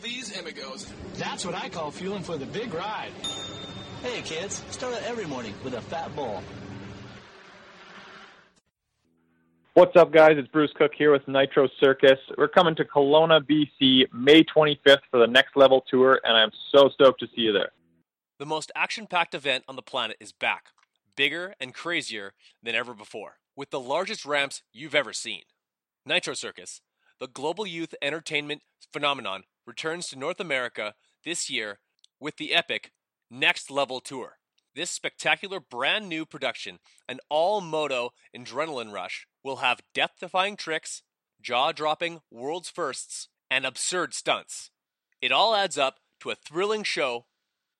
Cereal 0.00 0.20
V's 0.20 0.38
Amigos. 0.38 0.92
That's 1.14 1.44
what 1.44 1.54
I 1.54 1.68
call 1.68 1.90
fueling 1.90 2.22
for 2.22 2.36
the 2.36 2.46
big 2.46 2.74
ride. 2.74 3.12
Hey, 4.02 4.22
kids, 4.22 4.62
start 4.70 4.94
out 4.94 5.02
every 5.02 5.26
morning 5.26 5.54
with 5.64 5.74
a 5.74 5.80
fat 5.80 6.14
bowl. 6.14 6.42
What's 9.74 9.96
up, 9.96 10.12
guys? 10.12 10.32
It's 10.36 10.48
Bruce 10.48 10.72
Cook 10.76 10.92
here 10.96 11.12
with 11.12 11.26
Nitro 11.28 11.68
Circus. 11.80 12.18
We're 12.36 12.48
coming 12.48 12.74
to 12.76 12.84
Kelowna, 12.84 13.40
BC, 13.40 14.12
May 14.12 14.42
25th 14.42 15.02
for 15.10 15.20
the 15.20 15.26
Next 15.26 15.56
Level 15.56 15.84
Tour, 15.88 16.20
and 16.24 16.36
I'm 16.36 16.50
so 16.72 16.88
stoked 16.88 17.20
to 17.20 17.26
see 17.26 17.42
you 17.42 17.52
there. 17.52 17.70
The 18.38 18.46
most 18.46 18.72
action 18.74 19.06
packed 19.06 19.34
event 19.34 19.64
on 19.68 19.76
the 19.76 19.82
planet 19.82 20.16
is 20.20 20.32
back, 20.32 20.66
bigger 21.16 21.54
and 21.60 21.72
crazier 21.72 22.34
than 22.62 22.74
ever 22.74 22.92
before, 22.92 23.38
with 23.54 23.70
the 23.70 23.80
largest 23.80 24.26
ramps 24.26 24.62
you've 24.72 24.96
ever 24.96 25.12
seen. 25.12 25.42
Nitro 26.04 26.34
Circus, 26.34 26.80
the 27.20 27.28
global 27.28 27.66
youth 27.66 27.94
entertainment 28.02 28.62
phenomenon, 28.92 29.44
returns 29.68 30.08
to 30.08 30.18
North 30.18 30.40
America 30.40 30.94
this 31.24 31.50
year 31.50 31.78
with 32.18 32.38
the 32.38 32.54
epic 32.54 32.90
Next 33.30 33.70
Level 33.70 34.00
Tour. 34.00 34.38
This 34.74 34.90
spectacular 34.90 35.60
brand 35.60 36.08
new 36.08 36.24
production, 36.24 36.78
an 37.08 37.20
all 37.28 37.60
moto 37.60 38.10
adrenaline 38.36 38.92
rush, 38.92 39.26
will 39.44 39.56
have 39.56 39.82
death 39.94 40.12
defying 40.18 40.56
tricks, 40.56 41.02
jaw 41.42 41.72
dropping 41.72 42.20
world's 42.30 42.70
firsts, 42.70 43.28
and 43.50 43.66
absurd 43.66 44.14
stunts. 44.14 44.70
It 45.20 45.32
all 45.32 45.54
adds 45.54 45.76
up 45.76 45.96
to 46.20 46.30
a 46.30 46.34
thrilling 46.34 46.82
show 46.82 47.26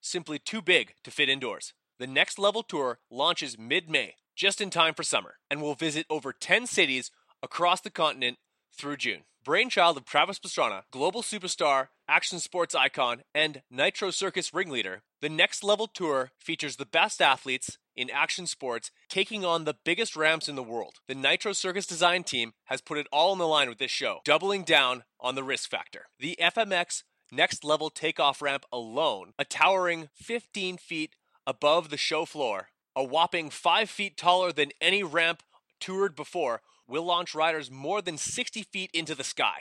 simply 0.01 0.39
too 0.39 0.61
big 0.61 0.95
to 1.05 1.11
fit 1.11 1.28
indoors. 1.28 1.72
The 1.99 2.07
Next 2.07 2.39
Level 2.39 2.62
Tour 2.62 2.99
launches 3.11 3.59
mid 3.59 3.89
May, 3.89 4.16
just 4.36 4.61
in 4.61 4.70
time 4.70 4.95
for 4.95 5.03
summer, 5.03 5.36
and 5.51 5.62
will 5.62 5.74
visit 5.74 6.07
over 6.11 6.32
10 6.32 6.66
cities 6.66 7.11
across 7.43 7.80
the 7.80 7.91
continent 7.91 8.39
through 8.76 8.99
June. 8.99 9.22
Brainchild 9.49 9.96
of 9.96 10.05
Travis 10.05 10.38
Pastrana, 10.38 10.82
global 10.90 11.22
superstar, 11.22 11.88
action 12.07 12.38
sports 12.38 12.74
icon, 12.74 13.22
and 13.34 13.62
Nitro 13.70 14.11
Circus 14.11 14.53
ringleader, 14.53 15.01
the 15.22 15.30
Next 15.30 15.64
Level 15.64 15.86
Tour 15.86 16.32
features 16.38 16.76
the 16.76 16.84
best 16.84 17.22
athletes, 17.22 17.78
in 17.96 18.11
action 18.11 18.46
sports, 18.46 18.90
taking 19.09 19.46
on 19.46 19.64
the 19.64 19.74
biggest 19.86 20.16
ramps 20.16 20.51
in 20.51 20.55
the 20.55 20.62
world. 20.62 20.96
The 21.09 21.14
Nitro 21.14 21.55
Circus 21.55 21.86
design 21.86 22.24
team 22.24 22.53
has 22.66 22.82
put 22.82 22.99
it 22.99 23.07
all 23.11 23.32
on 23.32 23.38
the 23.38 23.49
line 23.49 23.70
with 23.70 23.78
this 23.78 23.90
show, 23.90 24.18
doubling 24.22 24.64
down 24.64 25.05
on 25.18 25.34
the 25.34 25.42
risk 25.42 25.70
factor. 25.70 26.09
The 26.20 26.36
FMX 26.38 27.05
next 27.32 27.64
level 27.64 27.88
takeoff 27.88 28.42
ramp 28.42 28.66
alone, 28.70 29.32
a 29.38 29.46
towering 29.46 30.11
15 30.12 30.76
feet 30.76 31.14
above 31.46 31.88
the 31.88 31.96
show 31.96 32.26
floor, 32.26 32.68
a 32.94 33.03
whopping 33.03 33.49
5 33.49 33.88
feet 33.88 34.18
taller 34.18 34.53
than 34.53 34.72
any 34.78 35.03
ramp 35.03 35.42
toured 35.80 36.14
before, 36.14 36.61
will 36.89 37.05
launch 37.05 37.34
riders 37.34 37.70
more 37.70 38.03
than 38.03 38.16
60 38.16 38.62
feet 38.64 38.91
into 38.93 39.14
the 39.14 39.24
sky. 39.24 39.61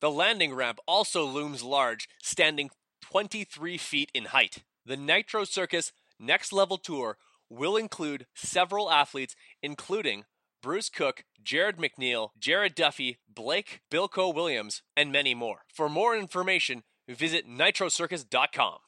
The 0.00 0.10
landing 0.10 0.54
ramp 0.54 0.78
also 0.86 1.24
looms 1.24 1.62
large, 1.62 2.08
standing 2.22 2.70
23 3.02 3.78
feet 3.78 4.10
in 4.14 4.26
height. 4.26 4.64
The 4.86 4.96
Nitro 4.96 5.44
Circus 5.44 5.92
Next 6.18 6.52
Level 6.52 6.78
Tour 6.78 7.18
will 7.50 7.76
include 7.76 8.26
several 8.34 8.90
athletes, 8.90 9.36
including 9.62 10.24
Bruce 10.62 10.88
Cook, 10.88 11.24
Jarryd 11.42 11.76
McNeil, 11.76 12.30
Jared 12.38 12.74
Duffy, 12.74 13.18
Blake 13.32 13.80
Bilko 13.90 14.34
Williams, 14.34 14.82
and 14.96 15.12
many 15.12 15.34
more. 15.34 15.60
For 15.72 15.88
more 15.88 16.16
information, 16.16 16.82
visit 17.08 17.48
nitrocircus.com. 17.48 18.78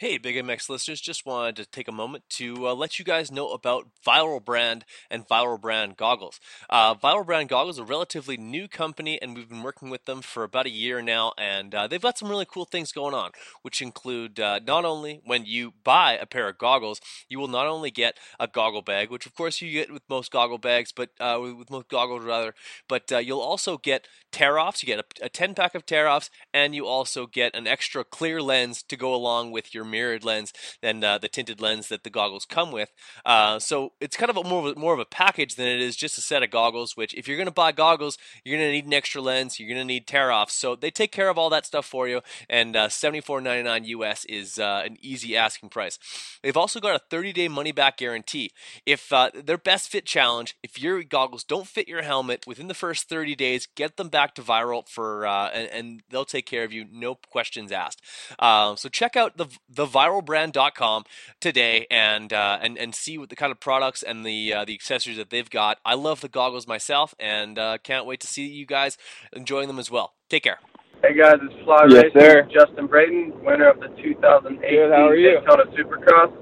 Hey, 0.00 0.16
Big 0.16 0.36
MX 0.36 0.68
listeners, 0.68 1.00
just 1.00 1.26
wanted 1.26 1.56
to 1.56 1.66
take 1.66 1.88
a 1.88 1.92
moment 1.92 2.22
to 2.30 2.68
uh, 2.68 2.72
let 2.72 3.00
you 3.00 3.04
guys 3.04 3.32
know 3.32 3.48
about 3.48 3.88
Viral 4.06 4.44
Brand 4.44 4.84
and 5.10 5.26
Viral 5.26 5.60
Brand 5.60 5.96
Goggles. 5.96 6.38
Uh, 6.70 6.94
Viral 6.94 7.26
Brand 7.26 7.48
Goggles 7.48 7.74
is 7.74 7.80
a 7.80 7.84
relatively 7.84 8.36
new 8.36 8.68
company, 8.68 9.20
and 9.20 9.34
we've 9.34 9.48
been 9.48 9.64
working 9.64 9.90
with 9.90 10.04
them 10.04 10.22
for 10.22 10.44
about 10.44 10.66
a 10.66 10.70
year 10.70 11.02
now, 11.02 11.32
and 11.36 11.74
uh, 11.74 11.88
they've 11.88 12.00
got 12.00 12.16
some 12.16 12.28
really 12.28 12.46
cool 12.48 12.64
things 12.64 12.92
going 12.92 13.12
on, 13.12 13.32
which 13.62 13.82
include 13.82 14.38
uh, 14.38 14.60
not 14.64 14.84
only 14.84 15.20
when 15.24 15.44
you 15.44 15.74
buy 15.82 16.12
a 16.12 16.26
pair 16.26 16.48
of 16.48 16.58
goggles, 16.58 17.00
you 17.28 17.40
will 17.40 17.48
not 17.48 17.66
only 17.66 17.90
get 17.90 18.16
a 18.38 18.46
goggle 18.46 18.82
bag, 18.82 19.10
which 19.10 19.26
of 19.26 19.34
course 19.34 19.60
you 19.60 19.72
get 19.72 19.92
with 19.92 20.02
most 20.08 20.30
goggle 20.30 20.58
bags, 20.58 20.92
but 20.92 21.10
uh, 21.18 21.40
with 21.40 21.70
most 21.70 21.88
goggles 21.88 22.22
rather, 22.22 22.54
but 22.88 23.10
uh, 23.10 23.18
you'll 23.18 23.40
also 23.40 23.76
get 23.76 24.06
tear 24.30 24.60
offs. 24.60 24.80
You 24.80 24.86
get 24.86 25.00
a, 25.00 25.24
a 25.24 25.28
10 25.28 25.54
pack 25.54 25.74
of 25.74 25.84
tear 25.84 26.06
offs, 26.06 26.30
and 26.54 26.72
you 26.72 26.86
also 26.86 27.26
get 27.26 27.56
an 27.56 27.66
extra 27.66 28.04
clear 28.04 28.40
lens 28.40 28.84
to 28.84 28.96
go 28.96 29.12
along 29.12 29.50
with 29.50 29.74
your 29.74 29.87
mirrored 29.90 30.24
lens 30.24 30.52
than 30.82 31.02
uh, 31.02 31.18
the 31.18 31.28
tinted 31.28 31.60
lens 31.60 31.88
that 31.88 32.04
the 32.04 32.10
goggles 32.10 32.44
come 32.44 32.72
with. 32.72 32.90
Uh, 33.24 33.58
so 33.58 33.92
it's 34.00 34.16
kind 34.16 34.30
of 34.30 34.36
a 34.36 34.44
more 34.44 34.68
of 34.68 34.76
a, 34.76 34.80
more 34.80 34.94
of 34.94 35.00
a 35.00 35.04
package 35.04 35.56
than 35.56 35.66
it 35.66 35.80
is 35.80 35.96
just 35.96 36.18
a 36.18 36.20
set 36.20 36.42
of 36.42 36.50
goggles. 36.50 36.96
Which, 36.96 37.14
if 37.14 37.26
you're 37.26 37.36
going 37.36 37.46
to 37.46 37.52
buy 37.52 37.72
goggles, 37.72 38.18
you're 38.44 38.56
going 38.56 38.68
to 38.68 38.72
need 38.72 38.86
an 38.86 38.94
extra 38.94 39.20
lens. 39.20 39.58
You're 39.58 39.68
going 39.68 39.80
to 39.80 39.84
need 39.84 40.06
tear 40.06 40.30
offs. 40.32 40.54
So 40.54 40.76
they 40.76 40.90
take 40.90 41.12
care 41.12 41.28
of 41.28 41.38
all 41.38 41.50
that 41.50 41.66
stuff 41.66 41.86
for 41.86 42.08
you. 42.08 42.20
And 42.48 42.76
uh, 42.76 42.88
$74.99 42.88 43.86
US 43.86 44.24
is 44.26 44.58
uh, 44.58 44.82
an 44.84 44.96
easy 45.00 45.36
asking 45.36 45.70
price. 45.70 45.98
They've 46.42 46.56
also 46.56 46.80
got 46.80 46.96
a 46.96 47.04
30 47.10 47.32
day 47.32 47.48
money 47.48 47.72
back 47.72 47.98
guarantee. 47.98 48.50
If 48.86 49.12
uh, 49.12 49.30
their 49.34 49.58
best 49.58 49.88
fit 49.88 50.06
challenge, 50.06 50.56
if 50.62 50.80
your 50.80 51.02
goggles 51.02 51.44
don't 51.44 51.66
fit 51.66 51.88
your 51.88 52.02
helmet 52.02 52.44
within 52.46 52.68
the 52.68 52.74
first 52.74 53.08
30 53.08 53.34
days, 53.34 53.66
get 53.74 53.96
them 53.96 54.08
back 54.08 54.34
to 54.34 54.42
Viral 54.42 54.88
for 54.88 55.26
uh, 55.26 55.48
and, 55.48 55.68
and, 55.70 56.02
they'll 56.10 56.24
take 56.24 56.46
care 56.46 56.64
of 56.64 56.72
you, 56.72 56.84
no 56.90 57.14
questions 57.14 57.72
asked. 57.72 58.00
so 58.40 58.88
check 58.90 59.16
out 59.16 59.36
the 59.36 59.46
the 59.68 59.77
theviralbrand.com 59.78 61.04
today 61.40 61.86
and 61.90 62.32
uh, 62.32 62.58
and 62.60 62.76
and 62.76 62.94
see 62.94 63.16
what 63.16 63.30
the 63.30 63.36
kind 63.36 63.52
of 63.52 63.60
products 63.60 64.02
and 64.02 64.26
the 64.26 64.52
uh, 64.52 64.64
the 64.64 64.74
accessories 64.74 65.16
that 65.16 65.30
they've 65.30 65.48
got. 65.48 65.78
I 65.84 65.94
love 65.94 66.20
the 66.20 66.28
goggles 66.28 66.66
myself, 66.66 67.14
and 67.18 67.58
uh, 67.58 67.78
can't 67.82 68.04
wait 68.04 68.20
to 68.20 68.26
see 68.26 68.46
you 68.46 68.66
guys 68.66 68.98
enjoying 69.32 69.68
them 69.68 69.78
as 69.78 69.90
well. 69.90 70.14
Take 70.28 70.42
care. 70.42 70.58
Hey 71.02 71.16
guys, 71.16 71.36
it's 71.40 71.64
Fly 71.64 71.86
yes, 71.88 72.04
Racing. 72.04 72.20
Sir. 72.20 72.48
Justin 72.52 72.88
Brayton, 72.88 73.32
winner 73.44 73.70
of 73.70 73.78
the 73.78 73.88
2018 74.02 74.60
Daytona 74.60 75.64
Supercross. 75.70 76.32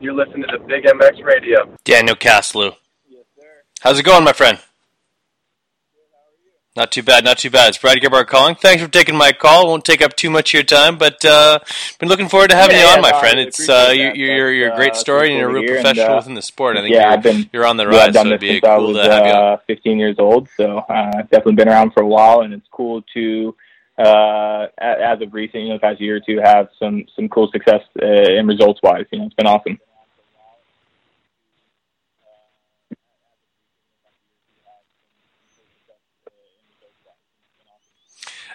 You're 0.00 0.14
listening 0.14 0.44
to 0.48 0.58
the 0.58 0.64
Big 0.64 0.84
MX 0.84 1.24
Radio. 1.24 1.74
Daniel 1.82 2.14
Caslew. 2.14 2.76
Yes, 3.08 3.24
sir. 3.36 3.42
How's 3.80 3.98
it 3.98 4.04
going, 4.04 4.22
my 4.22 4.32
friend? 4.32 4.60
Not 6.78 6.92
too 6.92 7.02
bad, 7.02 7.24
not 7.24 7.38
too 7.38 7.50
bad. 7.50 7.70
It's 7.70 7.78
Brad 7.78 7.98
Gerbart 7.98 8.28
calling. 8.28 8.54
Thanks 8.54 8.80
for 8.80 8.88
taking 8.88 9.16
my 9.16 9.32
call. 9.32 9.66
Won't 9.66 9.84
take 9.84 10.00
up 10.00 10.14
too 10.14 10.30
much 10.30 10.50
of 10.50 10.58
your 10.58 10.62
time, 10.62 10.96
but 10.96 11.24
uh, 11.24 11.58
been 11.98 12.08
looking 12.08 12.28
forward 12.28 12.50
to 12.50 12.56
having 12.56 12.76
yeah, 12.76 12.82
you 12.82 12.88
on, 12.90 12.94
yeah, 12.98 13.00
my 13.00 13.10
no, 13.10 13.18
friend. 13.18 13.40
It's 13.40 13.68
uh, 13.68 13.90
you, 13.92 14.12
you're 14.14 14.52
you're 14.52 14.72
a 14.72 14.76
great 14.76 14.94
story, 14.94 15.30
and 15.30 15.38
you're 15.38 15.50
a 15.50 15.52
real 15.52 15.66
professional 15.66 16.04
and, 16.04 16.14
uh, 16.14 16.16
within 16.18 16.34
the 16.34 16.42
sport. 16.42 16.76
I 16.76 16.82
think 16.82 16.94
yeah, 16.94 17.00
you're, 17.00 17.10
I've 17.10 17.22
been, 17.24 17.50
you're 17.52 17.66
on 17.66 17.78
the 17.78 17.88
rise, 17.88 18.14
so 18.14 18.24
it'd 18.24 18.38
be 18.38 18.60
cool 18.60 18.92
was 18.92 18.96
to 18.96 19.10
have 19.10 19.26
you 19.26 19.32
on. 19.32 19.54
uh, 19.54 19.56
15 19.66 19.98
years 19.98 20.14
old, 20.20 20.48
so 20.56 20.78
uh, 20.78 21.10
I've 21.16 21.30
definitely 21.30 21.56
been 21.56 21.68
around 21.68 21.94
for 21.94 22.04
a 22.04 22.06
while, 22.06 22.42
and 22.42 22.54
it's 22.54 22.68
cool 22.70 23.02
to, 23.12 23.56
uh, 23.98 24.66
as 24.78 25.20
of 25.20 25.34
recent, 25.34 25.64
you 25.64 25.70
know, 25.70 25.74
the 25.74 25.80
past 25.80 26.00
year 26.00 26.18
or 26.18 26.20
two, 26.20 26.38
have 26.38 26.68
some 26.78 27.06
some 27.16 27.28
cool 27.28 27.50
success 27.50 27.80
uh, 28.00 28.06
in 28.06 28.46
results 28.46 28.78
wise. 28.84 29.06
You 29.10 29.18
know, 29.18 29.26
it's 29.26 29.34
been 29.34 29.48
awesome. 29.48 29.80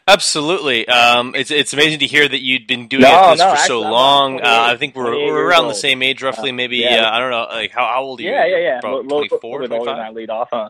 Absolutely. 0.06 0.86
Um, 0.88 1.34
it's 1.34 1.50
it's 1.50 1.72
amazing 1.72 2.00
to 2.00 2.08
hear 2.08 2.28
that 2.28 2.42
you'd 2.42 2.68
been 2.68 2.88
doing 2.88 3.04
No, 3.04 3.32
this 3.32 3.40
no, 3.40 3.52
for 3.52 3.58
so 3.58 3.82
long. 3.82 4.42
Uh, 4.42 4.44
I 4.44 4.76
think 4.76 4.96
we're, 4.96 5.16
we're 5.16 5.48
around 5.48 5.70
the 5.70 5.76
same 5.76 6.02
age, 6.02 6.22
roughly. 6.22 6.50
Uh, 6.50 6.54
maybe 6.54 6.78
yeah. 6.78 7.06
uh, 7.06 7.12
I 7.12 7.20
don't 7.20 7.32
know. 7.32 7.48
Like 7.50 7.72
how, 7.72 7.86
how 7.86 8.04
old 8.04 8.20
are 8.20 8.24
you? 8.24 8.32
Yeah, 8.32 8.46
yeah, 8.46 8.58
yeah. 8.58 8.80
About 8.80 9.06
lo- 9.06 9.20
24, 9.20 9.62
little 9.62 9.78
bit 9.78 9.84
25? 9.86 10.14
Lead 10.14 10.30
off, 10.30 10.50
huh? 10.52 10.70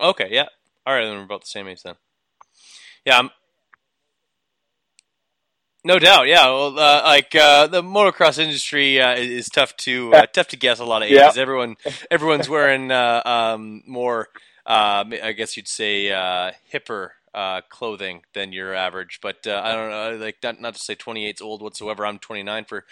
Okay, 0.00 0.28
yeah. 0.30 0.46
All 0.86 0.94
right, 0.94 1.04
then 1.04 1.16
we're 1.16 1.24
about 1.24 1.42
the 1.42 1.48
same 1.48 1.68
age 1.68 1.82
then. 1.82 1.94
Yeah, 3.04 3.18
I'm, 3.18 3.30
no 5.84 5.98
doubt. 5.98 6.26
Yeah, 6.26 6.46
well, 6.46 6.78
uh, 6.78 7.02
like 7.04 7.34
uh, 7.34 7.66
the 7.66 7.82
motocross 7.82 8.38
industry 8.38 9.00
uh, 9.00 9.14
is, 9.14 9.30
is 9.30 9.48
tough 9.48 9.76
to 9.78 10.14
uh, 10.14 10.26
tough 10.26 10.48
to 10.48 10.56
guess 10.56 10.78
a 10.78 10.84
lot 10.84 11.02
of 11.02 11.06
ages. 11.06 11.36
Yeah. 11.36 11.42
Everyone, 11.42 11.76
everyone's 12.10 12.48
wearing 12.48 12.90
uh, 12.90 13.22
um, 13.24 13.82
more. 13.86 14.28
Uh, 14.66 15.04
I 15.22 15.32
guess 15.32 15.56
you'd 15.56 15.68
say 15.68 16.10
uh, 16.10 16.52
hipper 16.72 17.10
uh, 17.34 17.62
clothing 17.68 18.22
than 18.34 18.52
your 18.52 18.74
average, 18.74 19.18
but 19.22 19.46
uh, 19.46 19.60
I 19.64 19.72
don't 19.72 19.90
know. 19.90 20.24
Like 20.24 20.36
not, 20.42 20.60
not 20.60 20.74
to 20.74 20.80
say 20.80 20.94
28's 20.94 21.40
old 21.40 21.62
whatsoever. 21.62 22.04
I'm 22.04 22.18
29 22.18 22.64
for 22.66 22.84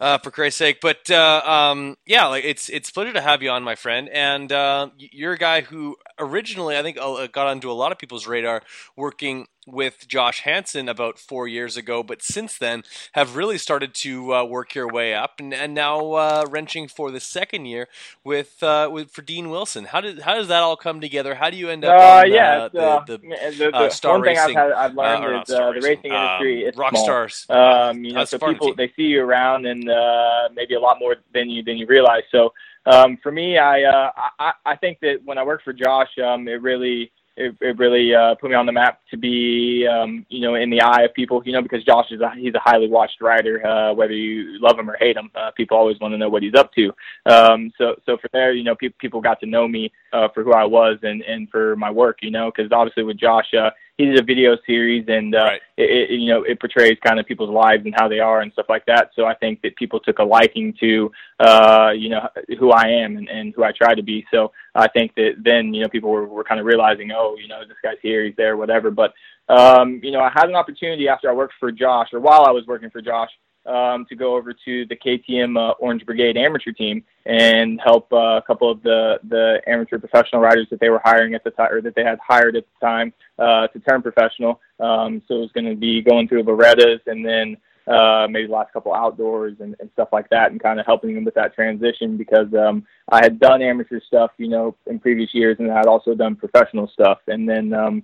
uh, 0.00 0.18
for 0.18 0.30
Christ's 0.30 0.58
sake. 0.58 0.80
But 0.80 1.10
uh, 1.10 1.42
um, 1.44 1.96
yeah, 2.06 2.26
like 2.26 2.44
it's 2.44 2.68
it's 2.68 2.90
pleasure 2.90 3.12
to 3.12 3.20
have 3.20 3.42
you 3.42 3.50
on, 3.50 3.62
my 3.62 3.74
friend. 3.74 4.08
And 4.08 4.50
uh, 4.52 4.90
you're 4.96 5.32
a 5.32 5.38
guy 5.38 5.62
who 5.62 5.96
originally 6.20 6.76
I 6.76 6.82
think 6.82 6.98
uh, 7.00 7.26
got 7.26 7.46
onto 7.46 7.70
a 7.70 7.72
lot 7.72 7.92
of 7.92 7.98
people's 7.98 8.26
radar 8.26 8.62
working 8.96 9.46
with 9.66 10.08
Josh 10.08 10.40
Hansen 10.40 10.88
about 10.88 11.18
four 11.18 11.46
years 11.46 11.76
ago, 11.76 12.02
but 12.02 12.22
since 12.22 12.56
then 12.58 12.82
have 13.12 13.36
really 13.36 13.58
started 13.58 13.94
to 13.94 14.34
uh, 14.34 14.44
work 14.44 14.74
your 14.74 14.90
way 14.90 15.14
up, 15.14 15.34
and, 15.38 15.52
and 15.52 15.74
now 15.74 16.12
uh, 16.12 16.46
wrenching 16.48 16.88
for 16.88 17.10
the 17.10 17.20
second 17.20 17.66
year 17.66 17.88
with 18.24 18.62
uh, 18.62 18.88
with 18.90 19.10
for 19.10 19.22
Dean 19.22 19.50
Wilson. 19.50 19.84
How 19.84 20.00
did 20.00 20.20
how 20.20 20.34
does 20.34 20.48
that 20.48 20.62
all 20.62 20.76
come 20.76 21.00
together? 21.00 21.34
How 21.34 21.50
do 21.50 21.56
you 21.56 21.68
end 21.68 21.84
up? 21.84 21.98
Uh, 21.98 22.04
on, 22.04 22.32
yeah, 22.32 22.68
uh, 22.74 22.78
uh, 22.78 23.04
the, 23.04 23.18
the, 23.18 23.18
the, 23.18 23.70
the 23.70 23.76
uh, 23.76 23.90
Star 23.90 24.12
one 24.12 24.24
thing 24.24 24.36
Racing, 24.36 24.56
I've, 24.56 24.70
had, 24.70 24.72
I've 24.72 24.98
uh, 24.98 25.02
learned 25.02 25.44
is 25.48 25.54
uh, 25.54 25.72
the 25.72 25.80
racing 25.80 26.12
um, 26.12 26.22
industry. 26.22 26.62
it's 26.64 26.78
rock 26.78 26.92
small. 26.92 27.04
stars. 27.04 27.46
Um, 27.48 28.04
you 28.04 28.12
know, 28.12 28.24
so 28.24 28.38
people 28.38 28.74
they 28.74 28.92
see 28.96 29.04
you 29.04 29.22
around 29.22 29.66
and 29.66 29.88
uh, 29.88 30.48
maybe 30.54 30.74
a 30.74 30.80
lot 30.80 30.98
more 30.98 31.16
than 31.34 31.50
you 31.50 31.62
than 31.62 31.76
you 31.76 31.86
realize. 31.86 32.22
So 32.30 32.52
um, 32.86 33.18
for 33.22 33.30
me, 33.30 33.58
I, 33.58 33.82
uh, 33.82 34.10
I 34.38 34.52
I 34.64 34.76
think 34.76 34.98
that 35.00 35.18
when 35.24 35.38
I 35.38 35.44
worked 35.44 35.64
for 35.64 35.72
Josh, 35.72 36.08
um, 36.24 36.48
it 36.48 36.62
really 36.62 37.12
it, 37.36 37.56
it 37.60 37.78
really 37.78 38.14
uh, 38.14 38.34
put 38.34 38.50
me 38.50 38.56
on 38.56 38.66
the 38.66 38.72
map 38.72 39.00
to 39.10 39.16
be 39.16 39.86
um, 39.90 40.26
you 40.28 40.40
know 40.40 40.54
in 40.54 40.70
the 40.70 40.80
eye 40.80 41.02
of 41.02 41.14
people. 41.14 41.42
You 41.44 41.52
know, 41.52 41.62
because 41.62 41.84
Josh 41.84 42.06
is 42.10 42.20
a, 42.20 42.32
he's 42.36 42.54
a 42.54 42.60
highly 42.60 42.88
watched 42.88 43.20
rider. 43.20 43.66
Uh, 43.66 43.94
whether 43.94 44.12
you 44.12 44.58
love 44.60 44.78
him 44.78 44.90
or 44.90 44.96
hate 44.96 45.16
him, 45.16 45.30
uh, 45.34 45.50
people 45.56 45.76
always 45.76 45.98
want 46.00 46.12
to 46.12 46.18
know 46.18 46.28
what 46.28 46.42
he's 46.42 46.54
up 46.54 46.72
to. 46.74 46.92
Um, 47.26 47.72
so 47.76 47.96
so 48.06 48.16
for 48.16 48.28
there, 48.32 48.52
you 48.52 48.64
know, 48.64 48.74
pe- 48.74 48.88
people 48.98 49.20
got 49.20 49.40
to 49.40 49.46
know 49.46 49.68
me 49.68 49.92
uh, 50.12 50.28
for 50.34 50.42
who 50.42 50.52
I 50.52 50.64
was 50.64 50.98
and 51.02 51.22
and 51.22 51.48
for 51.50 51.76
my 51.76 51.90
work. 51.90 52.18
You 52.22 52.30
know, 52.30 52.50
because 52.54 52.70
obviously 52.72 53.04
with 53.04 53.18
Josh. 53.18 53.52
Uh, 53.54 53.70
he 54.00 54.06
did 54.06 54.18
a 54.18 54.24
video 54.24 54.56
series 54.66 55.04
and 55.08 55.34
uh, 55.34 55.50
it, 55.76 56.10
it, 56.10 56.18
you 56.18 56.32
know 56.32 56.42
it 56.42 56.58
portrays 56.58 56.96
kind 57.04 57.20
of 57.20 57.26
people's 57.26 57.50
lives 57.50 57.84
and 57.84 57.94
how 57.94 58.08
they 58.08 58.18
are 58.18 58.40
and 58.40 58.50
stuff 58.52 58.64
like 58.70 58.86
that. 58.86 59.10
So 59.14 59.26
I 59.26 59.34
think 59.34 59.60
that 59.60 59.76
people 59.76 60.00
took 60.00 60.20
a 60.20 60.24
liking 60.24 60.74
to 60.80 61.12
uh, 61.38 61.90
you 61.94 62.08
know 62.08 62.26
who 62.58 62.70
I 62.70 62.86
am 62.86 63.18
and, 63.18 63.28
and 63.28 63.52
who 63.54 63.62
I 63.62 63.72
try 63.72 63.94
to 63.94 64.02
be. 64.02 64.24
So 64.32 64.52
I 64.74 64.88
think 64.88 65.14
that 65.16 65.34
then 65.44 65.74
you 65.74 65.82
know 65.82 65.88
people 65.90 66.10
were, 66.10 66.24
were 66.24 66.44
kind 66.44 66.60
of 66.60 66.66
realizing, 66.66 67.10
oh, 67.12 67.36
you 67.38 67.46
know, 67.46 67.60
this 67.68 67.76
guy's 67.82 67.98
here, 68.00 68.24
he's 68.24 68.36
there, 68.36 68.56
whatever. 68.56 68.90
But 68.90 69.12
um, 69.50 70.00
you 70.02 70.12
know, 70.12 70.20
I 70.20 70.30
had 70.32 70.48
an 70.48 70.54
opportunity 70.54 71.06
after 71.06 71.28
I 71.28 71.34
worked 71.34 71.54
for 71.60 71.70
Josh 71.70 72.08
or 72.14 72.20
while 72.20 72.46
I 72.46 72.52
was 72.52 72.66
working 72.66 72.88
for 72.88 73.02
Josh 73.02 73.30
um, 73.66 74.06
to 74.08 74.16
go 74.16 74.36
over 74.36 74.52
to 74.52 74.86
the 74.86 74.96
KTM 74.96 75.56
uh, 75.56 75.72
Orange 75.78 76.04
Brigade 76.06 76.36
amateur 76.36 76.72
team 76.72 77.02
and 77.26 77.80
help 77.84 78.12
uh, 78.12 78.36
a 78.36 78.42
couple 78.46 78.70
of 78.70 78.82
the 78.82 79.20
the 79.28 79.60
amateur 79.66 79.98
professional 79.98 80.40
riders 80.40 80.66
that 80.70 80.80
they 80.80 80.88
were 80.88 81.00
hiring 81.04 81.34
at 81.34 81.44
the 81.44 81.50
time 81.50 81.72
or 81.72 81.80
that 81.82 81.94
they 81.94 82.04
had 82.04 82.18
hired 82.26 82.56
at 82.56 82.64
the 82.64 82.86
time 82.86 83.12
uh, 83.38 83.66
to 83.68 83.78
turn 83.80 84.02
professional. 84.02 84.60
Um, 84.78 85.22
so 85.28 85.36
it 85.36 85.40
was 85.40 85.52
going 85.52 85.68
to 85.68 85.76
be 85.76 86.02
going 86.02 86.28
through 86.28 86.44
Lorettas 86.44 87.00
and 87.06 87.24
then 87.24 87.56
uh, 87.86 88.26
maybe 88.30 88.46
the 88.46 88.52
last 88.52 88.72
couple 88.72 88.94
outdoors 88.94 89.56
and, 89.60 89.74
and 89.80 89.90
stuff 89.92 90.08
like 90.12 90.28
that, 90.30 90.52
and 90.52 90.62
kind 90.62 90.78
of 90.78 90.86
helping 90.86 91.14
them 91.14 91.24
with 91.24 91.34
that 91.34 91.54
transition 91.54 92.16
because 92.16 92.46
um, 92.54 92.86
I 93.08 93.22
had 93.22 93.40
done 93.40 93.62
amateur 93.62 94.00
stuff, 94.00 94.30
you 94.36 94.48
know, 94.48 94.76
in 94.86 95.00
previous 95.00 95.34
years, 95.34 95.56
and 95.58 95.70
I 95.72 95.78
had 95.78 95.86
also 95.86 96.14
done 96.14 96.36
professional 96.36 96.88
stuff, 96.88 97.18
and 97.26 97.48
then. 97.48 97.72
Um, 97.72 98.02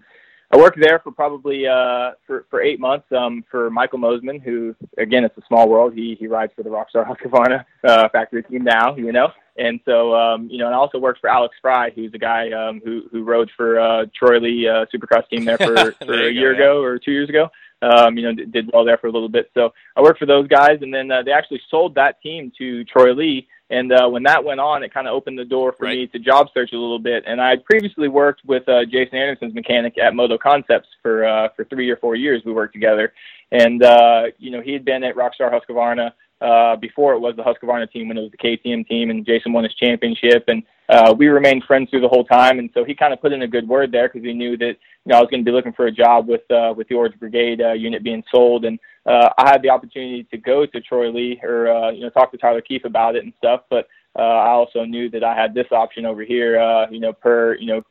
I 0.52 0.56
worked 0.56 0.78
there 0.80 1.00
for 1.00 1.10
probably 1.10 1.66
uh, 1.66 2.12
for 2.26 2.46
for 2.50 2.62
eight 2.62 2.78
months 2.78 3.06
um, 3.10 3.44
for 3.50 3.68
Michael 3.70 3.98
Mosiman, 3.98 4.40
who 4.40 4.76
again 4.96 5.24
it's 5.24 5.36
a 5.36 5.42
small 5.48 5.68
world. 5.68 5.94
He 5.94 6.16
he 6.18 6.28
rides 6.28 6.52
for 6.54 6.62
the 6.62 6.70
Rockstar 6.70 7.06
Husqvarna 7.08 7.64
uh, 7.84 8.08
factory 8.10 8.42
team 8.44 8.62
now, 8.64 8.94
you 8.96 9.12
know. 9.12 9.28
And 9.58 9.80
so 9.84 10.14
um, 10.14 10.48
you 10.50 10.58
know, 10.58 10.66
and 10.66 10.74
I 10.74 10.78
also 10.78 10.98
worked 10.98 11.20
for 11.20 11.28
Alex 11.28 11.56
Frye, 11.60 11.90
who's 11.94 12.12
a 12.14 12.18
guy 12.18 12.50
um, 12.52 12.80
who 12.84 13.02
who 13.10 13.24
rode 13.24 13.50
for 13.56 13.80
uh, 13.80 14.06
Troy 14.16 14.38
Lee 14.38 14.68
uh, 14.68 14.86
Supercross 14.94 15.28
team 15.28 15.44
there 15.44 15.58
for 15.58 15.92
for 16.06 16.06
There 16.06 16.28
a 16.28 16.32
year 16.32 16.52
go, 16.54 16.58
yeah. 16.58 16.64
ago 16.64 16.82
or 16.82 16.98
two 16.98 17.12
years 17.12 17.28
ago. 17.28 17.48
Um, 17.82 18.16
you 18.16 18.22
know, 18.22 18.32
d- 18.32 18.46
did 18.46 18.70
well 18.72 18.84
there 18.84 18.98
for 18.98 19.08
a 19.08 19.12
little 19.12 19.28
bit. 19.28 19.50
So 19.52 19.72
I 19.96 20.00
worked 20.00 20.18
for 20.18 20.26
those 20.26 20.48
guys, 20.48 20.78
and 20.80 20.94
then 20.94 21.10
uh, 21.10 21.22
they 21.22 21.32
actually 21.32 21.60
sold 21.70 21.94
that 21.96 22.20
team 22.22 22.50
to 22.58 22.84
Troy 22.84 23.12
Lee. 23.12 23.48
And 23.68 23.92
uh, 23.92 24.08
when 24.08 24.22
that 24.24 24.44
went 24.44 24.60
on, 24.60 24.84
it 24.84 24.94
kind 24.94 25.08
of 25.08 25.14
opened 25.14 25.38
the 25.38 25.44
door 25.44 25.74
for 25.76 25.86
me 25.86 26.06
to 26.06 26.18
job 26.20 26.48
search 26.54 26.72
a 26.72 26.78
little 26.78 27.00
bit. 27.00 27.24
And 27.26 27.40
I 27.40 27.50
had 27.50 27.64
previously 27.64 28.08
worked 28.08 28.44
with 28.44 28.68
uh, 28.68 28.84
Jason 28.84 29.18
Anderson's 29.18 29.54
mechanic 29.54 29.98
at 29.98 30.14
Moto 30.14 30.38
Concepts 30.38 30.88
for 31.02 31.24
uh, 31.24 31.48
for 31.56 31.64
three 31.64 31.90
or 31.90 31.96
four 31.96 32.14
years. 32.14 32.42
We 32.44 32.52
worked 32.52 32.74
together, 32.74 33.12
and 33.50 33.82
uh, 33.82 34.26
you 34.38 34.52
know 34.52 34.60
he 34.60 34.72
had 34.72 34.84
been 34.84 35.02
at 35.02 35.16
Rockstar 35.16 35.52
Husqvarna 35.52 36.12
uh, 36.40 36.76
before 36.76 37.14
it 37.14 37.18
was 37.18 37.34
the 37.36 37.42
Husqvarna 37.42 37.90
team 37.90 38.08
when 38.08 38.18
it 38.18 38.22
was 38.22 38.30
the 38.30 38.36
KTM 38.36 38.86
team, 38.88 39.10
and 39.10 39.24
Jason 39.24 39.52
won 39.52 39.64
his 39.64 39.74
championship, 39.74 40.44
and 40.48 40.62
uh, 40.88 41.14
we 41.16 41.28
remained 41.28 41.64
friends 41.64 41.90
through 41.90 42.02
the 42.02 42.08
whole 42.08 42.24
time. 42.24 42.58
And 42.58 42.70
so 42.74 42.84
he 42.84 42.94
kind 42.94 43.12
of 43.12 43.20
put 43.20 43.32
in 43.32 43.42
a 43.42 43.48
good 43.48 43.66
word 43.66 43.90
there 43.90 44.08
because 44.08 44.24
he 44.24 44.32
knew 44.32 44.56
that 44.58 44.76
you 45.04 45.06
know 45.06 45.18
I 45.18 45.20
was 45.20 45.30
going 45.30 45.44
to 45.44 45.48
be 45.48 45.54
looking 45.54 45.72
for 45.72 45.86
a 45.86 45.92
job 45.92 46.28
with 46.28 46.48
uh, 46.50 46.74
with 46.76 46.88
the 46.88 46.94
Orange 46.94 47.18
Brigade 47.18 47.60
uh, 47.60 47.72
unit 47.72 48.04
being 48.04 48.22
sold, 48.30 48.64
and 48.64 48.78
uh, 49.06 49.30
I 49.38 49.48
had 49.48 49.62
the 49.62 49.70
opportunity 49.70 50.24
to 50.30 50.36
go 50.36 50.66
to 50.66 50.80
Troy 50.80 51.10
Lee 51.10 51.40
or 51.42 51.68
uh, 51.68 51.90
you 51.90 52.02
know 52.02 52.10
talk 52.10 52.30
to 52.32 52.38
Tyler 52.38 52.60
Keefe 52.60 52.84
about 52.84 53.16
it 53.16 53.24
and 53.24 53.32
stuff, 53.38 53.62
but 53.70 53.88
uh, 54.18 54.22
I 54.22 54.50
also 54.50 54.84
knew 54.84 55.10
that 55.10 55.22
I 55.22 55.34
had 55.34 55.52
this 55.52 55.66
option 55.70 56.06
over 56.06 56.22
here, 56.22 56.58
uh, 56.58 56.88
you 56.90 57.00
know, 57.00 57.12
per, 57.12 57.54
you 57.56 57.66
know, 57.66 57.82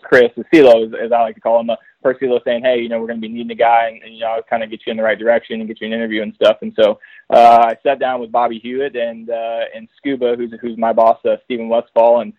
Chris, 0.00 0.30
the 0.36 0.44
CeeLo, 0.44 0.86
as, 0.86 0.92
as 1.06 1.12
I 1.12 1.22
like 1.22 1.34
to 1.34 1.40
call 1.40 1.60
him, 1.60 1.70
uh, 1.70 1.76
per 2.02 2.14
CeeLo 2.14 2.42
saying, 2.44 2.62
hey, 2.62 2.80
you 2.80 2.88
know, 2.88 3.00
we're 3.00 3.06
going 3.06 3.20
to 3.20 3.26
be 3.26 3.32
needing 3.32 3.50
a 3.50 3.54
guy 3.54 3.88
and, 3.88 4.02
and 4.02 4.14
you 4.14 4.20
know, 4.20 4.28
I'll 4.28 4.42
kind 4.42 4.62
of 4.62 4.70
get 4.70 4.80
you 4.86 4.90
in 4.90 4.96
the 4.96 5.02
right 5.02 5.18
direction 5.18 5.60
and 5.60 5.68
get 5.68 5.80
you 5.80 5.86
an 5.86 5.92
interview 5.92 6.22
and 6.22 6.34
stuff. 6.34 6.58
And 6.62 6.72
so 6.78 6.98
uh, 7.30 7.66
I 7.68 7.76
sat 7.82 7.98
down 7.98 8.20
with 8.20 8.32
Bobby 8.32 8.58
Hewitt 8.58 8.96
and, 8.96 9.30
uh, 9.30 9.64
and 9.74 9.88
Scuba, 9.96 10.34
who's, 10.36 10.52
who's 10.60 10.78
my 10.78 10.92
boss, 10.92 11.18
uh, 11.24 11.36
Stephen 11.44 11.68
Westfall, 11.68 12.20
and 12.20 12.32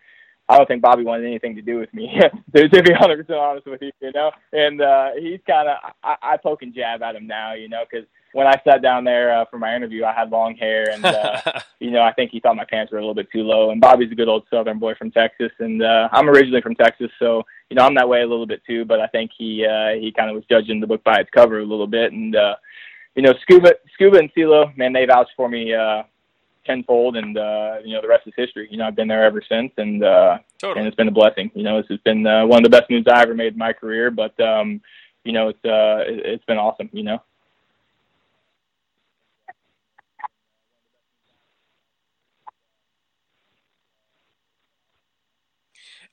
I 0.49 0.57
don't 0.57 0.68
think 0.68 0.82
Bobby 0.82 1.03
wanted 1.03 1.26
anything 1.26 1.55
to 1.55 1.62
do 1.62 1.78
with 1.78 1.93
me, 1.93 2.20
to, 2.55 2.68
to 2.68 2.84
be 2.84 2.91
100% 2.91 3.30
honest 3.32 3.68
with 3.68 3.82
you, 3.82 3.91
you 4.01 4.12
know. 4.14 4.32
And 4.51 4.82
uh, 4.82 5.12
he's 5.18 5.39
kind 5.47 5.70
of, 5.70 5.78
I, 6.03 6.16
I 6.22 6.38
poke 6.38 6.62
and 6.62 6.74
jab 6.74 7.01
at 7.01 7.16
him 7.16 7.28
now, 7.28 7.53
you 7.53 7.70
know, 7.70 7.84
because 7.89 8.07
when 8.34 8.47
I 8.47 8.59
sat 8.63 8.82
down 8.82 9.03
there 9.03 9.36
uh, 9.36 9.45
for 9.49 9.59
my 9.59 9.75
interview, 9.75 10.05
I 10.05 10.13
had 10.13 10.32
long 10.32 10.55
hair, 10.55 10.89
and 10.91 11.03
uh, 11.03 11.59
you 11.79 11.91
know, 11.91 12.01
I 12.01 12.13
think 12.13 12.32
he 12.32 12.39
thought 12.39 12.55
my 12.55 12.65
pants 12.65 12.91
were 12.91 12.97
a 12.97 13.01
little 13.01 13.15
bit 13.15 13.32
too 13.32 13.43
low. 13.43 13.71
And 13.71 13.82
Bobby's 13.82 14.11
a 14.11 14.15
good 14.15 14.29
old 14.29 14.45
Southern 14.49 14.79
boy 14.79 14.95
from 14.95 15.11
Texas, 15.11 15.51
and 15.59 15.84
uh, 15.84 16.09
I'm 16.11 16.29
originally 16.29 16.61
from 16.61 16.75
Texas, 16.75 17.11
so 17.19 17.43
you 17.69 17.75
know, 17.75 17.86
I'm 17.86 17.95
that 17.95 18.07
way 18.07 18.21
a 18.21 18.27
little 18.27 18.47
bit 18.47 18.61
too. 18.65 18.86
But 18.86 18.99
I 18.99 19.07
think 19.07 19.32
he 19.38 19.65
uh, 19.65 19.99
he 19.99 20.11
kind 20.11 20.29
of 20.29 20.36
was 20.36 20.45
judging 20.49 20.79
the 20.79 20.88
book 20.88 21.03
by 21.03 21.19
its 21.19 21.29
cover 21.29 21.59
a 21.59 21.65
little 21.65 21.88
bit, 21.88 22.13
and 22.13 22.36
uh, 22.36 22.55
you 23.15 23.21
know, 23.21 23.34
Scuba, 23.41 23.73
Scuba 23.93 24.17
and 24.17 24.34
CeeLo, 24.34 24.75
man, 24.77 24.93
they 24.93 25.05
vouched 25.05 25.32
for 25.36 25.49
me 25.49 25.73
uh, 25.73 26.03
tenfold, 26.65 27.17
and 27.17 27.38
uh, 27.38 27.77
you 27.84 27.93
know, 27.93 28.01
the 28.01 28.07
rest 28.07 28.27
is 28.27 28.34
history. 28.38 28.67
You 28.71 28.77
know, 28.77 28.86
I've 28.86 28.95
been 28.95 29.07
there 29.07 29.25
ever 29.25 29.41
since, 29.47 29.71
and 29.77 30.03
uh, 30.03 30.39
Totally. 30.57 30.79
and 30.79 30.88
it's 30.88 30.95
been 30.95 31.07
a 31.07 31.11
blessing. 31.11 31.51
You 31.53 31.63
know, 31.63 31.82
this 31.82 31.89
has 31.89 31.99
been 31.99 32.25
uh, 32.25 32.45
one 32.45 32.59
of 32.59 32.71
the 32.71 32.77
best 32.77 32.89
moves 32.89 33.07
I 33.07 33.21
ever 33.21 33.34
made 33.34 33.53
in 33.53 33.59
my 33.59 33.73
career, 33.73 34.11
but 34.11 34.39
um, 34.39 34.82
you 35.23 35.34
know, 35.34 35.49
it's 35.49 35.65
uh, 35.65 36.03
it, 36.07 36.25
it's 36.25 36.45
been 36.45 36.57
awesome. 36.57 36.89
You 36.93 37.03
know. 37.03 37.21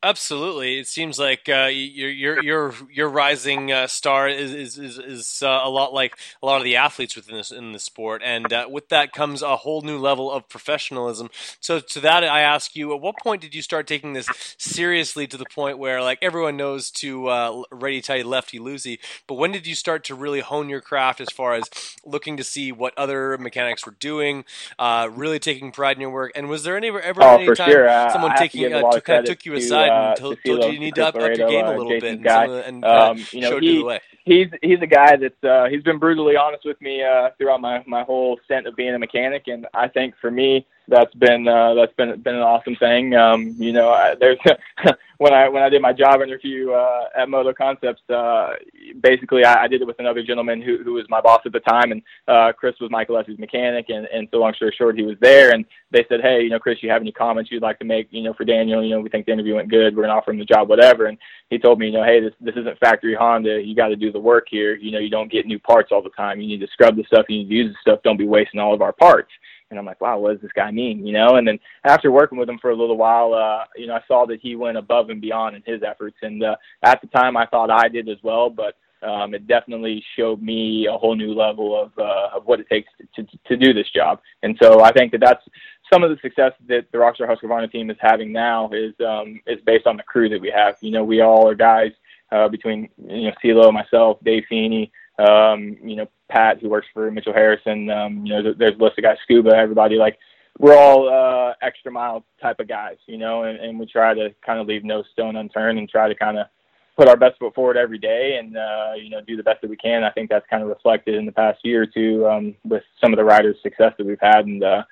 Absolutely, 0.01 0.79
it 0.79 0.87
seems 0.87 1.19
like 1.19 1.49
uh, 1.49 1.69
your 1.73 2.09
your 2.09 2.41
your 2.41 2.75
your 2.89 3.09
rising 3.09 3.73
uh, 3.73 3.89
star 3.89 4.29
is 4.29 4.55
is 4.55 4.79
is, 4.79 4.97
is 4.97 5.43
uh, 5.43 5.61
a 5.65 5.69
lot 5.69 5.93
like 5.93 6.17
a 6.41 6.47
lot 6.47 6.59
of 6.59 6.63
the 6.63 6.77
athletes 6.77 7.17
within 7.17 7.35
this 7.35 7.51
in 7.51 7.73
the 7.73 7.81
sport, 7.81 8.23
and 8.25 8.53
uh, 8.53 8.69
with 8.71 8.91
that 8.91 9.13
comes 9.13 9.43
a 9.43 9.57
whole 9.57 9.83
new 9.83 9.99
level 9.99 10.31
of 10.31 10.49
professionalism. 10.49 11.31
So 11.59 11.81
to 11.81 11.99
that, 11.99 12.23
I 12.23 12.43
ask 12.43 12.77
you, 12.77 12.95
at 12.95 13.01
what 13.01 13.17
point 13.25 13.43
did 13.43 13.57
you 13.57 13.61
start 13.61 13.89
taking 13.89 14.13
this 14.13 14.29
seriously 14.57 15.27
to 15.27 15.37
the 15.37 15.47
point 15.47 15.79
where 15.79 16.01
like 16.01 16.21
everyone 16.23 16.57
knows 16.57 16.93
to 16.93 17.27
uh, 17.27 17.63
ready 17.73 18.01
tight 18.01 18.25
lefty 18.25 18.61
loosey, 18.61 19.01
but 19.27 19.35
when 19.35 19.51
did 19.51 19.67
you 19.67 19.75
start 19.75 20.05
to 20.05 20.15
really 20.15 20.41
hone 20.41 20.69
your 20.69 20.81
craft 20.81 21.21
as 21.21 21.31
far 21.31 21.55
as 21.55 21.69
looking 22.05 22.37
to 22.37 22.45
see 22.45 22.71
what 22.71 22.97
other 22.97 23.37
mechanics 23.37 23.85
were 23.85 23.97
doing, 23.99 24.45
uh, 24.79 25.09
really 25.11 25.41
taking 25.41 25.73
pride 25.73 25.97
in 25.97 26.03
your 26.03 26.11
work, 26.11 26.31
and 26.37 26.49
was 26.49 26.63
there 26.63 26.77
any 26.77 26.87
ever 26.87 27.21
Oh, 27.21 27.37
any 27.37 27.53
time 27.57 27.69
sure. 27.69 28.11
Someone 28.13 28.31
to 28.31 28.39
taking 28.39 28.73
uh, 28.73 28.93
took, 28.93 29.05
kind 29.05 29.19
of 29.19 29.25
took 29.25 29.45
you 29.45 29.55
to, 29.55 29.59
aside 29.59 29.88
uh, 29.89 30.09
and 30.09 30.17
told, 30.17 30.37
to 30.45 30.59
told 30.59 30.65
you 30.65 30.71
you 30.73 30.79
need 30.81 30.95
to 30.97 31.07
up, 31.07 31.15
up 31.17 31.23
your 31.37 31.49
game 31.49 31.65
a 31.65 31.69
uh, 31.69 31.77
little 31.77 31.89
bit 32.01 32.05
and, 32.05 32.23
guy. 32.25 32.45
some 32.47 32.51
of 32.51 32.57
the- 32.57 32.67
and 32.69 32.85
Um, 32.85 33.19
uh, 33.19 33.25
you 33.33 33.41
know, 33.41 33.51
showed 33.51 33.65
you 33.65 33.71
he 33.73 33.79
the 33.79 33.85
way. 33.85 34.01
he's 34.25 34.49
he's 34.63 34.81
a 34.83 34.87
guy 34.87 35.17
that's 35.17 35.45
uh, 35.45 35.67
he's 35.71 35.83
been 35.83 35.99
brutally 35.99 36.37
honest 36.37 36.65
with 36.65 36.81
me 36.81 37.03
uh, 37.03 37.31
throughout 37.39 37.61
my 37.61 37.83
my 37.87 38.03
whole 38.05 38.39
stint 38.45 38.67
of 38.67 38.77
being 38.77 38.95
a 38.95 38.99
mechanic, 38.99 39.45
and 39.49 39.67
I 39.75 39.89
think 39.89 40.15
for 40.21 40.31
me 40.31 40.67
that's 40.89 41.15
been 41.15 41.47
uh, 41.47 41.75
that's 41.75 41.93
been 41.95 42.21
been 42.21 42.35
an 42.35 42.43
awesome 42.43 42.77
thing. 42.77 43.15
Um, 43.15 43.55
you 43.59 43.73
know, 43.73 43.91
I, 43.91 44.15
there's 44.19 44.39
when 45.19 45.35
I 45.35 45.49
when 45.49 45.63
I 45.63 45.69
did 45.69 45.83
my 45.83 45.93
job 45.93 46.23
interview 46.23 46.73
uh, 46.73 47.09
at 47.17 47.29
Moto 47.29 47.53
Concepts, 47.53 48.03
uh, 48.09 48.55
basically 49.01 49.45
I, 49.45 49.65
I 49.65 49.69
did 49.69 49.83
it 49.83 49.87
with 49.87 49.99
another 49.99 50.23
gentleman 50.23 50.63
who 50.63 50.83
who 50.83 50.95
was 50.95 51.05
my 51.09 51.21
boss 51.21 51.43
at 51.45 51.53
the 51.53 51.61
time, 51.61 51.93
and 51.93 52.03
uh, 52.27 52.53
Chris 52.53 52.75
was 52.81 52.91
Michael 52.91 53.17
Leslie's 53.17 53.39
mechanic, 53.39 53.87
and 53.91 54.07
and 54.07 54.29
so 54.31 54.39
long 54.39 54.55
story 54.55 54.75
short, 54.77 54.97
he 54.97 55.05
was 55.05 55.17
there, 55.21 55.53
and 55.53 55.65
they 55.91 56.05
said, 56.09 56.21
hey, 56.23 56.43
you 56.43 56.51
know, 56.51 56.59
Chris, 56.59 56.83
you 56.83 56.91
have 56.91 57.03
any 57.03 57.13
comments 57.13 57.51
you'd 57.51 57.63
like 57.63 57.79
to 57.79 57.85
make, 57.85 58.09
you 58.11 58.23
know, 58.23 58.33
for 58.35 58.45
Daniel? 58.45 58.83
You 58.83 58.91
know, 58.91 59.01
we 59.01 59.09
think 59.09 59.27
the 59.27 59.33
interview 59.33 59.57
went 59.57 59.71
good. 59.71 59.95
We're 59.95 60.05
gonna 60.05 60.15
offer 60.15 60.31
him 60.31 60.39
the 60.39 60.45
job, 60.45 60.69
whatever. 60.69 61.07
And 61.07 61.19
he 61.51 61.59
told 61.59 61.79
me, 61.79 61.87
you 61.87 61.93
know, 61.93 62.05
hey, 62.05 62.21
this 62.21 62.35
this 62.41 62.57
isn't 62.57 62.79
factory 62.79 63.15
Honda. 63.15 63.61
You 63.61 63.75
got 63.75 63.89
to 63.89 63.97
do 63.97 64.11
the 64.13 64.21
work 64.21 64.47
here. 64.51 64.75
You 64.75 64.93
know, 64.93 64.99
you 64.99 65.11
don't 65.11 65.31
get 65.31 65.47
new 65.47 65.59
parts 65.59 65.91
all 65.93 66.03
the 66.03 66.11
time. 66.11 66.41
You 66.41 66.49
need 66.49 66.61
to 66.61 66.69
scrub 66.73 66.97
the 66.97 67.05
stuff. 67.05 67.27
You 67.29 67.39
need 67.39 67.49
to 67.49 67.55
use 67.55 67.73
the 67.73 67.79
stuff. 67.81 68.03
Don't 68.03 68.17
be 68.17 68.27
wasting 68.27 68.61
all 68.61 68.75
of 68.75 68.83
our 68.83 68.93
parts. 68.93 69.31
And 69.71 69.79
I'm 69.79 69.85
like, 69.85 70.01
wow, 70.01 70.19
what 70.19 70.33
does 70.33 70.41
this 70.41 70.53
guy 70.53 70.71
mean? 70.71 71.07
You 71.07 71.13
know, 71.13 71.37
and 71.37 71.47
then 71.47 71.59
after 71.85 72.11
working 72.11 72.39
with 72.39 72.49
him 72.49 72.59
for 72.59 72.71
a 72.71 72.77
little 72.77 72.97
while, 72.97 73.35
uh, 73.35 73.65
you 73.77 73.87
know, 73.87 73.95
I 73.95 74.01
saw 74.09 74.25
that 74.27 74.41
he 74.41 74.57
went 74.57 74.79
above 74.79 75.11
and 75.11 75.21
beyond 75.21 75.57
in 75.57 75.63
his 75.67 75.83
efforts. 75.83 76.17
And 76.23 76.43
uh, 76.43 76.57
at 76.83 77.01
the 77.03 77.07
time, 77.09 77.37
I 77.37 77.47
thought 77.47 77.71
I 77.71 77.89
did 77.89 78.09
as 78.09 78.17
well, 78.23 78.49
but 78.49 78.77
um, 79.03 79.35
it 79.35 79.47
definitely 79.47 80.03
showed 80.17 80.43
me 80.43 80.89
a 80.91 80.97
whole 80.97 81.15
new 81.15 81.33
level 81.33 81.81
of 81.81 81.93
uh, 81.99 82.37
of 82.37 82.47
what 82.47 82.61
it 82.61 82.69
takes 82.69 82.89
to, 83.15 83.23
to 83.23 83.39
to 83.47 83.57
do 83.57 83.73
this 83.73 83.89
job. 83.91 84.21
And 84.43 84.59
so 84.61 84.83
I 84.83 84.93
think 84.93 85.13
that 85.13 85.21
that's 85.21 85.45
some 85.93 86.03
of 86.03 86.11
the 86.11 86.17
success 86.21 86.53
that 86.67 86.87
the 86.91 86.99
Rockstar 86.99 87.29
Husqvarna 87.29 87.71
team 87.71 87.91
is 87.91 87.97
having 88.01 88.33
now 88.33 88.71
is 88.73 88.95
um, 89.07 89.41
is 89.47 89.61
based 89.65 89.87
on 89.87 89.97
the 89.97 90.03
crew 90.03 90.29
that 90.31 90.41
we 90.41 90.51
have. 90.51 90.77
You 90.81 90.91
know, 90.91 91.05
we 91.05 91.21
all 91.21 91.49
are 91.49 91.55
guys 91.55 91.93
uh, 92.33 92.49
between 92.49 92.89
you 93.07 93.29
know 93.29 93.33
CeeLo, 93.43 93.73
myself, 93.73 94.19
Dave 94.25 94.45
Feeney, 94.49 94.91
um, 95.19 95.77
you 95.83 95.97
know 95.97 96.07
Pat 96.29 96.61
who 96.61 96.69
works 96.69 96.87
for 96.93 97.11
Mitchell 97.11 97.33
Harrison. 97.33 97.91
Um, 97.91 98.25
you 98.27 98.35
know, 98.35 98.43
there- 98.43 98.55
there's 98.55 98.79
a 98.79 98.83
list 98.83 98.99
of 98.99 99.05
guys, 99.05 99.17
Scuba, 99.23 99.51
everybody 99.57 99.97
like. 99.97 100.19
We're 100.61 100.77
all 100.77 101.09
uh, 101.09 101.55
extra 101.63 101.93
mile 101.93 102.25
type 102.43 102.59
of 102.59 102.67
guys, 102.67 102.97
you 103.07 103.17
know, 103.17 103.45
and, 103.45 103.61
and 103.61 103.79
we 103.79 103.87
try 103.87 104.13
to 104.13 104.35
kind 104.45 104.59
of 104.59 104.67
leave 104.67 104.83
no 104.83 105.05
stone 105.13 105.37
unturned 105.37 105.79
and 105.79 105.89
try 105.89 106.09
to 106.09 106.17
kind 106.17 106.37
of 106.37 106.49
put 106.97 107.07
our 107.07 107.17
best 107.17 107.39
foot 107.39 107.55
forward 107.55 107.77
every 107.77 107.99
day 107.99 108.39
and 108.41 108.57
uh, 108.57 108.91
you 108.97 109.09
know 109.09 109.21
do 109.21 109.37
the 109.37 109.43
best 109.45 109.61
that 109.61 109.71
we 109.71 109.77
can. 109.77 110.03
I 110.03 110.11
think 110.11 110.29
that's 110.29 110.47
kind 110.51 110.65
of 110.65 110.69
reflected 110.69 111.15
in 111.15 111.27
the 111.27 111.33
past 111.33 111.61
year 111.63 111.83
or 111.83 111.87
two 111.87 112.27
um, 112.27 112.57
with 112.65 112.83
some 113.01 113.13
of 113.13 113.19
the 113.19 113.25
riders' 113.25 113.57
success 113.63 113.93
that 113.99 114.05
we've 114.07 114.19
had. 114.21 114.47
And 114.47 114.65
uh, 114.65 114.83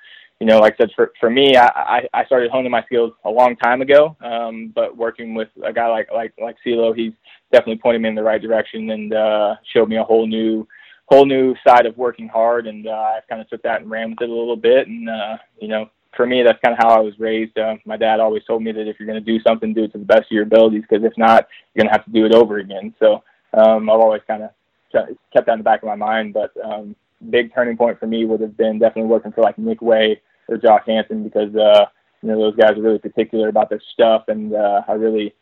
you 0.41 0.47
know, 0.47 0.59
like 0.59 0.75
I 0.75 0.77
said, 0.79 0.91
for 0.95 1.13
for 1.19 1.31
me, 1.31 1.57
I, 1.57 2.07
I 2.13 2.25
started 2.27 2.51
honing 2.51 2.71
my 2.71 2.85
skills 2.85 3.13
a 3.25 3.31
long 3.31 3.57
time 3.57 3.81
ago. 3.81 4.17
Um, 4.21 4.71
but 4.75 4.97
working 4.97 5.35
with 5.35 5.49
a 5.65 5.73
guy 5.73 5.89
like 5.89 6.09
like 6.13 6.35
like 6.41 6.57
CeeLo, 6.65 6.95
he's 6.95 7.13
definitely 7.53 7.79
pointed 7.79 8.03
me 8.03 8.11
in 8.11 8.15
the 8.15 8.23
right 8.23 8.41
direction 8.41 8.91
and 8.91 9.15
uh, 9.15 9.55
showed 9.73 9.89
me 9.89 9.97
a 9.97 10.05
whole 10.05 10.27
new 10.27 10.67
whole 11.07 11.25
new 11.25 11.55
side 11.67 11.87
of 11.87 11.97
working 11.97 12.29
hard. 12.29 12.67
And 12.67 12.87
uh, 12.87 12.91
I 12.91 13.21
kind 13.29 13.41
of 13.41 13.49
took 13.49 13.63
that 13.63 13.81
and 13.81 13.91
ran 13.91 14.11
with 14.11 14.21
it 14.21 14.29
a 14.29 14.35
little 14.35 14.57
bit. 14.57 14.89
And 14.89 15.09
uh, 15.09 15.39
you 15.59 15.69
know, 15.69 15.89
for 16.15 16.27
me, 16.27 16.43
that's 16.43 16.61
kind 16.63 16.77
of 16.77 16.85
how 16.85 16.91
I 16.91 17.01
was 17.01 17.19
raised. 17.19 17.57
Uh, 17.59 17.77
my 17.87 17.97
dad 17.97 18.21
always 18.21 18.45
told 18.45 18.63
me 18.63 18.73
that 18.73 18.89
if 18.89 19.01
you're 19.01 19.07
going 19.09 19.23
to 19.23 19.33
do 19.33 19.43
something, 19.43 19.73
do 19.73 19.85
it 19.85 19.93
to 19.93 19.99
the 19.99 20.05
best 20.05 20.25
of 20.25 20.33
your 20.33 20.43
abilities, 20.43 20.83
because 20.89 21.05
if 21.05 21.17
not, 21.17 21.49
you're 21.75 21.83
going 21.83 21.93
to 21.93 21.99
have 21.99 22.05
to 22.05 22.13
do 22.13 22.27
it 22.27 22.35
over 22.35 22.59
again. 22.59 22.95
So 22.99 23.23
um, 23.55 23.89
I've 23.89 24.01
always 24.01 24.23
kind 24.27 24.43
of 24.43 24.51
kept 24.93 25.47
that 25.47 25.53
in 25.53 25.59
the 25.59 25.65
back 25.65 25.83
of 25.83 25.89
my 25.89 25.97
mind. 25.97 26.35
But 26.35 26.53
um, 26.63 26.95
big 27.31 27.55
turning 27.55 27.77
point 27.77 27.99
for 27.99 28.07
me 28.07 28.25
would 28.25 28.41
have 28.41 28.57
been 28.57 28.79
definitely 28.79 29.11
working 29.11 29.33
for 29.33 29.43
like 29.43 29.59
Nick 29.59 29.83
Wey 29.83 30.21
or 30.49 30.57
Josh 30.57 30.85
Hansen, 30.87 31.25
because 31.25 31.55
uh, 31.55 31.87
you 32.23 32.29
know 32.29 32.39
those 32.39 32.57
guys 32.57 32.77
are 32.79 32.83
really 32.83 32.99
particular 32.99 33.49
about 33.49 33.71
their 33.71 33.83
stuff, 33.93 34.25
and 34.29 34.55
uh, 34.55 34.83
I 34.89 34.93
really 34.93 35.35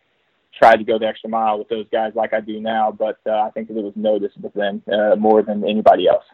tried 0.58 0.76
to 0.76 0.84
go 0.84 0.98
the 0.98 1.06
extra 1.06 1.28
mile 1.28 1.58
with 1.58 1.68
those 1.68 1.86
guys 1.90 2.12
like 2.14 2.32
I 2.32 2.40
do 2.40 2.60
now. 2.60 2.92
But 2.92 3.18
uh, 3.26 3.42
I 3.42 3.50
think 3.50 3.68
that 3.68 3.76
it 3.76 3.84
was 3.84 3.92
noticed 3.96 4.40
with 4.40 4.54
them 4.54 4.82
uh, 4.92 5.16
more 5.16 5.42
than 5.42 5.64
anybody 5.64 6.08
else. 6.08 6.24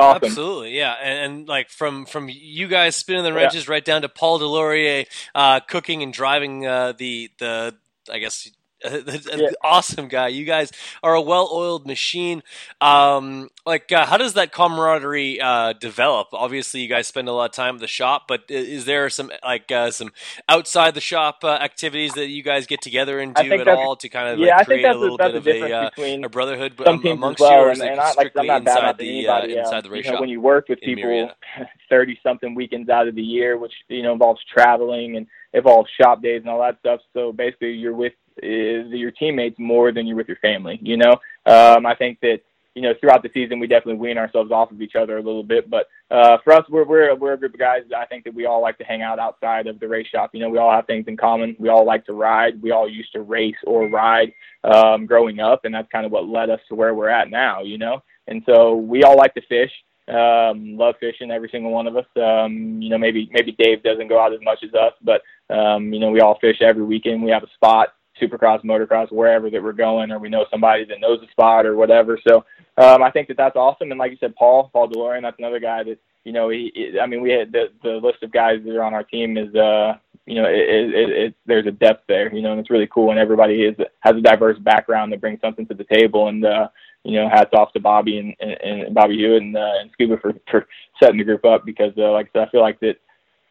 Awesome. 0.00 0.24
Absolutely, 0.24 0.76
yeah, 0.76 0.94
and, 1.02 1.18
and 1.32 1.48
like 1.48 1.68
from 1.70 2.06
from 2.06 2.28
you 2.30 2.68
guys 2.68 2.96
spinning 2.96 3.24
the 3.24 3.32
wrenches 3.32 3.68
right 3.68 3.84
down 3.84 4.02
to 4.02 4.08
Paul 4.08 4.40
Delorier 4.40 5.06
uh, 5.34 5.60
cooking 5.60 6.02
and 6.02 6.12
driving 6.12 6.66
uh, 6.66 6.92
the 6.92 7.30
the 7.38 7.74
I 8.10 8.18
guess 8.18 8.50
yeah. 9.36 9.50
awesome 9.62 10.08
guy. 10.08 10.28
You 10.28 10.44
guys 10.44 10.72
are 11.02 11.14
a 11.14 11.20
well-oiled 11.20 11.86
machine. 11.86 12.42
Um, 12.80 13.50
like, 13.66 13.92
uh, 13.92 14.06
how 14.06 14.16
does 14.16 14.34
that 14.34 14.52
camaraderie 14.52 15.40
uh, 15.40 15.74
develop? 15.74 16.28
Obviously, 16.32 16.80
you 16.80 16.88
guys 16.88 17.06
spend 17.06 17.28
a 17.28 17.32
lot 17.32 17.50
of 17.50 17.52
time 17.52 17.74
at 17.76 17.80
the 17.80 17.86
shop, 17.86 18.24
but 18.26 18.44
is 18.48 18.84
there 18.84 19.10
some 19.10 19.30
like 19.44 19.70
uh, 19.70 19.90
some 19.90 20.12
outside 20.48 20.94
the 20.94 21.00
shop 21.00 21.40
uh, 21.44 21.50
activities 21.50 22.14
that 22.14 22.28
you 22.28 22.42
guys 22.42 22.66
get 22.66 22.80
together 22.80 23.18
and 23.18 23.34
do 23.34 23.52
at 23.52 23.68
all 23.68 23.96
to 23.96 24.08
kind 24.08 24.28
of 24.28 24.38
yeah, 24.38 24.56
like, 24.56 24.66
create 24.66 24.84
a 24.84 24.94
little 24.94 25.18
bit 25.18 25.34
of 25.34 25.46
a, 25.46 25.72
uh, 25.72 25.90
a, 25.96 26.28
brotherhood 26.28 26.80
amongst 26.80 27.40
well, 27.40 27.66
yours, 27.66 27.80
and, 27.80 27.88
like, 27.88 27.90
and 27.90 28.00
I, 28.00 28.12
like, 28.14 28.32
I'm 28.36 28.46
not 28.46 28.60
inside 28.62 28.98
the 28.98 29.18
anybody, 29.18 29.56
inside 29.56 29.84
the 29.84 29.90
race 29.90 30.06
you 30.06 30.12
know? 30.12 30.20
When 30.20 30.30
you 30.30 30.40
work 30.40 30.68
with 30.68 30.80
people 30.80 31.30
thirty 31.90 32.18
something 32.22 32.54
weekends 32.54 32.88
out 32.88 33.08
of 33.08 33.14
the 33.14 33.22
year, 33.22 33.58
which 33.58 33.72
you 33.88 34.02
know 34.02 34.12
involves 34.12 34.40
traveling 34.52 35.16
and 35.16 35.26
involves 35.52 35.90
shop 36.00 36.22
days 36.22 36.40
and 36.40 36.50
all 36.50 36.60
that 36.60 36.78
stuff. 36.78 37.00
So 37.12 37.32
basically, 37.32 37.72
you're 37.72 37.94
with 37.94 38.12
is 38.42 38.90
your 38.90 39.10
teammates 39.10 39.58
more 39.58 39.92
than 39.92 40.06
you're 40.06 40.16
with 40.16 40.28
your 40.28 40.38
family. 40.38 40.78
You 40.82 40.96
know, 40.96 41.12
um, 41.46 41.86
I 41.86 41.94
think 41.94 42.20
that 42.20 42.40
you 42.74 42.82
know 42.82 42.94
throughout 43.00 43.22
the 43.22 43.30
season 43.34 43.58
we 43.58 43.66
definitely 43.66 44.00
wean 44.00 44.18
ourselves 44.18 44.52
off 44.52 44.70
of 44.70 44.80
each 44.80 44.94
other 44.94 45.18
a 45.18 45.22
little 45.22 45.42
bit, 45.42 45.68
but 45.68 45.86
uh, 46.10 46.38
for 46.42 46.52
us, 46.52 46.64
we're 46.68 46.84
we're 46.84 47.14
we're 47.14 47.34
a 47.34 47.36
group 47.36 47.54
of 47.54 47.60
guys. 47.60 47.82
I 47.96 48.04
think 48.06 48.24
that 48.24 48.34
we 48.34 48.46
all 48.46 48.60
like 48.60 48.78
to 48.78 48.84
hang 48.84 49.02
out 49.02 49.18
outside 49.18 49.68
of 49.68 49.78
the 49.78 49.86
race 49.86 50.08
shop. 50.08 50.30
You 50.32 50.40
know, 50.40 50.50
we 50.50 50.58
all 50.58 50.72
have 50.72 50.86
things 50.86 51.04
in 51.06 51.16
common. 51.16 51.54
We 51.58 51.68
all 51.68 51.86
like 51.86 52.04
to 52.06 52.12
ride. 52.12 52.60
We 52.60 52.72
all 52.72 52.88
used 52.88 53.12
to 53.12 53.22
race 53.22 53.56
or 53.64 53.88
ride 53.88 54.32
um, 54.64 55.06
growing 55.06 55.38
up, 55.38 55.64
and 55.64 55.74
that's 55.74 55.90
kind 55.92 56.04
of 56.04 56.10
what 56.12 56.26
led 56.26 56.50
us 56.50 56.60
to 56.68 56.74
where 56.74 56.94
we're 56.94 57.08
at 57.08 57.30
now. 57.30 57.62
You 57.62 57.78
know, 57.78 58.02
and 58.26 58.42
so 58.44 58.74
we 58.74 59.04
all 59.04 59.16
like 59.16 59.34
to 59.34 59.42
fish. 59.42 59.70
Um, 60.08 60.76
love 60.76 60.96
fishing, 60.98 61.30
every 61.30 61.48
single 61.52 61.70
one 61.70 61.86
of 61.86 61.96
us. 61.96 62.06
Um, 62.16 62.82
you 62.82 62.88
know, 62.88 62.98
maybe 62.98 63.30
maybe 63.32 63.52
Dave 63.52 63.84
doesn't 63.84 64.08
go 64.08 64.20
out 64.20 64.32
as 64.32 64.40
much 64.42 64.58
as 64.64 64.74
us, 64.74 64.94
but 65.02 65.22
um, 65.54 65.92
you 65.92 66.00
know, 66.00 66.10
we 66.10 66.20
all 66.20 66.38
fish 66.40 66.60
every 66.60 66.84
weekend. 66.84 67.22
We 67.22 67.30
have 67.30 67.44
a 67.44 67.54
spot 67.54 67.94
supercross, 68.20 68.64
motocross, 68.64 69.10
wherever 69.12 69.50
that 69.50 69.62
we're 69.62 69.72
going, 69.72 70.10
or 70.10 70.18
we 70.18 70.28
know 70.28 70.46
somebody 70.50 70.84
that 70.84 71.00
knows 71.00 71.20
the 71.20 71.26
spot 71.30 71.66
or 71.66 71.76
whatever. 71.76 72.18
So 72.26 72.44
um, 72.76 73.02
I 73.02 73.10
think 73.10 73.28
that 73.28 73.36
that's 73.36 73.56
awesome. 73.56 73.90
And 73.90 73.98
like 73.98 74.10
you 74.10 74.18
said, 74.20 74.34
Paul, 74.36 74.70
Paul 74.72 74.88
DeLorean, 74.88 75.22
that's 75.22 75.38
another 75.38 75.60
guy 75.60 75.82
that 75.84 75.98
you 76.24 76.32
know. 76.32 76.48
He, 76.48 76.70
he 76.74 76.98
I 77.00 77.06
mean, 77.06 77.22
we 77.22 77.30
had 77.30 77.52
the 77.52 77.66
the 77.82 78.00
list 78.02 78.22
of 78.22 78.32
guys 78.32 78.60
that 78.64 78.76
are 78.76 78.82
on 78.82 78.94
our 78.94 79.04
team 79.04 79.36
is 79.36 79.54
uh, 79.54 79.94
you 80.26 80.36
know, 80.36 80.48
it, 80.48 80.94
it, 80.94 81.10
it, 81.10 81.34
there's 81.46 81.66
a 81.66 81.72
depth 81.72 82.04
there, 82.06 82.32
you 82.32 82.42
know, 82.42 82.52
and 82.52 82.60
it's 82.60 82.70
really 82.70 82.88
cool. 82.92 83.10
And 83.10 83.18
everybody 83.18 83.62
is 83.62 83.76
has 84.00 84.14
a 84.16 84.20
diverse 84.20 84.58
background 84.60 85.12
that 85.12 85.20
brings 85.20 85.40
something 85.40 85.66
to 85.66 85.74
the 85.74 85.86
table. 85.92 86.28
And 86.28 86.44
uh, 86.44 86.68
you 87.04 87.16
know, 87.16 87.28
hats 87.28 87.50
off 87.54 87.72
to 87.72 87.80
Bobby 87.80 88.18
and, 88.18 88.34
and, 88.40 88.82
and 88.82 88.94
Bobby 88.94 89.16
Hewitt 89.16 89.42
and, 89.42 89.56
uh, 89.56 89.80
and 89.80 89.90
Scuba 89.92 90.18
for 90.18 90.34
for 90.50 90.66
setting 91.02 91.18
the 91.18 91.24
group 91.24 91.44
up 91.44 91.64
because, 91.64 91.92
uh, 91.96 92.12
like 92.12 92.26
I 92.26 92.38
said, 92.38 92.48
I 92.48 92.50
feel 92.50 92.60
like 92.60 92.80
that 92.80 92.96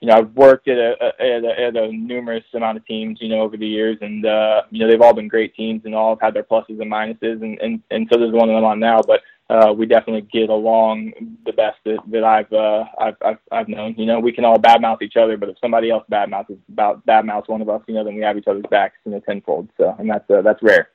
you 0.02 0.08
know, 0.08 0.16
I've 0.16 0.32
worked 0.32 0.68
at 0.70 0.78
a, 0.78 1.14
at 1.20 1.44
a, 1.44 1.60
at 1.68 1.76
a 1.76 1.92
numerous 1.92 2.46
amount 2.54 2.78
of 2.78 2.86
teams, 2.86 3.20
you 3.22 3.28
know, 3.28 3.42
over 3.42 3.58
the 3.58 3.68
years, 3.68 3.98
and 4.02 4.26
uh, 4.26 4.62
you 4.72 4.80
know, 4.80 4.90
they've 4.90 5.02
all 5.02 5.14
been 5.14 5.28
great 5.28 5.54
teams 5.56 5.82
and 5.86 5.94
all 5.94 6.12
have 6.12 6.22
had 6.22 6.34
their 6.34 6.44
pluses 6.44 6.82
and 6.82 6.92
minuses, 6.92 7.42
and 7.42 7.60
and 7.60 7.82
and 7.92 8.08
so 8.12 8.18
there's 8.18 8.32
one 8.32 8.50
of 8.50 8.56
them 8.56 8.64
on 8.64 8.80
now, 8.80 9.02
but 9.02 9.22
uh, 9.50 9.74
we 9.74 9.86
definitely 9.86 10.22
get 10.32 10.50
along 10.50 11.12
the 11.46 11.52
best 11.52 11.78
that, 11.84 11.98
that 12.08 12.24
I've, 12.24 12.54
uh, 12.54 12.86
I've 12.98 13.16
I've 13.22 13.38
I've 13.52 13.68
known. 13.68 13.96
You 13.98 14.06
know, 14.06 14.20
we 14.20 14.32
can 14.32 14.46
all 14.46 14.58
badmouth 14.58 15.02
each 15.02 15.18
other, 15.18 15.36
but 15.38 15.50
if 15.50 15.58
somebody 15.60 15.90
else 15.90 16.06
badmouths 16.10 16.58
about 16.72 17.06
badmouths 17.06 17.50
one 17.50 17.62
of 17.62 17.68
us, 17.68 17.82
you 17.88 17.96
know, 17.96 18.04
then 18.04 18.16
we 18.16 18.22
have 18.22 18.38
each 18.38 18.48
other's 18.48 18.66
backs, 18.72 18.96
you 19.06 19.12
know, 19.12 19.20
tenfold. 19.20 19.68
So, 19.78 19.96
and 20.00 20.10
that's 20.10 20.30
uh, 20.30 20.42
that's 20.42 20.64
rare. 20.64 20.90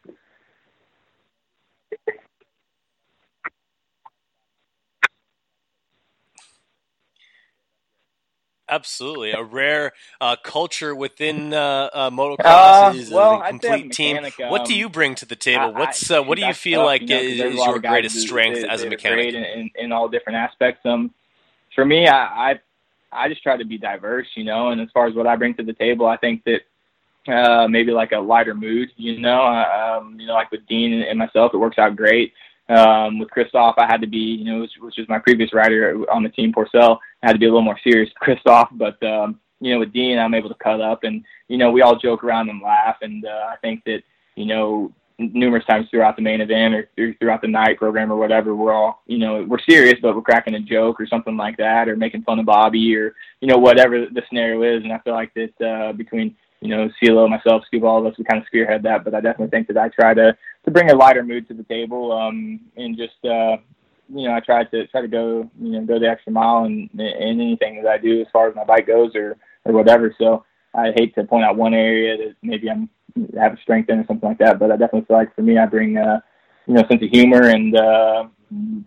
Absolutely, 8.74 9.30
a 9.30 9.42
rare 9.42 9.92
uh, 10.20 10.34
culture 10.42 10.96
within 10.96 11.54
uh, 11.54 11.88
uh, 11.92 12.10
motocross 12.10 12.90
uh, 12.90 12.92
is 12.96 13.10
well, 13.10 13.40
a 13.40 13.48
complete 13.48 13.92
team. 13.92 14.16
Mechanic, 14.16 14.40
um, 14.40 14.50
what 14.50 14.64
do 14.64 14.74
you 14.74 14.88
bring 14.88 15.14
to 15.14 15.26
the 15.26 15.36
table? 15.36 15.72
What's 15.72 16.10
uh, 16.10 16.22
what 16.22 16.38
do 16.38 16.44
you 16.44 16.54
feel 16.54 16.80
tough, 16.80 16.86
like 16.86 17.02
you 17.02 17.08
know, 17.08 17.20
is, 17.20 17.66
your 17.66 17.78
greatest 17.78 18.20
strength 18.20 18.64
as 18.64 18.82
a 18.82 18.88
mechanic? 18.88 19.32
In, 19.32 19.44
in, 19.44 19.70
in, 19.76 19.92
all 19.92 20.08
different 20.08 20.38
aspects. 20.38 20.84
Um, 20.84 21.14
for 21.72 21.84
me, 21.84 22.08
I, 22.08 22.50
I 22.50 22.60
I 23.12 23.28
just 23.28 23.44
try 23.44 23.56
to 23.56 23.64
be 23.64 23.78
diverse, 23.78 24.26
you 24.34 24.42
know. 24.42 24.70
And 24.70 24.80
as 24.80 24.88
far 24.92 25.06
as 25.06 25.14
what 25.14 25.28
I 25.28 25.36
bring 25.36 25.54
to 25.54 25.62
the 25.62 25.72
table, 25.72 26.06
I 26.06 26.16
think 26.16 26.42
that 26.44 27.32
uh, 27.32 27.68
maybe 27.68 27.92
like 27.92 28.10
a 28.10 28.18
lighter 28.18 28.54
mood, 28.54 28.90
you 28.96 29.20
know. 29.20 29.40
Um, 29.46 30.18
you 30.18 30.26
know, 30.26 30.34
like 30.34 30.50
with 30.50 30.66
Dean 30.66 31.00
and 31.00 31.16
myself, 31.16 31.54
it 31.54 31.58
works 31.58 31.78
out 31.78 31.94
great. 31.94 32.32
Um, 32.68 33.18
with 33.18 33.30
Christophe, 33.30 33.74
I 33.76 33.86
had 33.86 34.00
to 34.00 34.06
be, 34.06 34.16
you 34.16 34.44
know, 34.44 34.60
which, 34.60 34.72
which 34.80 34.94
was 34.96 35.08
my 35.08 35.18
previous 35.18 35.52
rider 35.52 36.04
on 36.10 36.22
the 36.22 36.30
team, 36.30 36.52
Pourcel. 36.52 36.98
I 37.22 37.26
had 37.26 37.34
to 37.34 37.38
be 37.38 37.46
a 37.46 37.48
little 37.48 37.62
more 37.62 37.78
serious, 37.84 38.10
Christophe. 38.16 38.70
But 38.72 39.02
um, 39.02 39.38
you 39.60 39.72
know, 39.72 39.80
with 39.80 39.92
Dean, 39.92 40.18
I'm 40.18 40.34
able 40.34 40.48
to 40.48 40.54
cut 40.56 40.80
up, 40.80 41.04
and 41.04 41.24
you 41.48 41.58
know, 41.58 41.70
we 41.70 41.82
all 41.82 41.98
joke 41.98 42.24
around 42.24 42.48
and 42.48 42.62
laugh. 42.62 42.96
And 43.02 43.26
uh, 43.26 43.48
I 43.52 43.56
think 43.60 43.84
that, 43.84 44.02
you 44.34 44.46
know, 44.46 44.92
numerous 45.18 45.64
times 45.66 45.86
throughout 45.90 46.16
the 46.16 46.22
main 46.22 46.40
event 46.40 46.74
or 46.74 47.14
throughout 47.20 47.42
the 47.42 47.48
night 47.48 47.78
program 47.78 48.10
or 48.10 48.16
whatever, 48.16 48.54
we're 48.54 48.72
all, 48.72 49.02
you 49.06 49.18
know, 49.18 49.44
we're 49.44 49.60
serious, 49.68 49.98
but 50.00 50.16
we're 50.16 50.22
cracking 50.22 50.54
a 50.54 50.60
joke 50.60 51.00
or 51.00 51.06
something 51.06 51.36
like 51.36 51.56
that, 51.58 51.88
or 51.88 51.96
making 51.96 52.22
fun 52.22 52.38
of 52.38 52.46
Bobby 52.46 52.96
or, 52.96 53.14
you 53.40 53.48
know, 53.48 53.58
whatever 53.58 54.06
the 54.06 54.22
scenario 54.28 54.62
is. 54.62 54.82
And 54.82 54.92
I 54.92 54.98
feel 54.98 55.12
like 55.12 55.32
that 55.34 55.60
uh, 55.64 55.92
between, 55.92 56.34
you 56.64 56.70
know, 56.70 56.88
CeeLo, 57.00 57.28
myself, 57.28 57.62
Scuba, 57.66 57.86
all 57.86 57.98
of 57.98 58.10
us, 58.10 58.18
we 58.18 58.24
kind 58.24 58.40
of 58.40 58.46
spearhead 58.46 58.82
that. 58.84 59.04
But 59.04 59.14
I 59.14 59.20
definitely 59.20 59.50
think 59.50 59.68
that 59.68 59.76
I 59.76 59.88
try 59.88 60.14
to 60.14 60.34
to 60.64 60.70
bring 60.70 60.90
a 60.90 60.96
lighter 60.96 61.22
mood 61.22 61.46
to 61.48 61.54
the 61.54 61.62
table, 61.64 62.10
um, 62.10 62.58
and 62.78 62.96
just, 62.96 63.22
uh, 63.22 63.58
you 64.08 64.26
know, 64.26 64.34
I 64.34 64.40
try 64.40 64.64
to 64.64 64.86
try 64.86 65.02
to 65.02 65.08
go, 65.08 65.50
you 65.60 65.72
know, 65.72 65.84
go 65.84 65.98
the 65.98 66.08
extra 66.08 66.32
mile 66.32 66.64
in, 66.64 66.88
in 66.94 67.40
anything 67.40 67.82
that 67.82 67.90
I 67.90 67.98
do 67.98 68.22
as 68.22 68.26
far 68.32 68.48
as 68.48 68.56
my 68.56 68.64
bike 68.64 68.86
goes 68.86 69.14
or 69.14 69.36
or 69.66 69.72
whatever. 69.74 70.14
So 70.18 70.46
I 70.74 70.92
hate 70.96 71.14
to 71.16 71.24
point 71.24 71.44
out 71.44 71.56
one 71.56 71.74
area 71.74 72.16
that 72.16 72.34
maybe 72.42 72.70
I'm 72.70 72.88
have 73.38 73.52
a 73.52 73.60
strength 73.60 73.90
in 73.90 73.98
or 73.98 74.06
something 74.06 74.30
like 74.30 74.38
that. 74.38 74.58
But 74.58 74.72
I 74.72 74.76
definitely 74.76 75.06
feel 75.06 75.18
like 75.18 75.34
for 75.34 75.42
me, 75.42 75.58
I 75.58 75.66
bring 75.66 75.98
uh, 75.98 76.20
you 76.66 76.74
know 76.74 76.84
sense 76.88 77.02
of 77.02 77.10
humor 77.10 77.42
and 77.42 77.76
uh, 77.76 78.24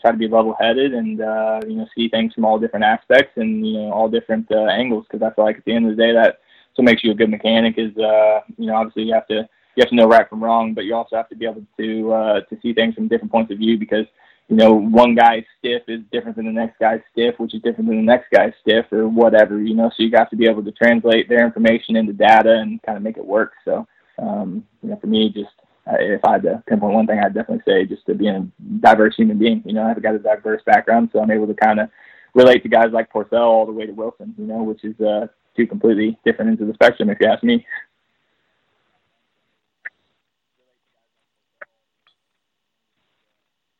try 0.01 0.11
to 0.11 0.17
be 0.17 0.27
level-headed 0.27 0.95
and 0.95 1.21
uh, 1.21 1.59
you 1.67 1.75
know 1.75 1.87
see 1.95 2.09
things 2.09 2.33
from 2.33 2.45
all 2.45 2.57
different 2.57 2.85
aspects 2.85 3.33
and 3.35 3.67
you 3.67 3.73
know 3.73 3.91
all 3.91 4.09
different 4.09 4.47
uh, 4.51 4.65
angles 4.65 5.05
because 5.09 5.23
I 5.23 5.33
feel 5.35 5.45
like 5.45 5.57
at 5.57 5.65
the 5.65 5.73
end 5.73 5.89
of 5.89 5.95
the 5.95 6.03
day 6.03 6.13
that 6.13 6.39
what 6.77 6.85
makes 6.85 7.03
you 7.03 7.11
a 7.11 7.15
good 7.15 7.29
mechanic 7.29 7.75
is 7.77 7.95
uh, 7.97 8.41
you 8.57 8.67
know 8.67 8.75
obviously 8.75 9.03
you 9.03 9.13
have 9.13 9.27
to 9.27 9.47
you 9.75 9.81
have 9.81 9.89
to 9.89 9.95
know 9.95 10.07
right 10.07 10.27
from 10.29 10.43
wrong, 10.43 10.73
but 10.73 10.85
you 10.85 10.95
also 10.95 11.15
have 11.15 11.29
to 11.29 11.35
be 11.35 11.45
able 11.45 11.63
to 11.77 12.13
uh, 12.13 12.41
to 12.41 12.57
see 12.61 12.73
things 12.73 12.95
from 12.95 13.07
different 13.07 13.31
points 13.31 13.51
of 13.51 13.57
view 13.57 13.77
because 13.77 14.05
you 14.49 14.55
know, 14.55 14.73
one 14.73 15.13
guy's 15.13 15.43
stiff 15.59 15.83
is 15.87 16.01
different 16.11 16.37
than 16.37 16.45
the 16.45 16.51
next 16.51 16.79
guy's 16.79 17.01
stiff, 17.11 17.35
which 17.37 17.53
is 17.53 17.61
different 17.61 17.89
than 17.89 17.97
the 17.97 18.03
next 18.03 18.29
guy's 18.31 18.53
stiff 18.61 18.85
or 18.93 19.07
whatever, 19.07 19.61
you 19.61 19.75
know, 19.75 19.89
so 19.89 20.03
you 20.03 20.09
got 20.09 20.29
to 20.29 20.37
be 20.37 20.47
able 20.47 20.63
to 20.63 20.71
translate 20.71 21.27
their 21.27 21.45
information 21.45 21.97
into 21.97 22.13
data 22.13 22.53
and 22.53 22.81
kind 22.83 22.97
of 22.97 23.03
make 23.03 23.17
it 23.17 23.25
work. 23.25 23.53
So, 23.65 23.85
um, 24.17 24.65
you 24.81 24.89
know, 24.89 24.95
for 24.97 25.07
me, 25.07 25.29
just 25.29 25.49
uh, 25.85 25.95
if 25.99 26.23
I 26.23 26.33
had 26.33 26.43
to 26.43 26.63
pinpoint 26.67 26.93
one 26.93 27.07
thing, 27.07 27.19
I'd 27.19 27.33
definitely 27.33 27.63
say 27.67 27.85
just 27.85 28.05
to 28.05 28.15
be 28.15 28.29
a 28.29 28.47
diverse 28.79 29.15
human 29.17 29.37
being. 29.37 29.63
You 29.65 29.73
know, 29.73 29.83
I've 29.83 30.01
got 30.01 30.15
a 30.15 30.19
diverse 30.19 30.61
background, 30.65 31.09
so 31.11 31.19
I'm 31.19 31.31
able 31.31 31.47
to 31.47 31.53
kind 31.53 31.81
of 31.81 31.89
relate 32.33 32.63
to 32.63 32.69
guys 32.69 32.91
like 32.93 33.11
Pourcel 33.11 33.41
all 33.41 33.65
the 33.65 33.73
way 33.73 33.85
to 33.85 33.91
Wilson. 33.91 34.33
You 34.37 34.45
know, 34.45 34.63
which 34.63 34.83
is 34.85 34.99
uh, 35.01 35.27
two 35.57 35.67
completely 35.67 36.17
different 36.25 36.49
ends 36.51 36.61
of 36.61 36.67
the 36.69 36.75
spectrum, 36.75 37.09
if 37.09 37.17
you 37.19 37.27
ask 37.27 37.43
me. 37.43 37.65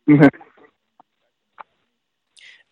Mm-hmm. 0.09 0.28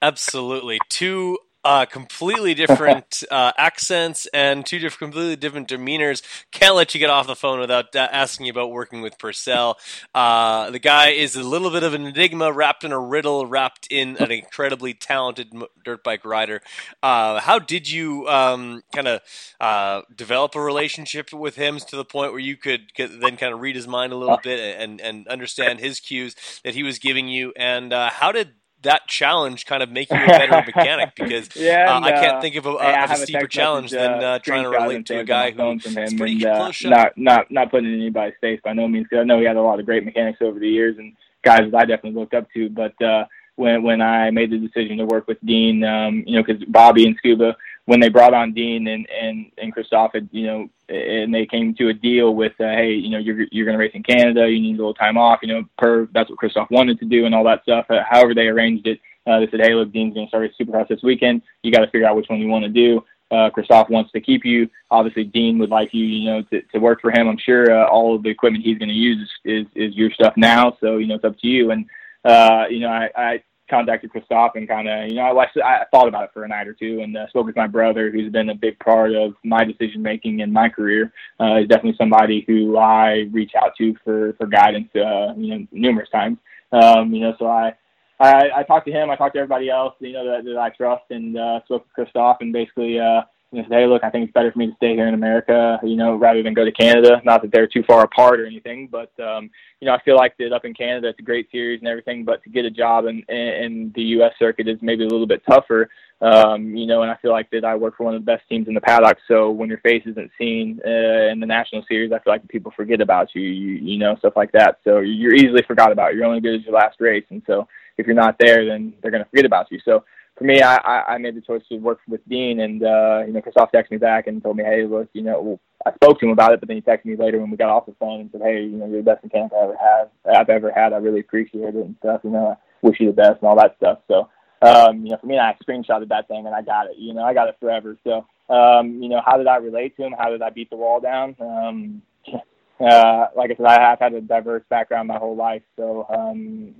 Absolutely. 0.02 0.80
Two 0.90 1.38
uh, 1.66 1.86
completely 1.88 2.54
different 2.54 3.24
uh, 3.32 3.52
accents 3.58 4.28
and 4.28 4.66
two 4.66 4.78
different, 4.78 5.00
completely 5.12 5.36
different 5.36 5.68
demeanors. 5.68 6.22
Can't 6.52 6.76
let 6.76 6.94
you 6.94 7.00
get 7.00 7.10
off 7.10 7.26
the 7.26 7.36
phone 7.36 7.60
without 7.60 7.96
uh, 7.96 8.08
asking 8.12 8.46
you 8.46 8.52
about 8.52 8.72
working 8.72 9.02
with 9.02 9.18
Pourcel. 9.18 9.74
Uh, 10.14 10.70
the 10.70 10.80
guy 10.80 11.10
is 11.10 11.36
a 11.36 11.42
little 11.42 11.72
bit 11.72 11.82
of 11.82 11.96
an 11.96 12.06
enigma, 12.06 12.54
wrapped 12.54 12.84
in 12.84 12.92
a 12.92 13.00
riddle, 13.00 13.48
wrapped 13.48 13.88
in 13.90 14.16
an 14.18 14.32
incredibly 14.32 14.94
talented 14.94 15.52
dirt 15.84 16.04
bike 16.04 16.24
rider. 16.24 16.62
Uh, 17.02 17.40
how 17.40 17.58
did 17.58 17.90
you 17.90 18.28
um, 18.28 18.84
kind 18.94 19.08
of 19.08 19.22
uh, 19.60 20.02
develop 20.16 20.56
a 20.56 20.62
relationship 20.62 21.34
with 21.34 21.56
him 21.56 21.80
to 21.80 21.96
the 21.96 22.06
point 22.06 22.32
where 22.32 22.40
you 22.40 22.56
could 22.56 22.92
then 22.96 23.38
kind 23.38 23.54
of 23.54 23.60
read 23.60 23.76
his 23.76 23.88
mind 23.88 24.14
a 24.14 24.16
little 24.16 24.40
bit 24.44 24.60
and, 24.80 25.02
and 25.02 25.28
understand 25.28 25.80
his 25.80 26.00
cues 26.00 26.36
that 26.64 26.76
he 26.76 26.84
was 26.84 27.00
giving 27.00 27.28
you? 27.28 27.52
And 27.58 27.92
how 27.92 28.32
did 28.32 28.54
that 28.86 29.08
challenge 29.08 29.66
kind 29.66 29.84
of 29.84 29.92
make 29.92 30.10
you 30.10 30.18
a 30.18 30.28
better 30.28 30.64
mechanic 30.66 31.14
because 31.18 31.56
yeah, 31.56 31.94
uh, 31.94 31.98
and, 31.98 32.06
I 32.06 32.12
can't 32.12 32.38
uh, 32.38 32.42
think 32.42 32.56
of 32.56 32.66
a, 32.66 32.72
hey, 32.80 33.04
of 33.04 33.12
a 33.12 33.18
steeper 33.18 33.48
challenge 33.48 33.92
message, 33.92 34.00
than 34.00 34.24
uh, 34.24 34.40
trying 34.40 34.64
to 34.64 34.70
relate 34.70 35.06
to 35.08 35.20
a 35.20 35.24
guy 35.24 35.52
who 35.52 35.80
from 35.80 35.98
him 35.98 36.04
is 36.04 36.14
pretty 36.14 36.36
and, 36.36 36.46
uh, 36.46 36.58
close 36.58 36.76
shot. 36.76 36.90
not 36.90 37.18
not 37.18 37.52
not 37.52 37.72
putting 37.72 37.94
in 37.94 38.00
anybody's 38.02 38.36
face 38.42 38.60
by 38.64 38.74
no 38.74 38.88
means 38.88 39.08
because 39.10 39.22
I 39.22 39.26
know 39.26 39.40
he 39.40 39.46
had 39.46 39.58
a 39.58 39.62
lot 39.62 39.80
of 39.80 39.86
great 39.86 40.06
mechanics 40.06 40.40
over 40.42 40.60
the 40.60 40.70
years 40.70 40.98
and 40.98 41.16
guys 41.44 41.70
that 41.72 41.78
I 41.78 41.86
definitely 41.86 42.20
looked 42.20 42.34
up 42.34 42.48
to. 42.54 42.70
But 42.70 43.00
uh, 43.02 43.26
when 43.56 43.84
when 43.84 44.02
I 44.02 44.32
made 44.32 44.52
the 44.52 44.58
decision 44.58 44.98
to 44.98 45.06
work 45.06 45.28
with 45.28 45.38
Dean, 45.46 45.84
um, 45.84 46.24
you 46.26 46.38
know, 46.38 46.44
because 46.44 46.64
Bobby 46.66 47.06
and 47.06 47.16
Scuba 47.18 47.56
when 47.86 48.00
they 48.00 48.10
brought 48.10 48.34
on 48.34 48.54
Dean 48.54 48.88
and 48.88 49.08
and 49.10 49.52
and 49.58 49.74
Christophe 49.74 50.16
you 50.32 50.46
know 50.46 50.70
and 50.90 51.34
they 51.34 51.46
came 51.46 51.74
to 51.76 51.90
a 51.90 51.94
deal 51.94 52.36
with 52.36 52.54
uh, 52.60 52.66
hey 52.66 52.92
you 52.92 53.10
know 53.10 53.18
you're 53.18 53.46
you're 53.52 53.66
going 53.66 53.78
to 53.78 53.84
race 53.84 53.94
in 53.94 54.04
Canada 54.04 54.50
you 54.50 54.62
need 54.62 54.76
a 54.76 54.78
little 54.78 54.94
time 54.94 55.18
off 55.18 55.40
you 55.42 55.48
know 55.48 55.64
per 55.78 56.08
that's 56.14 56.30
what 56.30 56.40
Christophe 56.40 56.72
wanted 56.72 57.00
to 57.00 57.06
do 57.06 57.26
and 57.26 57.34
all 57.34 57.44
that 57.44 57.64
stuff 57.64 57.86
uh, 57.90 58.04
however 58.10 58.34
they 58.34 58.48
arranged 58.48 58.88
it 58.88 59.00
uh, 59.28 59.40
they 59.40 59.48
said 59.50 59.62
hey 59.62 59.74
look 59.74 59.92
Dean's 59.92 60.14
going 60.14 60.28
to 60.28 60.30
start 60.30 60.46
a 60.46 60.64
Supercross 60.64 60.88
this 60.88 61.04
weekend 61.04 61.42
you 61.64 61.72
got 61.72 61.82
to 61.82 61.92
figure 61.92 62.08
out 62.08 62.16
which 62.16 62.30
one 62.30 62.40
you 62.40 62.48
want 62.48 62.64
to 62.64 62.70
do 62.70 63.04
uh, 63.32 63.50
Christophe 63.50 63.90
wants 63.90 64.12
to 64.12 64.22
keep 64.22 64.46
you. 64.46 64.70
Obviously, 64.92 65.24
Dean 65.24 65.58
would 65.58 65.72
like 65.72 65.94
you, 65.94 66.06
you 66.06 66.30
know, 66.30 66.42
to, 66.44 66.62
to 66.62 66.78
work 66.78 67.02
for 67.02 67.12
him. 67.12 67.28
I'm 67.28 67.40
sure 67.40 67.72
uh, 67.72 67.88
all 67.88 68.16
of 68.16 68.24
the 68.24 68.30
equipment 68.30 68.64
he's 68.64 68.78
going 68.78 68.90
to 68.90 68.96
use 68.96 69.30
is, 69.44 69.66
is 69.66 69.90
is 69.90 69.96
your 69.96 70.12
stuff 70.12 70.34
now. 70.38 70.78
So 70.80 70.98
you 70.98 71.08
know, 71.08 71.16
it's 71.16 71.26
up 71.26 71.38
to 71.40 71.48
you. 71.48 71.72
And 71.72 71.86
uh, 72.24 72.66
you 72.70 72.80
know, 72.80 72.90
I, 72.90 73.10
I 73.16 73.44
contacted 73.70 74.12
Christophe 74.12 74.54
and 74.56 74.68
kind 74.68 74.88
of, 74.88 75.08
you 75.08 75.16
know, 75.16 75.38
I, 75.38 75.48
I 75.64 75.86
thought 75.92 76.08
about 76.08 76.26
it 76.26 76.30
for 76.34 76.44
a 76.44 76.48
night 76.48 76.68
or 76.68 76.74
two 76.74 77.02
and 77.02 77.16
uh, 77.18 77.28
spoke 77.30 77.48
with 77.48 77.56
my 77.56 77.68
brother, 77.68 78.12
who's 78.12 78.32
been 78.32 78.50
a 78.50 78.56
big 78.56 78.78
part 78.80 79.14
of 79.14 79.34
my 79.44 79.64
decision 79.64 80.02
making 80.02 80.40
in 80.40 80.52
my 80.54 80.70
career. 80.70 81.12
Uh, 81.40 81.58
he's 81.58 81.68
definitely 81.68 81.96
somebody 81.98 82.44
who 82.48 82.78
I 82.78 83.28
reach 83.32 83.54
out 83.56 83.74
to 83.78 83.96
for 84.04 84.34
for 84.34 84.48
guidance, 84.48 84.90
uh, 84.96 85.34
you 85.36 85.56
know, 85.56 85.68
numerous 85.72 86.10
times. 86.10 86.38
Um, 86.72 87.14
you 87.14 87.22
know, 87.22 87.36
so 87.40 87.48
I. 87.48 87.74
I, 88.18 88.44
I 88.56 88.64
talked 88.64 88.88
to 88.88 88.94
him. 88.94 89.10
I 89.10 89.18
talked 89.18 89.34
to 89.36 89.42
everybody 89.42 89.70
else, 89.70 89.94
you 90.00 90.14
know, 90.14 90.26
that, 90.26 90.46
that 90.46 90.58
I 90.58 90.70
trust, 90.70 91.04
and 91.10 91.38
uh, 91.38 91.60
spoke 91.66 91.84
with 91.84 91.94
Christophe, 91.94 92.38
and 92.40 92.54
basically, 92.54 92.98
uh, 92.98 93.24
you 93.52 93.62
know, 93.62 93.68
said, 93.70 93.80
hey, 93.80 93.86
look, 93.86 94.04
I 94.04 94.10
think 94.10 94.26
it's 94.26 94.34
better 94.34 94.52
for 94.52 94.60
me 94.60 94.68
to 94.68 94.76
stay 94.76 94.96
here 94.96 95.08
in 95.08 95.14
America, 95.14 95.80
you 95.84 95.96
know, 95.96 96.16
rather 96.16 96.44
than 96.44 96.54
go 96.54 96.66
to 96.66 96.72
Canada. 96.72 97.22
Not 97.24 97.42
that 97.42 97.52
they're 97.52 97.68
too 97.68 97.84
far 97.88 98.04
apart 98.04 98.40
or 98.40 98.46
anything, 98.46 98.88
but 98.92 99.12
um, 99.20 99.50
you 99.80 99.86
know, 99.86 99.94
I 99.94 100.02
feel 100.02 100.16
like 100.16 100.36
that 100.38 100.52
up 100.52 100.66
in 100.66 100.74
Canada 100.74 101.10
it's 101.10 101.20
a 101.20 101.24
great 101.24 101.50
series 101.52 101.80
and 101.80 101.88
everything, 101.88 102.26
but 102.26 102.44
to 102.44 102.50
get 102.50 102.66
a 102.66 102.72
job 102.72 103.06
in 103.06 103.24
in 103.30 103.92
the 103.96 104.02
U.S. 104.18 104.34
circuit 104.40 104.68
is 104.68 104.78
maybe 104.82 105.04
a 105.04 105.08
little 105.08 105.28
bit 105.28 105.42
tougher. 105.50 105.90
Um, 106.22 106.76
you 106.76 106.88
know, 106.88 107.02
and 107.02 107.12
I 107.12 107.18
feel 107.22 107.32
like 107.32 107.50
that 107.52 107.66
I 107.66 107.76
work 107.76 107.98
for 107.98 108.06
one 108.06 108.16
of 108.16 108.22
the 108.22 108.32
best 108.32 108.44
teams 108.50 108.68
in 108.68 108.74
the 108.74 108.82
paddock. 108.82 109.18
So 109.28 109.52
when 109.52 109.70
your 109.70 109.80
face 109.80 110.04
isn't 110.06 110.32
seen 110.38 110.80
uh, 110.86 111.30
in 111.30 111.40
the 111.42 111.46
national 111.46 111.84
series, 111.88 112.12
I 112.14 112.20
feel 112.20 112.34
like 112.34 112.48
people 112.48 112.72
forget 112.76 113.02
about 113.02 113.36
you, 113.36 113.42
you, 113.42 113.74
you 113.74 113.98
know, 113.98 114.16
stuff 114.18 114.34
like 114.36 114.52
that. 114.54 114.80
So 114.84 115.00
you're 115.00 115.36
easily 115.36 115.62
forgot 115.68 115.92
about. 115.92 116.16
You're 116.16 116.26
only 116.26 116.40
good 116.40 116.56
as 116.56 116.66
your 116.66 116.74
last 116.74 117.02
race, 117.02 117.26
and 117.30 117.42
so 117.46 117.68
if 117.98 118.06
you're 118.06 118.16
not 118.16 118.38
there, 118.40 118.66
then 118.66 118.94
they're 119.02 119.12
going 119.12 119.24
to 119.24 119.30
forget 119.30 119.46
about 119.46 119.68
you. 119.72 119.80
So 119.84 120.04
for 120.38 120.44
me, 120.44 120.62
I, 120.62 120.76
I 121.08 121.18
made 121.18 121.36
the 121.36 121.42
choice 121.42 121.64
to 121.70 121.78
work 121.78 122.00
with 122.08 122.28
Dean, 122.28 122.60
and 122.60 122.84
uh, 122.84 123.24
you 123.26 123.34
know, 123.34 123.42
Christophe 123.42 123.72
texted 123.74 123.92
me 123.92 123.98
back 123.98 124.28
and 124.28 124.44
told 124.44 124.58
me, 124.58 124.64
hey, 124.64 124.86
look, 124.86 125.08
you 125.14 125.22
know, 125.22 125.60
I 125.86 125.94
spoke 125.94 126.20
to 126.20 126.26
him 126.26 126.32
about 126.32 126.52
it, 126.54 126.60
but 126.60 126.68
then 126.68 126.78
he 126.78 126.82
texted 126.82 127.06
me 127.06 127.16
later 127.16 127.40
when 127.40 127.52
we 127.52 127.58
got 127.58 127.70
off 127.70 127.86
the 127.86 127.96
phone 128.00 128.22
and 128.22 128.30
said, 128.32 128.42
hey, 128.42 128.64
you 128.64 128.78
know, 128.78 128.88
you're 128.88 129.02
the 129.02 129.12
best 129.12 129.24
mechanic 129.24 129.52
I 129.54 129.64
ever 129.64 129.78
have, 129.78 130.10
I've 130.36 130.50
ever 130.50 130.72
had. 130.72 130.94
I 130.94 130.98
really 130.98 131.22
appreciate 131.22 131.76
it 131.76 131.76
and 131.76 131.96
stuff. 132.00 132.22
You 132.24 132.32
know, 132.32 132.48
I 132.48 132.88
wish 132.88 133.00
you 133.00 133.08
the 133.08 133.14
best 133.14 133.40
and 133.42 133.48
all 133.48 133.56
that 133.58 133.76
stuff. 133.78 134.00
So, 134.08 134.30
um, 134.62 135.04
you 135.06 135.12
know, 135.12 135.18
for 135.22 135.28
me, 135.28 135.38
I 135.38 135.56
screenshotted 135.64 136.10
that 136.10 136.28
thing 136.28 136.46
and 136.46 136.56
I 136.56 136.64
got 136.64 136.88
it. 136.88 136.98
You 136.98 137.14
know, 137.14 137.24
I 137.24 137.34
got 137.34 137.48
it 137.48 137.58
forever. 137.60 137.98
So, 138.04 138.26
um, 138.54 139.02
you 139.02 139.10
know, 139.10 139.22
how 139.24 139.38
did 139.38 139.48
I 139.48 139.58
relate 139.58 139.96
to 139.98 140.04
him? 140.06 140.16
How 140.18 140.30
did 140.30 140.42
I 140.42 140.50
beat 140.50 140.70
the 140.70 140.76
wall 140.76 141.00
down? 141.00 141.36
Um, 141.40 142.02
uh, 142.80 143.28
like 143.36 143.52
I 143.52 143.56
said, 143.56 143.66
I 143.66 143.82
have 143.82 144.00
had 144.00 144.14
a 144.14 144.22
diverse 144.22 144.64
background 144.70 145.08
my 145.08 145.18
whole 145.18 145.36
life, 145.36 145.64
so 145.78 146.08
um, 146.10 146.76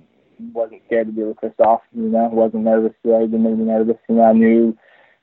wasn't 0.52 0.82
scared 0.86 1.08
to 1.08 1.12
deal 1.12 1.28
with 1.28 1.38
Christophe. 1.38 1.82
You 1.94 2.08
know, 2.08 2.28
wasn't 2.32 2.64
nervous. 2.64 2.92
He 3.02 3.10
didn't 3.10 3.42
make 3.42 3.56
me 3.56 3.64
nervous. 3.64 3.96
You 4.08 4.16
know, 4.16 4.24
I 4.24 4.32
knew 4.32 4.76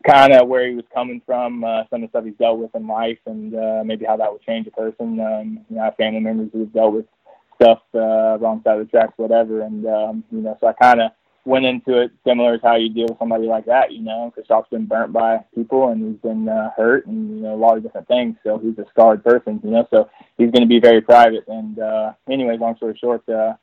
kind 0.06 0.34
of 0.34 0.48
where 0.48 0.68
he 0.68 0.76
was 0.76 0.86
coming 0.94 1.22
from, 1.26 1.64
uh, 1.64 1.84
some 1.90 2.04
of 2.04 2.12
the 2.12 2.18
stuff 2.18 2.26
he's 2.26 2.38
dealt 2.38 2.60
with 2.60 2.76
in 2.76 2.88
life, 2.88 3.20
and 3.26 3.56
uh, 3.56 3.84
maybe 3.86 4.06
how 4.06 4.18
that 4.18 4.32
would 4.32 4.42
change 4.42 4.68
a 4.68 4.72
person. 4.72 5.20
Um, 5.20 5.66
you 5.70 5.78
know, 5.78 5.90
family 5.98 6.20
members 6.20 6.50
who've 6.52 6.74
dealt 6.74 6.94
with 6.94 7.06
stuff 7.62 7.80
uh, 7.96 8.38
wrong 8.40 8.62
side 8.64 8.80
of 8.80 8.88
the 8.88 8.92
tracks, 8.92 9.14
whatever, 9.18 9.62
and 9.62 9.86
um, 9.86 10.24
you 10.32 10.42
know, 10.42 10.58
so 10.60 10.68
I 10.68 10.74
kind 10.74 11.02
of 11.02 11.12
went 11.46 11.66
into 11.66 12.02
it 12.02 12.12
similar 12.26 12.58
to 12.58 12.66
how 12.66 12.76
you 12.76 12.90
deal 12.90 13.08
with 13.10 13.20
somebody 13.20 13.46
like 13.46 13.66
that. 13.66 13.92
You 13.92 14.02
know, 14.02 14.32
Christophe's 14.34 14.70
been 14.72 14.86
burnt 14.86 15.12
by 15.12 15.44
people 15.54 15.90
and 15.90 16.12
he's 16.12 16.22
been 16.22 16.48
uh, 16.48 16.70
hurt 16.76 17.06
and 17.06 17.38
you 17.38 17.44
know 17.44 17.56
a 17.56 17.58
lot 17.58 17.78
of 17.78 17.84
different 17.84 18.08
things. 18.08 18.36
So 18.44 18.58
he's 18.58 18.78
a 18.78 18.86
scarred 18.90 19.24
person. 19.24 19.60
You 19.64 19.72
know, 19.72 19.88
so 19.90 20.10
he's 20.38 20.52
going 20.52 20.62
to 20.62 20.68
be 20.68 20.80
very 20.80 21.02
private. 21.02 21.46
And 21.48 21.80
uh, 21.80 22.14
anyway, 22.30 22.58
long 22.58 22.76
story 22.78 22.98
short, 23.00 23.28
uh, 23.28 23.54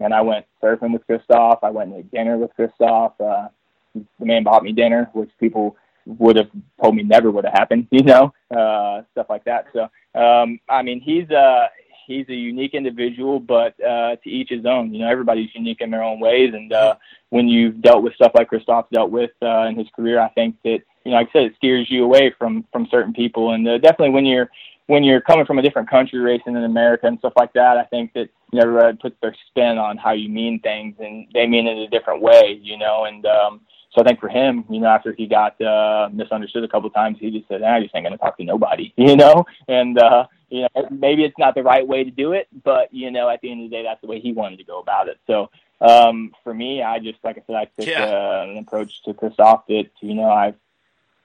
and 0.00 0.12
I 0.12 0.20
went 0.22 0.46
surfing 0.62 0.92
with 0.92 1.06
Christophe. 1.06 1.60
I 1.62 1.70
went 1.70 1.94
to 1.94 2.02
dinner 2.02 2.38
with 2.38 2.54
Christophe. 2.54 3.20
Uh, 3.20 3.48
the 3.94 4.26
man 4.26 4.42
bought 4.42 4.62
me 4.62 4.72
dinner, 4.72 5.10
which 5.12 5.30
people 5.38 5.76
would 6.06 6.36
have 6.36 6.48
told 6.82 6.96
me 6.96 7.02
never 7.02 7.30
would 7.30 7.44
have 7.44 7.54
happened, 7.54 7.86
you 7.90 8.02
know, 8.02 8.32
uh, 8.50 9.02
stuff 9.12 9.26
like 9.28 9.44
that. 9.44 9.66
So, 9.72 9.88
um, 10.20 10.58
I 10.68 10.82
mean, 10.82 11.00
he's 11.00 11.30
uh, 11.30 11.68
he's 12.06 12.28
a 12.28 12.34
unique 12.34 12.74
individual, 12.74 13.38
but 13.38 13.78
uh, 13.82 14.16
to 14.16 14.30
each 14.30 14.50
his 14.50 14.66
own. 14.66 14.92
You 14.92 15.00
know, 15.00 15.08
everybody's 15.08 15.54
unique 15.54 15.80
in 15.80 15.90
their 15.90 16.02
own 16.02 16.20
ways, 16.20 16.52
and 16.54 16.72
uh, 16.72 16.96
when 17.30 17.48
you've 17.48 17.80
dealt 17.82 18.02
with 18.02 18.14
stuff 18.14 18.32
like 18.34 18.48
Christophe 18.48 18.90
dealt 18.92 19.10
with 19.10 19.30
uh, 19.42 19.66
in 19.66 19.76
his 19.76 19.88
career, 19.94 20.20
I 20.20 20.28
think 20.30 20.56
that 20.64 20.80
you 21.04 21.12
know, 21.12 21.18
like 21.18 21.28
I 21.28 21.32
said, 21.32 21.42
it 21.44 21.56
steers 21.56 21.90
you 21.90 22.04
away 22.04 22.32
from 22.38 22.64
from 22.72 22.88
certain 22.90 23.12
people, 23.12 23.52
and 23.52 23.66
uh, 23.68 23.78
definitely 23.78 24.10
when 24.10 24.26
you're 24.26 24.50
when 24.90 25.04
you're 25.04 25.20
coming 25.20 25.46
from 25.46 25.60
a 25.60 25.62
different 25.62 25.88
country 25.88 26.18
racing 26.18 26.56
in 26.56 26.64
America 26.64 27.06
and 27.06 27.16
stuff 27.20 27.34
like 27.36 27.52
that, 27.52 27.78
I 27.78 27.84
think 27.84 28.12
that 28.14 28.28
you 28.52 28.58
know, 28.58 28.62
everybody 28.62 28.96
puts 28.96 29.16
their 29.22 29.36
spin 29.46 29.78
on 29.78 29.96
how 29.96 30.10
you 30.10 30.28
mean 30.28 30.58
things 30.58 30.96
and 30.98 31.28
they 31.32 31.46
mean 31.46 31.68
it 31.68 31.78
a 31.78 31.86
different 31.86 32.20
way, 32.20 32.58
you 32.60 32.76
know, 32.76 33.04
and 33.04 33.24
um 33.24 33.60
so 33.94 34.02
I 34.02 34.04
think 34.04 34.20
for 34.20 34.28
him, 34.28 34.64
you 34.68 34.80
know, 34.80 34.88
after 34.88 35.12
he 35.12 35.28
got 35.28 35.60
uh 35.60 36.08
misunderstood 36.12 36.64
a 36.64 36.68
couple 36.68 36.88
of 36.88 36.94
times, 36.94 37.18
he 37.20 37.30
just 37.30 37.46
said, 37.46 37.62
I 37.62 37.80
just 37.80 37.94
ain't 37.94 38.04
gonna 38.04 38.18
talk 38.18 38.36
to 38.38 38.44
nobody, 38.44 38.92
you 38.96 39.14
know? 39.14 39.44
And 39.68 39.96
uh 39.96 40.26
you 40.48 40.62
know, 40.62 40.88
maybe 40.90 41.22
it's 41.22 41.38
not 41.38 41.54
the 41.54 41.62
right 41.62 41.86
way 41.86 42.02
to 42.02 42.10
do 42.10 42.32
it, 42.32 42.48
but 42.64 42.92
you 42.92 43.12
know, 43.12 43.28
at 43.30 43.40
the 43.42 43.52
end 43.52 43.64
of 43.64 43.70
the 43.70 43.76
day 43.76 43.84
that's 43.84 44.00
the 44.00 44.08
way 44.08 44.18
he 44.18 44.32
wanted 44.32 44.56
to 44.56 44.64
go 44.64 44.80
about 44.80 45.08
it. 45.08 45.20
So 45.28 45.50
um 45.80 46.32
for 46.42 46.52
me 46.52 46.82
I 46.82 46.98
just 46.98 47.18
like 47.22 47.38
I 47.38 47.42
said, 47.46 47.54
I 47.54 47.64
took 47.66 47.86
yeah. 47.86 48.06
uh, 48.06 48.46
an 48.48 48.58
approach 48.58 49.04
to 49.04 49.14
Christophe 49.14 49.66
that, 49.68 49.88
you 50.00 50.14
know, 50.14 50.30
I've 50.30 50.56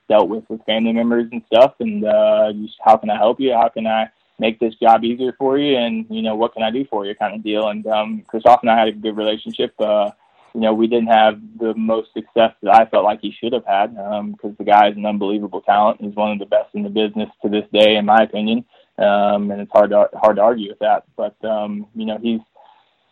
dealt 0.08 0.30
with 0.30 0.44
with 0.50 0.64
family 0.66 0.94
members 0.94 1.28
and 1.32 1.42
stuff 1.48 1.74
and 1.80 2.06
uh 2.06 2.52
how 2.84 2.98
can 2.98 3.10
I 3.10 3.18
help 3.18 3.40
you? 3.40 3.54
How 3.54 3.70
can 3.70 3.88
I 3.88 4.10
make 4.40 4.60
this 4.60 4.76
job 4.76 5.04
easier 5.04 5.34
for 5.38 5.58
you? 5.58 5.78
And 5.78 6.06
you 6.10 6.22
know 6.22 6.36
what 6.36 6.54
can 6.54 6.64
I 6.64 6.72
do 6.72 6.86
for 6.90 7.06
you 7.06 7.16
kind 7.16 7.36
of 7.36 7.44
deal. 7.44 7.70
And 7.70 7.86
um 7.88 8.24
Christophe 8.28 8.62
and 8.62 8.72
I 8.72 8.78
had 8.78 8.88
a 8.88 8.94
good 8.94 9.18
relationship 9.18 9.74
uh 9.80 10.12
you 10.54 10.62
know 10.62 10.74
we 10.74 10.88
didn't 10.88 11.08
have 11.08 11.42
the 11.60 11.74
most 11.76 12.14
success 12.14 12.54
that 12.62 12.74
I 12.74 12.86
felt 12.86 13.04
like 13.04 13.20
he 13.22 13.32
should 13.32 13.54
have 13.54 13.66
had 13.66 13.98
um 13.98 14.34
because 14.34 14.56
the 14.58 14.64
guy 14.64 14.90
is 14.90 14.98
an 14.98 15.06
unbelievable 15.06 15.62
talent. 15.62 16.02
He's 16.02 16.16
one 16.16 16.32
of 16.32 16.40
the 16.40 16.46
best 16.46 16.74
in 16.74 16.84
the 16.84 16.90
business 16.90 17.30
to 17.42 17.50
this 17.50 17.66
day 17.74 17.96
in 17.96 18.06
my 18.06 18.24
opinion. 18.24 18.66
Um 18.98 19.52
and 19.52 19.62
it's 19.62 19.72
hard 19.72 19.90
to 19.92 20.10
hard 20.14 20.38
to 20.38 20.42
argue 20.42 20.70
with 20.70 20.80
that. 20.80 21.06
But 21.16 21.36
um 21.44 21.88
you 21.96 22.06
know 22.06 22.18
he's 22.18 22.42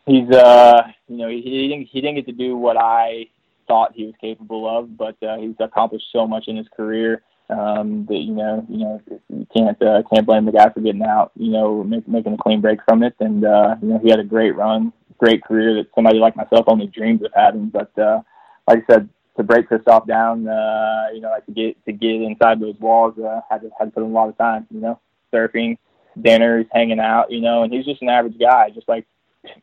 he's 0.05 0.29
uh 0.29 0.83
you 1.07 1.17
know 1.17 1.29
he, 1.29 1.41
he 1.41 1.67
didn't 1.67 1.87
he 1.87 2.01
didn't 2.01 2.15
get 2.15 2.25
to 2.27 2.31
do 2.33 2.55
what 2.55 2.77
I 2.77 3.27
thought 3.67 3.93
he 3.95 4.05
was 4.05 4.15
capable 4.19 4.67
of 4.67 4.97
but 4.97 5.15
uh, 5.23 5.37
he's 5.37 5.55
accomplished 5.59 6.07
so 6.11 6.27
much 6.27 6.47
in 6.47 6.57
his 6.57 6.67
career 6.75 7.21
um, 7.49 8.05
that 8.07 8.17
you 8.17 8.33
know, 8.33 8.65
you 8.69 8.77
know, 8.77 9.01
you 9.29 9.47
can't 9.55 9.81
uh, 9.81 10.01
can't 10.13 10.25
blame 10.25 10.45
the 10.45 10.51
guy 10.51 10.69
for 10.69 10.79
getting 10.79 11.03
out. 11.03 11.31
You 11.35 11.51
know, 11.51 11.83
make, 11.83 12.07
making 12.07 12.33
a 12.33 12.37
clean 12.37 12.61
break 12.61 12.79
from 12.87 13.03
it, 13.03 13.15
and 13.19 13.43
uh, 13.45 13.75
you 13.81 13.89
know, 13.89 13.99
he 13.99 14.09
had 14.09 14.19
a 14.19 14.23
great 14.23 14.55
run, 14.55 14.93
great 15.17 15.43
career 15.43 15.75
that 15.75 15.87
somebody 15.93 16.19
like 16.19 16.35
myself 16.35 16.65
only 16.67 16.87
dreams 16.87 17.21
of 17.23 17.31
having. 17.35 17.69
But 17.69 17.97
uh, 17.97 18.21
like 18.67 18.83
I 18.83 18.93
said, 18.93 19.09
to 19.37 19.43
break 19.43 19.67
Christophe 19.67 20.07
down, 20.07 20.47
uh, 20.47 21.07
you 21.13 21.21
know, 21.21 21.29
like 21.29 21.45
to 21.47 21.51
get 21.51 21.83
to 21.85 21.91
get 21.91 22.21
inside 22.21 22.59
those 22.59 22.79
walls, 22.79 23.17
uh, 23.19 23.41
had 23.49 23.61
to 23.61 23.69
had 23.77 23.85
to 23.85 23.91
put 23.91 24.03
in 24.03 24.11
a 24.11 24.13
lot 24.13 24.29
of 24.29 24.37
time. 24.37 24.65
You 24.71 24.79
know, 24.79 24.99
surfing, 25.33 25.77
dinners, 26.19 26.65
hanging 26.71 26.99
out. 26.99 27.31
You 27.31 27.41
know, 27.41 27.63
and 27.63 27.73
he's 27.73 27.85
just 27.85 28.01
an 28.01 28.09
average 28.09 28.39
guy, 28.39 28.69
just 28.69 28.87
like 28.87 29.05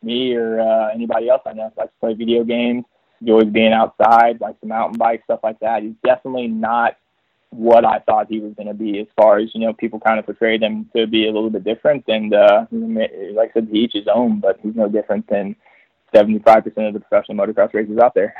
me 0.03 0.34
or 0.34 0.61
uh, 0.61 0.88
anybody 0.92 1.30
else 1.30 1.42
I 1.46 1.55
know. 1.55 1.72
Likes 1.76 1.92
to 1.92 2.01
play 2.01 2.14
video 2.14 2.44
games, 2.44 2.84
enjoys 3.21 3.51
being 3.53 3.73
outside, 3.73 4.41
likes 4.41 4.61
to 4.61 4.66
mountain 4.66 4.99
bike, 4.99 5.23
stuff 5.25 5.41
like 5.43 5.61
that. 5.61 5.83
He's 5.83 5.95
definitely 6.05 6.49
not 6.49 6.97
what 7.51 7.85
I 7.85 7.99
thought 8.01 8.29
he 8.29 8.41
was 8.41 8.55
going 8.55 8.68
to 8.68 8.75
be 8.75 9.01
as 9.01 9.07
far 9.16 9.39
as, 9.39 9.51
you 9.55 9.61
know, 9.61 9.73
people 9.73 9.99
kind 9.99 10.18
of 10.18 10.25
portrayed 10.25 10.62
him 10.62 10.89
to 10.95 11.07
be 11.07 11.27
a 11.27 11.33
little 11.33 11.51
bit 11.51 11.64
different. 11.64 12.05
And, 12.09 12.33
uh, 12.33 12.66
like 12.71 13.51
I 13.51 13.53
said, 13.55 13.68
he 13.71 13.81
each 13.81 13.93
his 13.95 14.07
own, 14.12 14.41
but 14.41 14.61
he's 14.62 14.77
no 14.77 14.89
different 14.89 15.27
than 15.29 15.57
75% 16.14 16.66
of 16.89 16.95
the 16.95 17.01
professional 17.01 17.37
motocross 17.37 17.75
racers 17.75 17.99
out 17.99 18.14
there. 18.14 18.35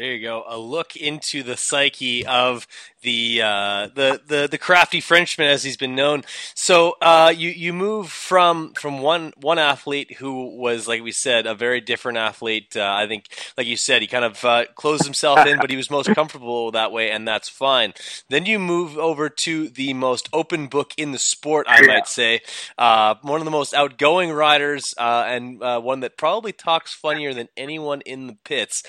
There 0.00 0.14
you 0.14 0.22
go. 0.22 0.44
A 0.48 0.56
look 0.56 0.96
into 0.96 1.42
the 1.42 1.58
psyche 1.58 2.24
of 2.24 2.66
the 3.02 3.42
uh, 3.42 3.88
the 3.94 4.20
the 4.26 4.48
the 4.50 4.56
crafty 4.56 5.00
Frenchman, 5.00 5.48
as 5.48 5.62
he's 5.62 5.76
been 5.76 5.94
known. 5.94 6.24
So 6.54 6.96
uh, 7.02 7.32
you 7.36 7.50
you 7.50 7.74
move 7.74 8.10
from 8.10 8.72
from 8.72 9.00
one 9.00 9.34
one 9.38 9.58
athlete 9.58 10.16
who 10.16 10.56
was, 10.56 10.88
like 10.88 11.02
we 11.02 11.12
said, 11.12 11.46
a 11.46 11.54
very 11.54 11.82
different 11.82 12.16
athlete. 12.16 12.76
Uh, 12.76 12.90
I 12.90 13.06
think, 13.06 13.28
like 13.58 13.66
you 13.66 13.76
said, 13.76 14.00
he 14.00 14.08
kind 14.08 14.24
of 14.24 14.42
uh, 14.42 14.64
closed 14.74 15.04
himself 15.04 15.46
in, 15.46 15.58
but 15.58 15.68
he 15.68 15.76
was 15.76 15.90
most 15.90 16.14
comfortable 16.14 16.70
that 16.70 16.92
way, 16.92 17.10
and 17.10 17.28
that's 17.28 17.50
fine. 17.50 17.92
Then 18.30 18.46
you 18.46 18.58
move 18.58 18.96
over 18.96 19.28
to 19.28 19.68
the 19.68 19.92
most 19.92 20.30
open 20.32 20.68
book 20.68 20.94
in 20.96 21.12
the 21.12 21.18
sport, 21.18 21.66
I 21.68 21.86
might 21.86 22.08
say, 22.08 22.40
uh, 22.78 23.16
one 23.20 23.40
of 23.40 23.44
the 23.44 23.50
most 23.50 23.74
outgoing 23.74 24.32
riders, 24.32 24.94
uh, 24.96 25.24
and 25.26 25.60
one 25.60 26.00
that 26.00 26.16
probably 26.16 26.52
talks 26.52 26.94
funnier 26.94 27.34
than 27.34 27.48
anyone 27.54 28.00
in 28.02 28.28
the 28.28 28.36
pits. 28.44 28.82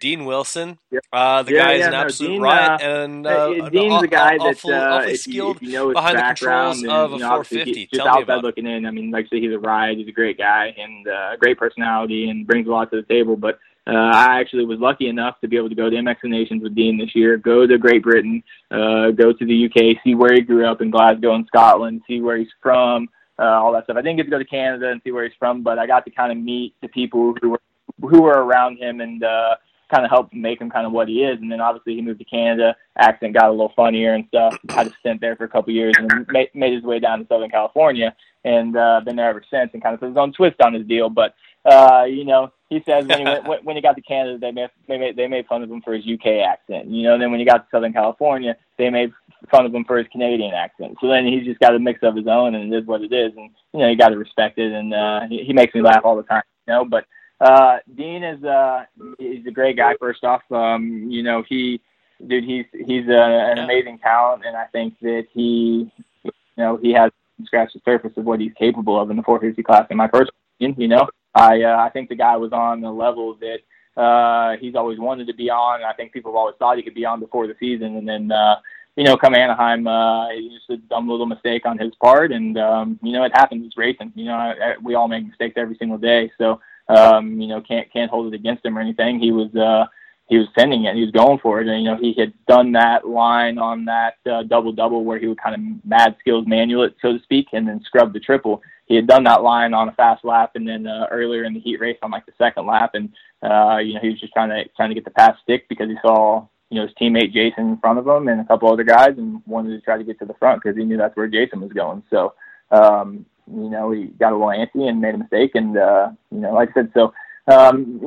Dean 0.00 0.24
Wilson, 0.24 0.78
the 0.90 1.00
yeah, 1.12 1.42
guy 1.42 1.48
yeah, 1.50 1.70
is 1.70 1.86
an 1.86 1.92
no, 1.92 1.98
absolute 1.98 2.30
Dean, 2.30 2.42
riot 2.42 2.80
and 2.82 3.26
uh, 3.26 3.68
Dean's 3.70 3.94
an, 3.94 4.04
a 4.04 4.06
guy 4.06 4.36
awful, 4.36 4.70
that 4.70 4.82
uh, 4.82 4.94
awfully 4.96 5.12
if, 5.12 5.26
you, 5.26 5.56
you 5.60 5.72
know 5.72 5.92
behind 5.92 6.18
the 6.18 6.22
controls 6.22 6.82
and, 6.82 6.90
of 6.90 7.12
a 7.12 7.14
you 7.14 7.20
know, 7.20 7.28
450. 7.28 7.86
Just 7.86 7.94
Tell 7.94 8.04
me 8.04 8.10
outside 8.10 8.22
about 8.22 8.44
looking 8.44 8.66
in, 8.66 8.86
I 8.86 8.90
mean, 8.90 9.10
like 9.10 9.26
I 9.26 9.28
say, 9.28 9.40
he's 9.40 9.52
a 9.52 9.58
ride. 9.58 9.96
He's 9.96 10.08
a 10.08 10.12
great 10.12 10.36
guy 10.36 10.74
and 10.76 11.08
uh, 11.08 11.30
a 11.34 11.36
great 11.38 11.58
personality 11.58 12.28
and 12.28 12.46
brings 12.46 12.66
a 12.66 12.70
lot 12.70 12.90
to 12.90 12.96
the 12.96 13.14
table. 13.14 13.36
But 13.36 13.58
uh, 13.86 13.92
I 13.92 14.40
actually 14.40 14.64
was 14.64 14.78
lucky 14.78 15.08
enough 15.08 15.40
to 15.40 15.48
be 15.48 15.56
able 15.56 15.68
to 15.68 15.74
go 15.74 15.90
to 15.90 15.96
MX 15.96 16.16
Nations 16.24 16.62
with 16.62 16.74
Dean 16.74 16.98
this 16.98 17.14
year, 17.14 17.36
go 17.36 17.66
to 17.66 17.78
Great 17.78 18.02
Britain, 18.02 18.42
uh, 18.70 19.10
go 19.10 19.32
to 19.32 19.44
the 19.44 19.66
UK, 19.66 20.02
see 20.02 20.14
where 20.14 20.32
he 20.32 20.40
grew 20.40 20.66
up 20.66 20.80
in 20.80 20.90
Glasgow 20.90 21.34
in 21.34 21.46
Scotland, 21.46 22.02
see 22.06 22.20
where 22.20 22.38
he's 22.38 22.48
from, 22.62 23.08
uh, 23.38 23.42
all 23.42 23.72
that 23.72 23.84
stuff. 23.84 23.96
I 23.96 24.02
didn't 24.02 24.16
get 24.16 24.24
to 24.24 24.30
go 24.30 24.38
to 24.38 24.44
Canada 24.44 24.90
and 24.90 25.00
see 25.04 25.12
where 25.12 25.24
he's 25.24 25.36
from, 25.38 25.62
but 25.62 25.78
I 25.78 25.86
got 25.86 26.04
to 26.06 26.10
kind 26.10 26.32
of 26.32 26.38
meet 26.38 26.74
the 26.80 26.88
people 26.88 27.34
who 27.40 27.50
were 27.50 27.60
who 28.00 28.22
were 28.22 28.42
around 28.42 28.78
him 28.78 29.00
and 29.00 29.22
uh, 29.22 29.56
kind 29.94 30.04
of 30.04 30.10
help 30.10 30.32
make 30.32 30.60
him 30.60 30.70
kind 30.70 30.86
of 30.86 30.92
what 30.92 31.08
he 31.08 31.22
is. 31.22 31.38
And 31.40 31.50
then 31.50 31.60
obviously 31.60 31.94
he 31.94 32.02
moved 32.02 32.18
to 32.18 32.24
Canada, 32.24 32.76
accent 32.98 33.34
got 33.34 33.48
a 33.48 33.50
little 33.50 33.72
funnier 33.76 34.14
and 34.14 34.26
stuff. 34.28 34.56
Had 34.68 34.88
a 34.88 34.92
stint 35.00 35.20
there 35.20 35.36
for 35.36 35.44
a 35.44 35.48
couple 35.48 35.70
of 35.70 35.76
years 35.76 35.94
and 35.96 36.26
made, 36.30 36.48
made 36.54 36.72
his 36.72 36.82
way 36.82 36.98
down 36.98 37.20
to 37.20 37.26
Southern 37.26 37.50
California 37.50 38.14
and 38.44 38.76
uh, 38.76 39.00
been 39.04 39.16
there 39.16 39.28
ever 39.28 39.42
since 39.50 39.70
and 39.72 39.82
kind 39.82 39.94
of 39.94 40.00
put 40.00 40.08
his 40.08 40.16
own 40.16 40.32
twist 40.32 40.60
on 40.60 40.74
his 40.74 40.86
deal. 40.86 41.08
But 41.08 41.34
uh, 41.64 42.04
you 42.04 42.24
know, 42.24 42.52
he 42.68 42.82
says 42.84 43.06
when 43.06 43.18
he 43.18 43.24
went, 43.24 43.64
when 43.64 43.76
he 43.76 43.82
got 43.82 43.96
to 43.96 44.02
Canada, 44.02 44.38
they 44.38 44.50
made 44.50 44.70
they 44.88 44.98
made 44.98 45.16
they 45.16 45.28
made 45.28 45.46
fun 45.46 45.62
of 45.62 45.70
him 45.70 45.80
for 45.80 45.94
his 45.94 46.04
UK 46.06 46.44
accent. 46.46 46.88
You 46.88 47.04
know, 47.04 47.18
then 47.18 47.30
when 47.30 47.40
he 47.40 47.46
got 47.46 47.58
to 47.58 47.66
Southern 47.70 47.92
California, 47.92 48.56
they 48.76 48.90
made 48.90 49.12
fun 49.50 49.64
of 49.64 49.74
him 49.74 49.84
for 49.84 49.96
his 49.96 50.06
Canadian 50.08 50.52
accent. 50.52 50.96
So 51.00 51.08
then 51.08 51.26
he's 51.26 51.44
just 51.44 51.60
got 51.60 51.74
a 51.74 51.78
mix 51.78 52.00
of 52.02 52.16
his 52.16 52.26
own, 52.26 52.54
and 52.54 52.72
it 52.72 52.76
is 52.76 52.86
what 52.86 53.02
it 53.02 53.12
is. 53.12 53.32
And 53.36 53.50
you 53.72 53.80
know, 53.80 53.88
you 53.88 53.96
got 53.96 54.10
to 54.10 54.18
respect 54.18 54.58
it. 54.58 54.72
And 54.72 54.92
uh, 54.92 55.20
he, 55.28 55.44
he 55.44 55.52
makes 55.52 55.74
me 55.74 55.80
laugh 55.80 56.02
all 56.04 56.16
the 56.16 56.22
time. 56.24 56.42
You 56.66 56.74
know, 56.74 56.84
but 56.84 57.06
uh, 57.44 57.76
Dean 57.94 58.24
is 58.24 58.42
uh, 58.42 58.84
he's 59.18 59.46
a 59.46 59.50
great 59.50 59.76
guy. 59.76 59.94
First 60.00 60.24
off, 60.24 60.42
um, 60.50 61.06
you 61.10 61.22
know, 61.22 61.44
he 61.46 61.80
dude, 62.26 62.44
he's 62.44 62.64
he's 62.72 63.06
a, 63.08 63.50
an 63.52 63.58
amazing 63.58 63.98
talent, 63.98 64.44
and 64.46 64.56
I 64.56 64.64
think 64.66 64.94
that 65.02 65.26
he, 65.32 65.92
you 66.24 66.32
know, 66.56 66.78
he 66.78 66.92
has 66.94 67.12
scratched 67.44 67.74
the 67.74 67.80
surface 67.84 68.12
of 68.16 68.24
what 68.24 68.40
he's 68.40 68.52
capable 68.58 68.98
of 68.98 69.10
in 69.10 69.16
the 69.16 69.22
450 69.22 69.62
class. 69.62 69.86
In 69.90 69.96
my 69.98 70.06
personal 70.06 70.32
opinion, 70.56 70.80
you 70.80 70.88
know, 70.88 71.06
I 71.34 71.62
uh, 71.62 71.76
I 71.76 71.90
think 71.90 72.08
the 72.08 72.14
guy 72.14 72.36
was 72.36 72.52
on 72.52 72.80
the 72.80 72.90
level 72.90 73.36
that 73.40 74.00
uh, 74.00 74.56
he's 74.58 74.74
always 74.74 74.98
wanted 74.98 75.26
to 75.26 75.34
be 75.34 75.50
on. 75.50 75.82
I 75.82 75.92
think 75.92 76.12
people 76.12 76.32
have 76.32 76.36
always 76.36 76.56
thought 76.58 76.78
he 76.78 76.82
could 76.82 76.94
be 76.94 77.04
on 77.04 77.20
before 77.20 77.46
the 77.46 77.56
season, 77.60 77.96
and 77.96 78.08
then 78.08 78.32
uh, 78.32 78.56
you 78.96 79.04
know, 79.04 79.18
come 79.18 79.34
Anaheim, 79.34 79.86
uh, 79.86 80.28
just 80.50 80.70
a 80.70 80.76
dumb 80.76 81.10
little 81.10 81.26
mistake 81.26 81.66
on 81.66 81.76
his 81.76 81.94
part, 81.96 82.32
and 82.32 82.56
um, 82.56 82.98
you 83.02 83.12
know, 83.12 83.24
it 83.24 83.32
happens. 83.34 83.66
It's 83.66 83.76
racing. 83.76 84.12
You 84.14 84.26
know, 84.26 84.34
I, 84.34 84.50
I, 84.52 84.74
we 84.82 84.94
all 84.94 85.08
make 85.08 85.26
mistakes 85.26 85.54
every 85.56 85.76
single 85.76 85.98
day, 85.98 86.30
so 86.38 86.60
um, 86.88 87.40
you 87.40 87.48
know, 87.48 87.60
can't 87.60 87.90
can't 87.92 88.10
hold 88.10 88.32
it 88.32 88.36
against 88.36 88.64
him 88.64 88.76
or 88.76 88.80
anything. 88.80 89.20
He 89.20 89.32
was 89.32 89.54
uh, 89.54 89.86
he 90.28 90.38
was 90.38 90.48
sending 90.58 90.84
it. 90.84 90.94
He 90.94 91.02
was 91.02 91.10
going 91.10 91.38
for 91.38 91.60
it, 91.60 91.68
and 91.68 91.82
you 91.82 91.90
know, 91.90 91.96
he 91.96 92.14
had 92.18 92.32
done 92.46 92.72
that 92.72 93.06
line 93.06 93.58
on 93.58 93.84
that 93.86 94.16
uh, 94.30 94.42
double 94.42 94.72
double 94.72 95.04
where 95.04 95.18
he 95.18 95.26
would 95.26 95.42
kind 95.42 95.54
of 95.54 95.84
mad 95.84 96.16
skills 96.20 96.46
manual 96.46 96.84
it, 96.84 96.96
so 97.00 97.12
to 97.12 97.22
speak, 97.22 97.48
and 97.52 97.66
then 97.68 97.82
scrub 97.84 98.12
the 98.12 98.20
triple 98.20 98.62
he 98.86 98.96
had 98.96 99.06
done 99.06 99.24
that 99.24 99.42
line 99.42 99.72
on 99.72 99.88
a 99.88 99.92
fast 99.92 100.24
lap 100.24 100.52
and 100.54 100.68
then 100.68 100.86
uh, 100.86 101.06
earlier 101.10 101.44
in 101.44 101.54
the 101.54 101.60
heat 101.60 101.80
race 101.80 101.98
on 102.02 102.10
like 102.10 102.26
the 102.26 102.32
second 102.38 102.66
lap 102.66 102.92
and 102.94 103.12
uh 103.42 103.78
you 103.78 103.94
know 103.94 104.00
he 104.00 104.10
was 104.10 104.20
just 104.20 104.32
trying 104.32 104.48
to 104.48 104.64
trying 104.76 104.90
to 104.90 104.94
get 104.94 105.04
the 105.04 105.10
pass 105.10 105.36
stick 105.42 105.68
because 105.68 105.88
he 105.88 105.96
saw 106.02 106.46
you 106.70 106.78
know 106.78 106.86
his 106.86 106.94
teammate 107.00 107.32
Jason 107.32 107.70
in 107.70 107.78
front 107.78 107.98
of 107.98 108.06
him 108.06 108.28
and 108.28 108.40
a 108.40 108.44
couple 108.44 108.70
other 108.70 108.84
guys 108.84 109.14
and 109.16 109.42
wanted 109.46 109.70
to 109.70 109.80
try 109.80 109.96
to 109.96 110.04
get 110.04 110.18
to 110.18 110.24
the 110.24 110.34
front 110.34 110.62
because 110.62 110.76
he 110.76 110.84
knew 110.84 110.96
that's 110.96 111.16
where 111.16 111.28
Jason 111.28 111.60
was 111.60 111.72
going 111.72 112.02
so 112.10 112.34
um 112.70 113.24
you 113.50 113.70
know 113.70 113.90
he 113.90 114.04
got 114.04 114.32
a 114.32 114.36
little 114.36 114.48
antsy 114.48 114.88
and 114.88 115.00
made 115.00 115.14
a 115.14 115.18
mistake 115.18 115.52
and 115.54 115.76
uh 115.76 116.10
you 116.30 116.38
know 116.38 116.52
like 116.52 116.70
I 116.70 116.74
said 116.74 116.92
so 116.94 117.12
um 117.46 118.00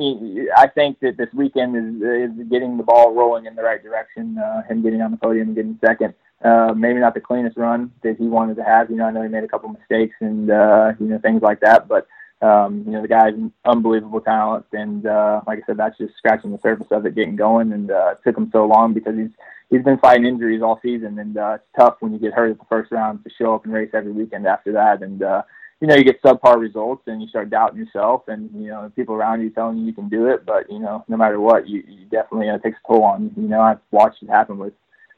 I 0.56 0.66
think 0.68 0.98
that 1.00 1.16
this 1.16 1.32
weekend 1.32 1.76
is 1.76 2.02
is 2.02 2.48
getting 2.48 2.76
the 2.76 2.82
ball 2.82 3.14
rolling 3.14 3.46
in 3.46 3.54
the 3.54 3.62
right 3.62 3.82
direction 3.82 4.38
uh 4.38 4.62
him 4.62 4.82
getting 4.82 5.02
on 5.02 5.10
the 5.10 5.16
podium 5.16 5.48
and 5.48 5.56
getting 5.56 5.78
second 5.84 6.14
uh, 6.44 6.72
maybe 6.76 7.00
not 7.00 7.14
the 7.14 7.20
cleanest 7.20 7.56
run 7.56 7.90
that 8.02 8.16
he 8.16 8.28
wanted 8.28 8.56
to 8.56 8.62
have. 8.62 8.90
You 8.90 8.96
know, 8.96 9.06
I 9.06 9.10
know 9.10 9.22
he 9.22 9.28
made 9.28 9.44
a 9.44 9.48
couple 9.48 9.70
mistakes 9.70 10.14
and 10.20 10.50
uh, 10.50 10.92
you 11.00 11.06
know 11.06 11.18
things 11.18 11.42
like 11.42 11.60
that, 11.60 11.88
but 11.88 12.06
um, 12.40 12.84
you 12.86 12.92
know 12.92 13.02
the 13.02 13.08
guy's 13.08 13.34
unbelievable 13.64 14.20
talent, 14.20 14.64
and 14.72 15.06
uh, 15.06 15.40
like 15.46 15.58
I 15.58 15.62
said, 15.66 15.76
that's 15.76 15.98
just 15.98 16.16
scratching 16.16 16.52
the 16.52 16.58
surface 16.62 16.86
of 16.90 17.04
it, 17.04 17.14
getting 17.14 17.36
going, 17.36 17.72
and 17.72 17.90
uh, 17.90 18.12
it 18.12 18.18
took 18.24 18.36
him 18.36 18.48
so 18.52 18.64
long 18.66 18.94
because 18.94 19.16
he's 19.16 19.30
he's 19.70 19.82
been 19.82 19.98
fighting 19.98 20.26
injuries 20.26 20.62
all 20.62 20.78
season, 20.82 21.18
and 21.18 21.36
uh, 21.36 21.56
it's 21.56 21.64
tough 21.76 21.96
when 22.00 22.12
you 22.12 22.18
get 22.18 22.32
hurt 22.32 22.52
at 22.52 22.58
the 22.58 22.64
first 22.68 22.92
round 22.92 23.24
to 23.24 23.30
show 23.36 23.54
up 23.54 23.64
and 23.64 23.72
race 23.72 23.90
every 23.92 24.12
weekend 24.12 24.46
after 24.46 24.72
that, 24.72 25.02
and 25.02 25.22
uh, 25.22 25.42
you 25.80 25.88
know 25.88 25.96
you 25.96 26.04
get 26.04 26.22
subpar 26.22 26.60
results 26.60 27.02
and 27.06 27.20
you 27.20 27.28
start 27.28 27.50
doubting 27.50 27.78
yourself, 27.78 28.22
and 28.28 28.50
you 28.54 28.68
know 28.68 28.90
people 28.94 29.16
around 29.16 29.42
you 29.42 29.50
telling 29.50 29.78
you 29.78 29.86
you 29.86 29.92
can 29.92 30.08
do 30.08 30.26
it, 30.26 30.46
but 30.46 30.70
you 30.70 30.78
know 30.78 31.04
no 31.08 31.16
matter 31.16 31.40
what, 31.40 31.68
you, 31.68 31.82
you 31.88 32.04
definitely 32.06 32.48
uh, 32.48 32.54
it 32.54 32.62
takes 32.62 32.78
a 32.84 32.86
toll 32.86 33.02
on 33.02 33.24
you. 33.24 33.42
You 33.42 33.48
know 33.48 33.60
I've 33.60 33.80
watched 33.90 34.22
it 34.22 34.30
happen 34.30 34.58
with 34.58 34.74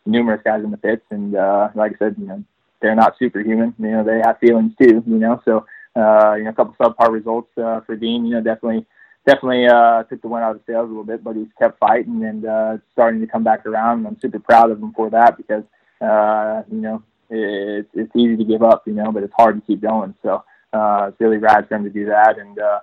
numerous 0.07 0.41
guys 0.43 0.65
in 0.65 0.71
the 0.71 0.79
pits, 0.79 1.05
and 1.11 1.37
uh, 1.37 1.69
like 1.75 1.93
I 1.93 1.99
said, 1.99 2.17
you 2.19 2.27
know, 2.27 2.43
they're 2.81 2.95
not 2.95 3.19
superhuman. 3.19 3.75
You 3.79 3.91
know, 3.91 4.05
they 4.05 4.23
have 4.25 4.39
feelings 4.39 4.73
too. 4.81 5.03
You 5.07 5.19
know, 5.19 5.43
so 5.45 5.67
uh, 5.97 6.35
you 6.35 6.45
know, 6.45 6.51
a 6.51 6.53
couple 6.53 6.75
subpar 6.81 7.11
results 7.11 7.51
uh, 7.59 7.81
for 7.81 7.97
Dean. 7.97 8.25
You 8.25 8.35
know, 8.35 8.41
definitely, 8.43 8.87
definitely 9.27 9.67
uh, 9.67 10.05
took 10.05 10.23
the 10.23 10.29
wind 10.29 10.45
out 10.45 10.57
of 10.57 10.63
sails 10.67 10.87
a 10.87 10.89
little 10.89 11.05
bit, 11.05 11.23
but 11.25 11.37
he's 11.37 11.49
kept 11.59 11.79
fighting 11.79 12.25
and 12.25 12.45
uh, 12.47 12.79
starting 12.93 13.21
to 13.21 13.27
come 13.27 13.45
back 13.45 13.67
around. 13.67 13.99
And 13.99 14.09
I'm 14.09 14.21
super 14.21 14.39
proud 14.39 14.71
of 14.71 14.79
him 14.81 14.93
for 14.93 15.11
that 15.11 15.37
because 15.37 15.65
uh, 16.01 16.63
you 16.71 16.81
know, 16.81 17.03
it's 17.29 17.91
it's 17.95 18.15
easy 18.17 18.37
to 18.37 18.45
give 18.45 18.63
up, 18.63 18.87
you 18.87 18.95
know, 18.95 19.13
but 19.13 19.23
it's 19.23 19.35
hard 19.35 19.57
to 19.57 19.67
keep 19.67 19.81
going. 19.81 20.15
So 20.23 20.45
uh, 20.73 21.07
it's 21.09 21.21
really 21.21 21.39
rad 21.39 21.69
for 21.69 21.75
him 21.77 21.85
to 21.85 21.91
do 21.91 22.07
that, 22.07 22.39
and. 22.39 22.59
uh 22.59 22.81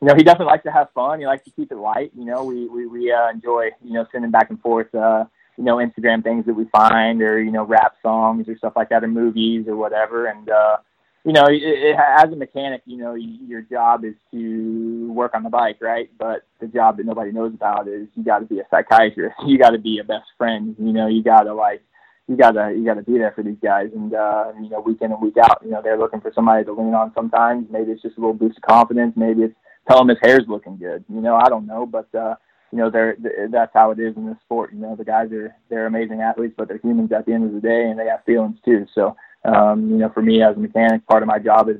you 0.00 0.08
know, 0.08 0.16
he 0.16 0.22
definitely 0.24 0.50
likes 0.50 0.64
to 0.64 0.72
have 0.72 0.88
fun. 0.92 1.20
He 1.20 1.24
likes 1.24 1.44
to 1.44 1.50
keep 1.52 1.72
it 1.72 1.76
light. 1.76 2.10
You 2.18 2.26
know, 2.26 2.44
we 2.44 2.66
we 2.66 2.86
we 2.86 3.12
uh, 3.12 3.30
enjoy 3.30 3.70
you 3.82 3.94
know 3.94 4.04
sending 4.12 4.30
back 4.30 4.50
and 4.50 4.60
forth 4.60 4.94
uh, 4.94 5.24
you 5.56 5.64
know, 5.64 5.76
Instagram 5.76 6.22
things 6.22 6.46
that 6.46 6.54
we 6.54 6.64
find 6.66 7.22
or, 7.22 7.40
you 7.40 7.52
know, 7.52 7.64
rap 7.64 7.94
songs 8.02 8.48
or 8.48 8.56
stuff 8.56 8.72
like 8.76 8.88
that 8.88 9.04
or 9.04 9.08
movies 9.08 9.66
or 9.68 9.76
whatever. 9.76 10.26
And, 10.26 10.48
uh, 10.48 10.76
you 11.24 11.32
know, 11.32 11.44
it, 11.46 11.62
it, 11.62 11.96
as 11.96 12.30
a 12.30 12.36
mechanic, 12.36 12.82
you 12.84 12.98
know, 12.98 13.14
your 13.14 13.62
job 13.62 14.04
is 14.04 14.14
to 14.30 15.10
work 15.12 15.34
on 15.34 15.42
the 15.42 15.50
bike, 15.50 15.78
right? 15.80 16.10
But 16.18 16.46
the 16.60 16.66
job 16.66 16.98
that 16.98 17.06
nobody 17.06 17.32
knows 17.32 17.54
about 17.54 17.88
is 17.88 18.08
you 18.14 18.24
got 18.24 18.40
to 18.40 18.46
be 18.46 18.60
a 18.60 18.66
psychiatrist. 18.70 19.36
You 19.46 19.58
got 19.58 19.70
to 19.70 19.78
be 19.78 19.98
a 19.98 20.04
best 20.04 20.26
friend. 20.36 20.76
You 20.78 20.92
know, 20.92 21.06
you 21.06 21.22
got 21.22 21.44
to 21.44 21.54
like, 21.54 21.82
you 22.28 22.36
gotta 22.36 22.72
you 22.74 22.86
gotta 22.86 23.02
be 23.02 23.18
there 23.18 23.32
for 23.32 23.42
these 23.42 23.58
guys, 23.62 23.90
and 23.94 24.14
uh, 24.14 24.52
you 24.58 24.70
know, 24.70 24.80
week 24.80 25.02
in 25.02 25.12
and 25.12 25.20
week 25.20 25.36
out, 25.36 25.60
you 25.62 25.70
know, 25.70 25.82
they're 25.82 25.98
looking 25.98 26.22
for 26.22 26.32
somebody 26.34 26.64
to 26.64 26.72
lean 26.72 26.94
on. 26.94 27.12
Sometimes 27.14 27.66
maybe 27.70 27.92
it's 27.92 28.00
just 28.00 28.16
a 28.16 28.20
little 28.20 28.32
boost 28.32 28.56
of 28.56 28.62
confidence. 28.62 29.12
Maybe 29.14 29.42
it's 29.42 29.54
tell 29.88 30.00
him 30.00 30.08
his 30.08 30.16
hair's 30.22 30.48
looking 30.48 30.78
good. 30.78 31.04
You 31.12 31.20
know, 31.20 31.34
I 31.34 31.50
don't 31.50 31.66
know, 31.66 31.84
but 31.84 32.08
uh, 32.14 32.36
you 32.72 32.78
know, 32.78 32.90
they're, 32.90 33.16
that's 33.50 33.72
how 33.74 33.90
it 33.90 34.00
is 34.00 34.16
in 34.16 34.26
this 34.26 34.38
sport. 34.44 34.72
You 34.72 34.80
know, 34.80 34.96
the 34.96 35.04
guys 35.04 35.30
are 35.32 35.54
they're 35.68 35.86
amazing 35.86 36.22
athletes, 36.22 36.54
but 36.56 36.66
they're 36.66 36.80
humans 36.82 37.12
at 37.12 37.26
the 37.26 37.32
end 37.32 37.44
of 37.44 37.52
the 37.52 37.60
day, 37.60 37.88
and 37.88 37.98
they 37.98 38.06
have 38.06 38.24
feelings 38.24 38.56
too. 38.64 38.86
So, 38.94 39.16
um, 39.44 39.90
you 39.90 39.96
know, 39.96 40.10
for 40.10 40.22
me 40.22 40.42
as 40.42 40.56
a 40.56 40.60
mechanic, 40.60 41.06
part 41.06 41.22
of 41.22 41.26
my 41.26 41.38
job 41.38 41.68
is 41.68 41.76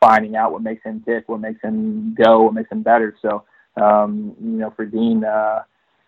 finding 0.00 0.36
out 0.36 0.52
what 0.52 0.62
makes 0.62 0.82
him 0.84 1.02
tick, 1.06 1.28
what 1.28 1.40
makes 1.40 1.60
him 1.62 2.14
go, 2.14 2.42
what 2.42 2.54
makes 2.54 2.70
him 2.70 2.82
better. 2.82 3.16
So, 3.22 3.44
um, 3.80 4.34
you 4.40 4.58
know, 4.58 4.72
for 4.76 4.84
Dean, 4.84 5.24
uh, 5.24 5.62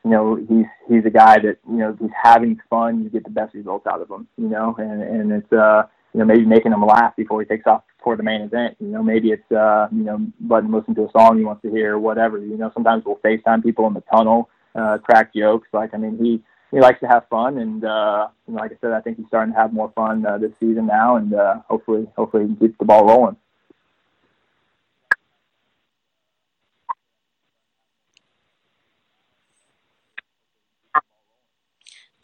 you 0.05 0.11
know, 0.11 0.37
he's 0.37 0.67
he's 0.89 1.05
a 1.05 1.11
guy 1.11 1.39
that 1.41 1.59
you 1.69 1.79
know 1.79 1.97
he's 2.01 2.11
having 2.23 2.61
fun. 2.71 3.03
You 3.03 3.11
get 3.11 3.25
the 3.25 3.31
best 3.31 3.55
results 3.55 3.87
out 3.89 4.01
of 4.01 4.09
him. 4.09 4.29
You 4.39 4.49
know, 4.49 4.77
and 4.79 5.03
and 5.03 5.33
it's 5.33 5.53
uh, 5.53 5.83
you 6.15 6.21
know 6.21 6.27
maybe 6.27 6.45
making 6.45 6.73
him 6.73 6.85
laugh 6.85 7.17
before 7.17 7.41
he 7.41 7.47
takes 7.47 7.67
off 7.67 7.83
for 8.05 8.17
the 8.17 8.23
main 8.23 8.43
event. 8.43 8.77
You 8.79 8.87
know, 8.87 9.03
maybe 9.03 9.33
it's 9.33 9.51
uh, 9.51 9.89
you 9.91 10.05
know 10.05 10.25
letting 10.49 10.69
him 10.69 10.75
listen 10.75 10.95
to 10.95 11.07
a 11.07 11.11
song 11.11 11.39
he 11.39 11.45
wants 11.45 11.63
to 11.63 11.71
hear 11.71 11.95
or 11.95 11.99
whatever. 11.99 12.39
You 12.39 12.57
know, 12.57 12.71
sometimes 12.73 13.03
we'll 13.05 13.17
FaceTime 13.17 13.65
people 13.65 13.87
in 13.89 13.95
the 13.95 14.03
tunnel, 14.15 14.49
uh, 14.77 14.99
crack 14.99 15.35
jokes. 15.35 15.69
Like 15.73 15.93
I 15.93 15.97
mean, 15.97 16.17
he 16.23 16.41
he 16.71 16.81
likes 16.81 17.01
to 17.01 17.07
have 17.07 17.29
fun, 17.29 17.59
and 17.59 17.85
uh, 17.85 18.29
you 18.47 18.55
know, 18.55 18.61
like 18.61 18.73
I 18.73 18.77
said, 18.81 18.93
I 18.93 19.01
think 19.01 19.19
he's 19.19 19.27
starting 19.29 19.55
to 19.55 19.61
have 19.61 19.73
more 19.73 19.93
fun 19.95 20.27
uh, 20.27 20.39
this 20.39 20.53
season 20.61 20.87
now, 20.87 21.17
and 21.17 21.33
uh, 21.35 21.57
hopefully, 21.69 22.07
hopefully, 22.17 22.49
he 22.49 22.55
keeps 22.57 22.79
the 22.79 22.85
ball 22.85 23.07
rolling. 23.07 23.37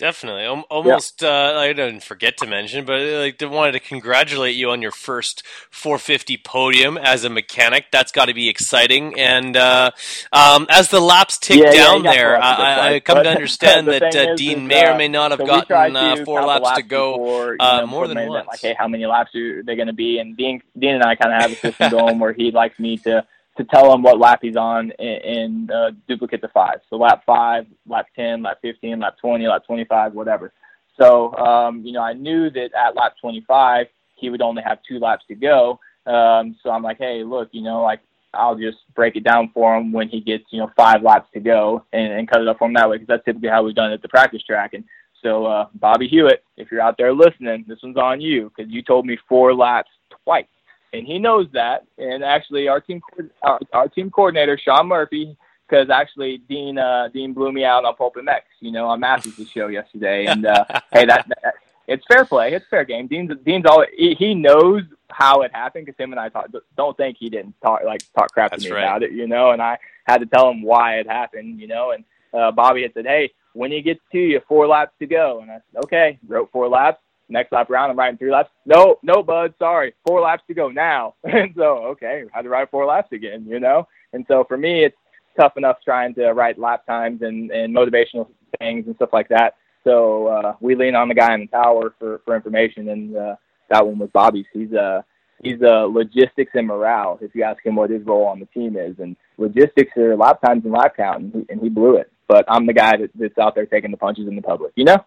Definitely, 0.03 0.47
almost. 0.69 1.23
Yeah. 1.23 1.29
Uh, 1.29 1.61
I 1.61 1.69
didn't 1.69 2.03
forget 2.03 2.37
to 2.39 2.47
mention, 2.49 2.85
but 2.85 3.01
uh, 3.01 3.19
like, 3.21 3.41
wanted 3.41 3.71
to 3.71 3.79
congratulate 3.79 4.57
you 4.57 4.71
on 4.71 4.83
your 4.83 4.91
first 4.91 5.47
450 5.71 6.39
podium 6.39 6.99
as 6.99 7.23
a 7.23 7.31
mechanic. 7.31 7.85
That's 7.93 8.11
got 8.11 8.25
to 8.25 8.35
be 8.35 8.49
exciting. 8.49 9.17
And 9.17 9.57
uh, 9.57 9.93
um, 10.33 10.67
as 10.69 10.89
the 10.89 10.99
laps 10.99 11.39
tick 11.39 11.61
yeah, 11.61 11.71
down 11.71 12.03
yeah, 12.03 12.15
there, 12.15 12.43
I, 12.43 12.95
I, 12.95 12.99
come 12.99 13.19
but 13.19 13.23
to 13.23 13.31
understand 13.37 13.87
that 13.87 14.03
uh, 14.03 14.33
is, 14.33 14.41
Dean 14.41 14.63
is, 14.63 14.69
may 14.69 14.91
or 14.91 14.99
may 14.99 15.07
not 15.07 15.31
have 15.31 15.39
so 15.39 15.47
gotten 15.47 15.95
uh, 15.95 16.17
four 16.25 16.43
laps, 16.43 16.65
laps, 16.65 16.79
to 16.79 16.83
go 16.83 17.13
before, 17.13 17.57
uh, 17.61 17.83
know, 17.83 17.87
more 17.87 18.09
than 18.09 18.27
once. 18.27 18.49
Like, 18.49 18.59
hey, 18.59 18.75
how 18.77 18.89
many 18.89 19.07
laps 19.07 19.33
are 19.37 19.63
they 19.63 19.77
going 19.77 19.87
to 19.87 19.93
be? 19.93 20.19
And 20.19 20.37
Dean, 20.37 20.63
Dean 20.77 20.97
and 20.97 21.05
I 21.05 21.15
kind 21.15 21.33
of 21.33 21.43
have 21.43 21.53
a 21.53 21.55
system 21.55 21.91
going 21.97 22.19
where 22.19 22.33
he 22.33 22.51
likes 22.51 22.77
me 22.81 22.97
to 22.97 23.25
to 23.57 23.65
tell 23.65 23.93
him 23.93 24.03
what 24.03 24.19
lap 24.19 24.41
he's 24.43 24.57
on 24.57 24.93
and, 24.93 25.71
uh, 25.71 25.91
duplicate 26.09 26.41
the 26.41 26.49
five. 26.49 26.81
So 26.89 26.97
lap 26.97 27.23
five, 27.27 27.67
lap 27.87 28.07
10, 28.17 28.43
lap 28.43 28.59
15, 28.63 29.01
lap 29.01 29.17
20, 29.21 29.47
lap 29.47 29.63
25, 29.67 30.15
whatever. 30.15 30.53
So, 30.99 31.35
um, 31.37 31.85
you 31.85 31.93
know, 31.93 32.03
I 32.03 32.13
knew 32.13 32.51
that 32.51 32.71
at 32.75 32.95
lap 32.95 33.15
25, 33.21 33.87
he 34.17 34.31
would 34.31 34.43
only 34.43 34.63
have 34.63 34.79
two 34.89 34.99
laps 34.99 35.25
to 35.29 35.35
go. 35.35 35.81
Um, 36.07 36.57
so 36.63 36.71
I'm 36.71 36.83
like, 36.83 36.99
hey, 36.99 37.25
look, 37.25 37.49
you 37.53 37.63
know, 37.63 37.83
like 37.83 38.01
I'll 38.35 38.57
just 38.57 38.79
break 38.95 39.17
it 39.17 39.25
down 39.25 39.51
for 39.53 39.77
him 39.77 39.93
when 39.93 40.09
he 40.09 40.21
gets, 40.21 40.45
you 40.51 40.61
know, 40.61 40.71
five 40.77 41.03
laps 41.03 41.29
to 41.35 41.41
go 41.41 41.85
and, 41.93 42.13
and 42.13 42.29
cut 42.29 42.41
it 42.41 42.49
up 42.49 42.59
for 42.59 42.67
him 42.67 42.75
that 42.75 42.89
way 42.89 42.97
because 42.97 43.09
that's 43.09 43.25
typically 43.25 43.49
how 43.49 43.63
we've 43.63 43.75
done 43.75 43.91
it 43.91 43.95
at 43.95 44.03
the 44.03 44.09
practice 44.09 44.43
track. 44.43 44.75
And 44.75 44.85
so, 45.23 45.47
uh, 45.47 45.67
Bobby 45.75 46.09
Hewitt, 46.09 46.45
if 46.57 46.71
you're 46.71 46.81
out 46.81 46.97
there 46.99 47.13
listening, 47.13 47.65
this 47.69 47.79
one's 47.83 47.97
on 47.97 48.21
you 48.21 48.51
because 48.57 48.73
you 48.73 48.83
told 48.83 49.07
me 49.07 49.19
four 49.29 49.55
laps 49.55 49.91
twice. 50.25 50.47
And 50.93 51.07
he 51.07 51.19
knows 51.19 51.47
that. 51.53 51.87
And 51.99 52.23
actually, 52.23 52.69
our 52.69 52.81
team 52.81 53.01
our, 53.43 53.61
our 53.73 53.89
team 53.89 54.11
coordinator 54.11 54.59
Sean 54.59 54.89
Murphy, 54.89 55.37
because 55.69 55.89
actually 55.91 56.39
Dean 56.49 56.79
uh, 56.79 57.09
Dean 57.13 57.33
blew 57.33 57.53
me 57.53 57.65
out 57.65 57.85
on 57.85 57.97
Pulp 57.97 58.17
MX, 58.17 58.41
you 58.61 58.73
know, 58.73 58.87
on 58.87 59.01
Matthes' 59.01 59.49
show 59.55 59.69
yesterday. 59.69 60.27
And 60.27 60.47
uh, 60.47 60.65
hey, 60.93 61.07
that, 61.07 61.27
that 61.29 61.55
it's 61.89 62.05
fair 62.07 62.25
play, 62.25 62.53
it's 62.53 62.67
fair 62.69 62.85
game. 62.85 63.07
Dean's 63.07 63.33
Dean's 63.45 63.67
always 63.67 63.89
he, 63.97 64.15
he 64.15 64.35
knows 64.35 64.83
how 65.11 65.43
it 65.43 65.51
happened 65.55 65.87
because 65.87 65.99
him 65.99 66.13
and 66.13 66.21
I 66.21 66.29
talked. 66.29 66.55
Don't 66.77 66.97
think 66.97 67.17
he 67.19 67.31
didn't 67.31 67.55
talk 67.63 67.81
like 67.85 68.03
talk 68.15 68.33
crap 68.33 68.51
That's 68.51 68.65
to 68.65 68.71
me 68.71 68.77
right. 68.77 68.83
about 68.83 69.03
it, 69.03 69.13
you 69.13 69.27
know. 69.27 69.51
And 69.51 69.63
I 69.63 69.79
had 70.05 70.19
to 70.19 70.27
tell 70.27 70.51
him 70.51 70.63
why 70.63 70.97
it 70.97 71.07
happened, 71.07 71.61
you 71.61 71.69
know. 71.69 71.93
And 71.93 72.05
uh, 72.33 72.53
Bobby 72.53 72.83
had 72.83 72.95
said, 72.95 73.07
"Hey, 73.07 73.33
when 73.53 73.73
you 73.73 73.83
get 73.83 73.99
to 74.13 74.19
you, 74.19 74.41
four 74.47 74.67
laps 74.67 74.93
to 74.99 75.07
go." 75.07 75.41
And 75.41 75.51
I 75.51 75.55
said, 75.55 75.85
"Okay." 75.85 76.19
Wrote 76.27 76.51
four 76.53 76.69
laps. 76.69 77.01
Next 77.33 77.53
lap 77.53 77.71
around, 77.71 77.91
I'm 77.91 77.99
riding 77.99 78.19
three 78.19 78.31
laps. 78.31 78.51
No, 78.67 78.99
no, 79.03 79.23
bud, 79.23 79.55
sorry, 79.59 79.95
four 80.07 80.21
laps 80.21 80.43
to 80.49 80.55
go 80.55 80.69
now. 80.69 81.15
and 81.25 81.53
so, 81.57 81.79
okay, 81.87 82.25
I 82.33 82.37
had 82.37 82.43
to 82.43 82.49
ride 82.49 82.71
four 82.71 82.85
laps 82.87 83.13
again, 83.13 83.47
you 83.49 83.59
know. 83.59 83.89
And 84.13 84.25
so 84.29 84.45
for 84.45 84.57
me, 84.57 84.85
it's 84.85 84.97
tough 85.39 85.57
enough 85.57 85.79
trying 85.85 86.15
to 86.15 86.33
write 86.33 86.59
lap 86.59 86.87
times 86.87 87.23
and, 87.23 87.51
and 87.51 87.75
motivational 87.75 88.29
things 88.59 88.87
and 88.87 88.95
stuff 88.97 89.11
like 89.13 89.29
that. 89.29 89.57
So 89.85 90.29
uh, 90.29 90.55
we 90.61 90.75
lean 90.75 90.95
on 90.95 91.09
the 91.09 91.15
guy 91.15 91.35
in 91.35 91.41
the 91.41 91.47
tower 91.47 91.95
for, 91.99 92.21
for 92.25 92.37
information, 92.37 92.89
and 92.91 93.17
uh, 93.17 93.37
that 93.71 93.85
one 93.85 93.99
was 93.99 94.11
Bobby's. 94.13 94.47
He's 94.53 94.73
uh, 94.73 95.03
he's 95.43 95.61
uh, 95.63 95.87
logistics 95.87 96.53
and 96.55 96.67
morale. 96.67 97.19
If 97.21 97.35
you 97.35 97.43
ask 97.43 97.65
him 97.65 97.77
what 97.77 97.91
his 97.91 98.05
role 98.05 98.27
on 98.27 98.39
the 98.39 98.47
team 98.47 98.77
is, 98.77 98.97
and 99.01 99.17
logistics 99.39 99.97
are 99.97 100.17
lap 100.17 100.41
times 100.41 100.65
and 100.65 100.73
lap 100.73 100.97
count, 100.97 101.23
and 101.23 101.33
he, 101.33 101.47
and 101.53 101.61
he 101.61 101.69
blew 101.69 101.97
it. 101.97 102.13
But 102.29 102.45
I'm 102.49 102.67
the 102.67 102.73
guy 102.73 102.97
that, 102.97 103.11
that's 103.15 103.39
out 103.39 103.55
there 103.55 103.67
taking 103.67 103.91
the 103.91 103.97
punches 103.97 104.29
in 104.29 104.37
the 104.37 104.43
public, 104.43 104.73
you 104.77 104.85
know. 104.85 105.05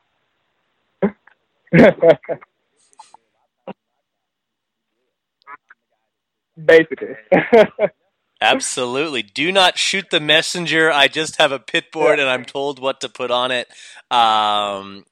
Basically. 6.64 7.16
Absolutely. 8.42 9.24
Do 9.24 9.52
not 9.52 9.78
shoot 9.78 10.06
the 10.12 10.20
messenger. 10.20 10.92
I 10.92 11.08
just 11.08 11.38
have 11.38 11.52
a 11.52 11.60
pit 11.60 11.92
board 11.92 12.20
and 12.20 12.30
I'm 12.30 12.46
told 12.46 12.80
what 12.80 13.02
to 13.02 13.10
put 13.10 13.32
on 13.32 13.52
it. 13.52 13.68
Um, 14.12 15.06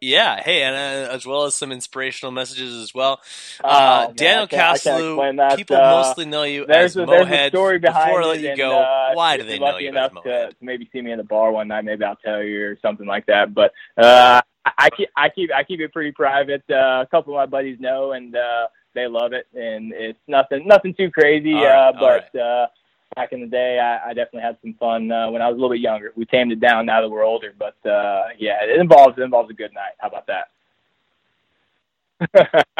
yeah. 0.00 0.40
Hey, 0.42 0.62
and 0.62 0.74
uh, 0.74 1.12
as 1.12 1.26
well 1.26 1.44
as 1.44 1.54
some 1.54 1.72
inspirational 1.72 2.32
messages 2.32 2.74
as 2.74 2.94
well. 2.94 3.20
Uh, 3.62 4.06
Oh, 4.08 4.12
Daniel 4.14 4.44
I 4.44 4.46
can't- 4.46 4.62
I 4.62 4.78
can't 4.78 5.38
Caslew, 5.38 5.56
people 5.56 5.76
uh, 5.76 5.90
mostly 6.02 6.24
know 6.26 6.42
you 6.44 6.64
there's 6.66 6.96
as 6.96 7.02
a, 7.02 7.06
Mohead. 7.06 7.48
story 7.50 7.78
behind 7.78 8.06
Before 8.06 8.22
I 8.22 8.26
let 8.26 8.40
you 8.40 8.48
and, 8.50 8.58
go, 8.58 8.78
uh, 8.80 9.12
why 9.14 9.36
do 9.36 9.44
they 9.44 9.58
know 9.58 9.78
you 9.78 9.88
as 9.88 9.92
enough 9.94 10.12
Mohead? 10.12 10.50
to 10.50 10.56
maybe 10.60 10.88
see 10.92 11.00
me 11.02 11.12
in 11.12 11.18
the 11.18 11.24
bar 11.24 11.52
one 11.52 11.68
night, 11.68 11.84
maybe 11.84 12.04
I'll 12.04 12.16
tell 12.16 12.42
you 12.42 12.64
or 12.66 12.78
something 12.82 13.06
like 13.06 13.26
that. 13.26 13.52
But 13.54 13.72
uh, 13.96 14.42
I, 14.64 14.90
keep 14.90 15.08
I 15.16 15.28
keep 15.28 15.50
I 15.52 15.62
keep 15.62 15.80
it 15.80 15.92
pretty 15.92 16.12
private. 16.12 16.62
Uh, 16.70 17.02
a 17.02 17.08
couple 17.10 17.34
of 17.34 17.36
my 17.36 17.46
buddies 17.46 17.78
know, 17.80 18.12
and 18.12 18.34
uh, 18.34 18.66
they 18.94 19.06
love 19.06 19.32
it, 19.32 19.46
and 19.54 19.92
it's 19.92 20.18
nothing 20.26 20.66
nothing 20.66 20.94
too 20.94 21.10
crazy. 21.10 21.54
All 21.54 21.64
right, 21.64 21.88
uh, 21.88 21.92
but 21.98 22.38
uh, 22.38 22.66
back 23.14 23.32
in 23.32 23.40
the 23.40 23.46
day, 23.46 23.78
I, 23.78 24.10
I 24.10 24.14
definitely 24.14 24.42
had 24.42 24.56
some 24.62 24.74
fun 24.74 25.10
uh, 25.10 25.30
when 25.30 25.42
I 25.42 25.48
was 25.48 25.54
a 25.54 25.60
little 25.60 25.74
bit 25.74 25.80
younger. 25.80 26.12
We 26.16 26.24
tamed 26.24 26.52
it 26.52 26.60
down 26.60 26.86
now 26.86 27.00
that 27.00 27.08
we're 27.08 27.24
older, 27.24 27.52
but 27.58 27.76
uh, 27.88 28.28
yeah, 28.38 28.62
it 28.62 28.80
involves 28.80 29.18
it 29.18 29.22
involves 29.22 29.50
a 29.50 29.54
good 29.54 29.72
night. 29.74 29.92
How 29.98 30.08
about 30.08 30.26
that? 30.28 30.48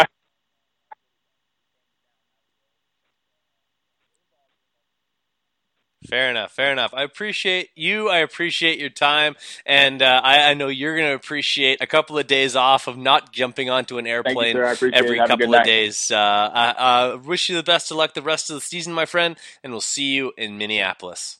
Fair 6.07 6.31
enough. 6.31 6.53
Fair 6.53 6.71
enough. 6.71 6.93
I 6.93 7.03
appreciate 7.03 7.71
you. 7.75 8.11
I 8.11 8.19
appreciate 8.19 8.79
your 8.79 8.91
time, 8.91 9.37
and 9.65 10.03
uh, 10.03 10.21
I, 10.23 10.51
I 10.51 10.55
know 10.55 10.69
you're 10.69 10.95
going 10.97 11.09
to 11.09 11.15
appreciate 11.15 11.81
a 11.81 11.87
couple 11.87 12.19
of 12.19 12.27
days 12.27 12.57
off 12.57 12.87
of 12.87 12.99
not 12.99 13.33
jumping 13.33 13.71
onto 13.71 13.97
an 13.97 14.07
airplane 14.07 14.57
appreciate 14.57 14.95
every 14.95 15.17
it. 15.17 15.21
Have 15.21 15.31
a 15.31 15.33
couple 15.33 15.55
of 15.55 15.65
days. 15.65 16.11
Uh, 16.11 16.17
I, 16.17 16.75
I 16.77 17.15
wish 17.15 17.49
you 17.49 17.57
the 17.57 17.63
best 17.63 17.91
of 17.91 17.97
luck 17.97 18.13
the 18.15 18.23
rest 18.23 18.51
of 18.51 18.55
the 18.55 18.61
season, 18.61 18.93
my 18.93 19.07
friend, 19.07 19.37
and 19.63 19.73
we'll 19.73 19.81
see 19.81 20.13
you 20.13 20.33
in 20.37 20.59
Minneapolis. 20.59 21.39